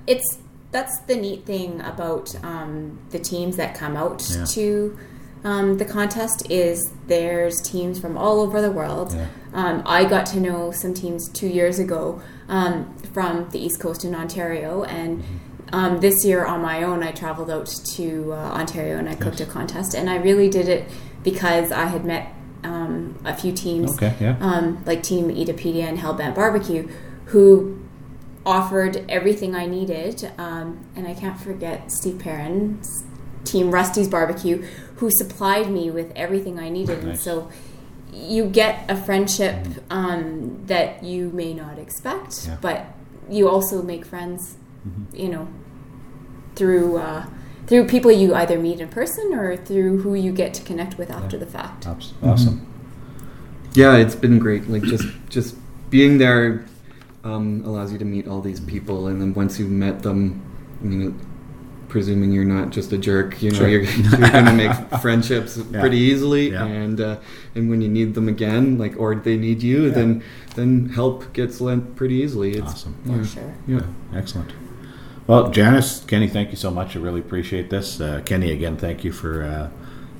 It's 0.07 0.39
that's 0.71 0.99
the 1.07 1.15
neat 1.15 1.45
thing 1.45 1.81
about 1.81 2.35
um, 2.43 2.99
the 3.11 3.19
teams 3.19 3.57
that 3.57 3.75
come 3.75 3.95
out 3.95 4.27
Yeah. 4.29 4.43
to 4.45 4.97
um, 5.43 5.77
the 5.77 5.85
contest 5.85 6.49
is 6.49 6.81
there's 7.07 7.61
teams 7.61 7.99
from 7.99 8.17
all 8.17 8.39
over 8.41 8.61
the 8.61 8.71
world. 8.71 9.13
Yeah. 9.13 9.27
Um, 9.53 9.83
I 9.85 10.05
got 10.05 10.25
to 10.27 10.39
know 10.39 10.71
some 10.71 10.93
teams 10.93 11.29
two 11.29 11.47
years 11.47 11.77
ago 11.79 12.21
um, 12.47 12.95
from 13.13 13.49
the 13.51 13.59
East 13.63 13.79
Coast 13.79 14.03
in 14.03 14.15
Ontario, 14.15 14.83
and 14.83 15.23
um, 15.71 15.99
this 15.99 16.23
year 16.25 16.45
on 16.45 16.61
my 16.61 16.83
own, 16.83 17.03
I 17.03 17.11
traveled 17.11 17.51
out 17.51 17.67
to 17.95 18.31
uh, 18.33 18.35
Ontario 18.35 18.97
and 18.97 19.07
I 19.09 19.15
cooked 19.15 19.41
a 19.41 19.45
contest, 19.45 19.93
and 19.95 20.09
I 20.09 20.15
really 20.17 20.49
did 20.49 20.67
it 20.67 20.89
because 21.23 21.71
I 21.71 21.85
had 21.85 22.03
met 22.05 22.33
um, 22.63 23.19
a 23.25 23.35
few 23.35 23.51
teams, 23.51 23.91
Okay, 23.95 24.13
yeah. 24.19 24.37
um, 24.39 24.83
like 24.85 25.03
Team 25.03 25.29
Eatopedia 25.29 25.83
and 25.83 25.97
Hellbent 25.99 26.35
Barbecue, 26.35 26.87
who 27.25 27.79
offered 28.45 29.05
everything 29.09 29.55
I 29.55 29.65
needed, 29.65 30.29
um, 30.37 30.85
and 30.95 31.07
I 31.07 31.13
can't 31.13 31.39
forget 31.39 31.91
Steve 31.91 32.19
Perrin's 32.19 33.03
team 33.45 33.71
Rusty's 33.71 34.07
Barbecue, 34.07 34.65
who 34.97 35.09
supplied 35.11 35.69
me 35.69 35.89
with 35.91 36.11
everything 36.15 36.59
I 36.59 36.69
needed, 36.69 37.03
and 37.03 37.19
so 37.19 37.49
you 38.13 38.45
get 38.45 38.89
a 38.89 38.95
friendship 38.95 39.65
um, 39.89 40.61
that 40.67 41.03
you 41.03 41.29
may 41.31 41.53
not 41.53 41.79
expect, 41.79 42.45
Yeah. 42.47 42.57
but 42.61 42.85
you 43.29 43.49
also 43.49 43.81
make 43.81 44.05
friends, 44.05 44.55
you 45.13 45.29
know, 45.29 45.47
through 46.55 46.97
uh, 46.97 47.25
through 47.67 47.87
people 47.87 48.11
you 48.11 48.33
either 48.35 48.59
meet 48.59 48.79
in 48.79 48.89
person 48.89 49.33
or 49.33 49.55
through 49.57 50.01
who 50.01 50.13
you 50.15 50.31
get 50.31 50.53
to 50.55 50.63
connect 50.63 50.97
with 50.97 51.09
after 51.11 51.37
the 51.37 51.45
fact. 51.45 51.85
Abs- 51.87 52.13
Awesome. 52.21 52.67
Yeah, 53.73 53.95
it's 53.97 54.15
been 54.15 54.37
great. 54.39 54.69
Like 54.69 54.83
just 54.83 55.05
just 55.29 55.55
being 55.89 56.17
there 56.17 56.65
um, 57.23 57.63
allows 57.65 57.91
you 57.91 57.97
to 57.99 58.05
meet 58.05 58.27
all 58.27 58.41
these 58.41 58.59
people, 58.59 59.07
and 59.07 59.19
then 59.21 59.33
once 59.33 59.57
you've 59.59 59.71
met 59.71 60.03
them, 60.03 60.41
I 60.81 60.85
mean, 60.85 61.19
presuming 61.87 62.31
you're 62.31 62.43
not 62.43 62.69
just 62.71 62.91
a 62.91 62.97
jerk, 62.97 63.41
you 63.41 63.51
know, 63.51 63.57
Sure. 63.59 63.67
you're, 63.69 63.81
you're 63.83 64.29
going 64.31 64.45
to 64.45 64.51
make 64.53 64.71
friendships 65.01 65.57
Yeah. 65.57 65.79
pretty 65.79 65.97
easily, 65.97 66.51
Yeah. 66.51 66.65
and 66.65 66.99
uh, 66.99 67.17
and 67.55 67.69
when 67.69 67.81
you 67.81 67.87
need 67.89 68.13
them 68.13 68.27
again, 68.27 68.77
like 68.77 68.95
or 68.99 69.15
they 69.15 69.37
need 69.37 69.63
you, 69.63 69.89
then 69.89 70.23
then 70.55 70.89
help 70.89 71.33
gets 71.33 71.61
lent 71.61 71.95
pretty 71.95 72.15
easily. 72.15 72.51
It's, 72.51 72.73
Awesome. 72.73 72.95
For 73.05 73.11
Yeah. 73.17 73.25
sure. 73.25 73.55
Yeah. 73.67 73.81
Excellent. 74.19 74.53
Well, 75.33 75.49
Janice, 75.49 76.03
Kenny, 76.05 76.27
thank 76.27 76.51
you 76.51 76.57
so 76.57 76.69
much. 76.69 76.95
I 76.95 76.99
really 76.99 77.19
appreciate 77.19 77.71
this. 77.71 77.99
Uh, 77.99 78.21
Kenny, 78.23 78.51
again, 78.51 78.77
thank 78.77 79.03
you 79.03 79.11
for 79.11 79.43
uh, 79.43 79.69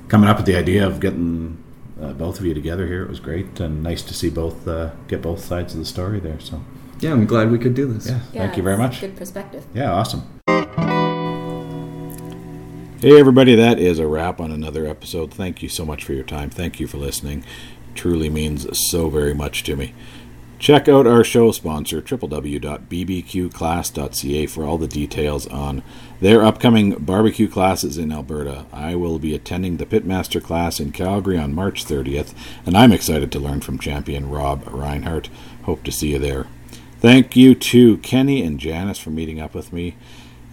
coming 0.08 0.28
up 0.28 0.38
with 0.38 0.46
the 0.46 0.56
idea 0.56 0.84
of 0.84 0.98
getting 0.98 1.62
uh, 2.02 2.14
both 2.14 2.40
of 2.40 2.44
you 2.44 2.52
together 2.52 2.88
here. 2.88 3.04
It 3.04 3.08
was 3.10 3.20
great 3.20 3.60
and 3.60 3.80
nice 3.80 4.02
to 4.02 4.12
see 4.12 4.28
both 4.28 4.66
uh, 4.66 4.90
get 5.06 5.22
both 5.22 5.38
sides 5.38 5.72
of 5.72 5.78
the 5.78 5.84
story 5.84 6.18
there. 6.18 6.40
So, 6.40 6.64
Yeah, 6.98 7.12
I'm 7.12 7.26
glad 7.26 7.52
we 7.52 7.60
could 7.60 7.74
do 7.74 7.86
this. 7.92 8.08
yeah, 8.08 8.18
Yeah, 8.32 8.40
thank 8.42 8.56
you 8.56 8.64
very 8.64 8.76
much. 8.76 9.02
Good 9.02 9.14
perspective. 9.14 9.64
Yeah, 9.72 9.92
awesome. 9.92 10.22
Hey, 13.00 13.20
everybody, 13.20 13.54
that 13.54 13.78
is 13.78 14.00
a 14.00 14.08
wrap 14.08 14.40
on 14.40 14.50
another 14.50 14.84
episode. 14.84 15.32
Thank 15.32 15.62
you 15.62 15.68
so 15.68 15.84
much 15.84 16.02
for 16.02 16.12
your 16.12 16.24
time. 16.24 16.50
Thank 16.50 16.80
you 16.80 16.88
for 16.88 16.96
listening. 16.96 17.44
Truly 17.94 18.30
means 18.30 18.66
so 18.90 19.08
very 19.10 19.32
much 19.32 19.62
to 19.62 19.76
me. 19.76 19.94
Check 20.64 20.88
out 20.88 21.06
our 21.06 21.22
show 21.22 21.52
sponsor, 21.52 22.00
www.bbqclass.ca, 22.00 24.46
for 24.46 24.64
all 24.64 24.78
the 24.78 24.88
details 24.88 25.46
on 25.48 25.82
their 26.22 26.42
upcoming 26.42 26.92
barbecue 26.92 27.48
classes 27.48 27.98
in 27.98 28.10
Alberta. 28.10 28.64
I 28.72 28.94
will 28.94 29.18
be 29.18 29.34
attending 29.34 29.76
the 29.76 29.84
Pitmaster 29.84 30.42
class 30.42 30.80
in 30.80 30.92
Calgary 30.92 31.36
on 31.36 31.54
March 31.54 31.84
30th, 31.84 32.32
and 32.64 32.78
I'm 32.78 32.92
excited 32.92 33.30
to 33.32 33.38
learn 33.38 33.60
from 33.60 33.78
champion 33.78 34.30
Rob 34.30 34.66
Reinhardt. 34.66 35.28
Hope 35.64 35.82
to 35.82 35.92
see 35.92 36.12
you 36.12 36.18
there. 36.18 36.46
Thank 36.98 37.36
you 37.36 37.54
to 37.54 37.98
Kenny 37.98 38.42
and 38.42 38.58
Janice 38.58 38.98
for 38.98 39.10
meeting 39.10 39.38
up 39.38 39.54
with 39.54 39.70
me, 39.70 39.96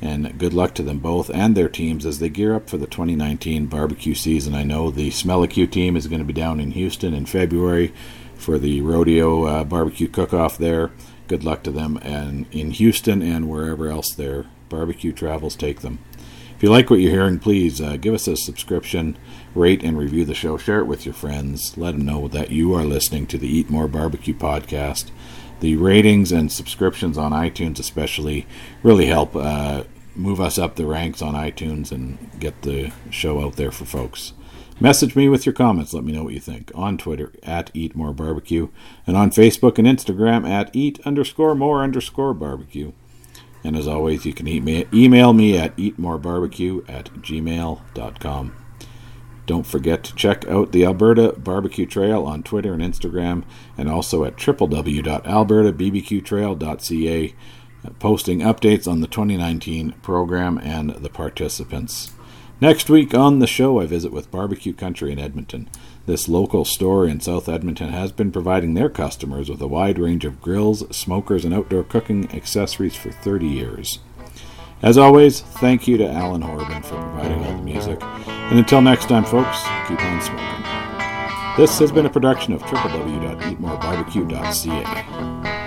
and 0.02 0.38
good 0.38 0.54
luck 0.54 0.76
to 0.76 0.84
them 0.84 1.00
both 1.00 1.30
and 1.30 1.56
their 1.56 1.70
teams 1.70 2.06
as 2.06 2.20
they 2.20 2.28
gear 2.28 2.54
up 2.54 2.70
for 2.70 2.76
the 2.76 2.86
2019 2.86 3.68
barbecue 3.68 4.16
season. 4.16 4.56
I 4.56 4.64
know 4.64 4.92
the 4.92 5.10
Smella 5.10 5.50
Que 5.50 5.68
team 5.68 5.96
is 5.96 6.08
going 6.08 6.20
to 6.20 6.26
be 6.26 6.34
down 6.34 6.60
in 6.60 6.72
Houston 6.72 7.14
in 7.14 7.26
February 7.26 7.94
for 8.42 8.58
the 8.58 8.82
rodeo 8.82 9.46
uh, 9.46 9.64
barbecue 9.64 10.08
cook-off 10.08 10.58
there. 10.58 10.92
Good 11.28 11.44
luck 11.44 11.64
to 11.64 11.72
them 11.72 11.98
and 12.02 12.46
in 12.52 12.72
Houston 12.72 13.22
and 13.22 13.50
wherever 13.50 13.88
else 13.88 14.14
their 14.14 14.48
barbecue 14.68 15.14
travels 15.14 15.56
take 15.56 15.82
them. 15.82 16.00
If 16.56 16.64
you 16.64 16.70
like 16.70 16.90
what 16.90 17.00
you're 17.00 17.12
hearing, 17.12 17.40
please 17.40 17.82
uh, 17.82 17.98
give 17.98 18.14
us 18.14 18.28
a 18.28 18.36
subscription, 18.36 19.18
rate 19.56 19.84
and 19.84 19.98
review 19.98 20.26
the 20.26 20.36
show, 20.36 20.58
share 20.58 20.80
it 20.80 20.86
with 20.86 21.06
your 21.06 21.14
friends, 21.14 21.76
let 21.78 21.94
them 21.94 22.06
know 22.06 22.28
that 22.28 22.52
you 22.52 22.74
are 22.76 22.84
listening 22.84 23.26
to 23.28 23.38
the 23.38 23.48
Eat 23.48 23.70
More 23.70 23.88
Barbecue 23.88 24.36
podcast. 24.36 25.10
The 25.60 25.76
ratings 25.76 26.32
and 26.32 26.52
subscriptions 26.52 27.18
on 27.18 27.32
iTunes, 27.32 27.80
especially, 27.80 28.46
really 28.84 29.08
help 29.08 29.36
uh, 29.36 29.84
move 30.16 30.42
us 30.42 30.58
up 30.58 30.76
the 30.76 30.86
ranks 30.86 31.22
on 31.22 31.34
iTunes 31.34 31.92
and 31.92 32.18
get 32.40 32.62
the 32.62 32.92
show 33.10 33.44
out 33.44 33.56
there 33.56 33.72
for 33.72 33.86
folks. 33.86 34.34
Message 34.82 35.16
me 35.16 35.30
with 35.30 35.46
your 35.46 35.54
comments. 35.54 35.94
Let 35.94 36.04
me 36.04 36.12
know 36.12 36.24
what 36.24 36.34
you 36.34 36.40
think 36.40 36.72
on 36.74 36.98
Twitter 36.98 37.32
at 37.44 37.70
Eat 37.76 37.96
More 37.96 38.14
Barbecue 38.14 38.70
and 39.06 39.16
on 39.16 39.30
Facebook 39.30 39.78
and 39.78 39.88
Instagram 39.88 40.50
at 40.50 40.76
Eat 40.76 41.00
underscore 41.06 41.54
More 41.54 41.84
underscore 41.84 42.34
Barbecue. 42.34 42.92
And 43.64 43.78
as 43.78 43.88
always, 43.88 44.26
you 44.26 44.34
can 44.34 44.48
email 44.48 45.34
me 45.34 45.56
at 45.56 45.78
eatmorebarbecue 45.78 46.90
at 46.90 47.14
gmail.com. 47.14 48.56
Don't 49.46 49.68
forget 49.68 50.04
to 50.04 50.16
check 50.16 50.48
out 50.48 50.72
the 50.72 50.84
Alberta 50.84 51.36
Barbecue 51.38 51.86
Trail 51.86 52.26
on 52.26 52.42
Twitter 52.42 52.74
and 52.74 52.82
Instagram, 52.82 53.44
and 53.78 53.88
also 53.88 54.24
at 54.24 54.38
www.albertabbqtrail.ca, 54.38 57.36
posting 58.00 58.40
updates 58.40 58.88
on 58.88 59.02
the 59.02 59.08
2019 59.08 59.92
program 60.02 60.58
and 60.58 60.90
the 60.90 61.10
participants. 61.10 62.14
Next 62.62 62.90
week 62.92 63.16
on 63.16 63.40
the 63.40 63.48
show, 63.48 63.82
I 63.82 63.88
visit 63.88 64.14
with 64.14 64.30
Barbecue 64.30 64.74
Country 64.74 65.12
in 65.12 65.18
Edmonton. 65.18 65.68
This 66.06 66.30
local 66.30 66.64
store 66.64 67.08
in 67.08 67.20
South 67.20 67.50
Edmonton 67.50 67.90
has 67.90 68.12
been 68.12 68.32
providing 68.32 68.76
their 68.76 68.88
customers 68.88 69.50
with 69.50 69.60
a 69.62 69.68
wide 69.68 69.98
range 69.98 70.26
of 70.26 70.44
grills, 70.44 70.84
smokers, 70.96 71.44
and 71.44 71.56
outdoor 71.56 71.84
cooking 71.84 72.30
accessories 72.36 72.96
for 72.96 73.12
30 73.12 73.48
years. 73.48 73.98
As 74.84 74.96
always, 74.96 75.42
thank 75.42 75.88
you 75.88 75.98
to 75.98 76.08
Alan 76.08 76.44
Horban 76.44 76.86
for 76.86 77.02
providing 77.02 77.44
all 77.44 77.58
the 77.58 77.64
music. 77.64 77.98
And 78.04 78.60
until 78.60 78.84
next 78.84 79.10
time, 79.10 79.26
folks, 79.26 79.64
keep 79.88 80.00
on 80.00 80.22
smoking. 80.22 80.64
This 81.58 81.80
has 81.80 81.92
been 81.92 82.06
a 82.06 82.12
production 82.12 82.54
of 82.54 82.62
www.eatmorebarbecue.ca. 82.62 85.61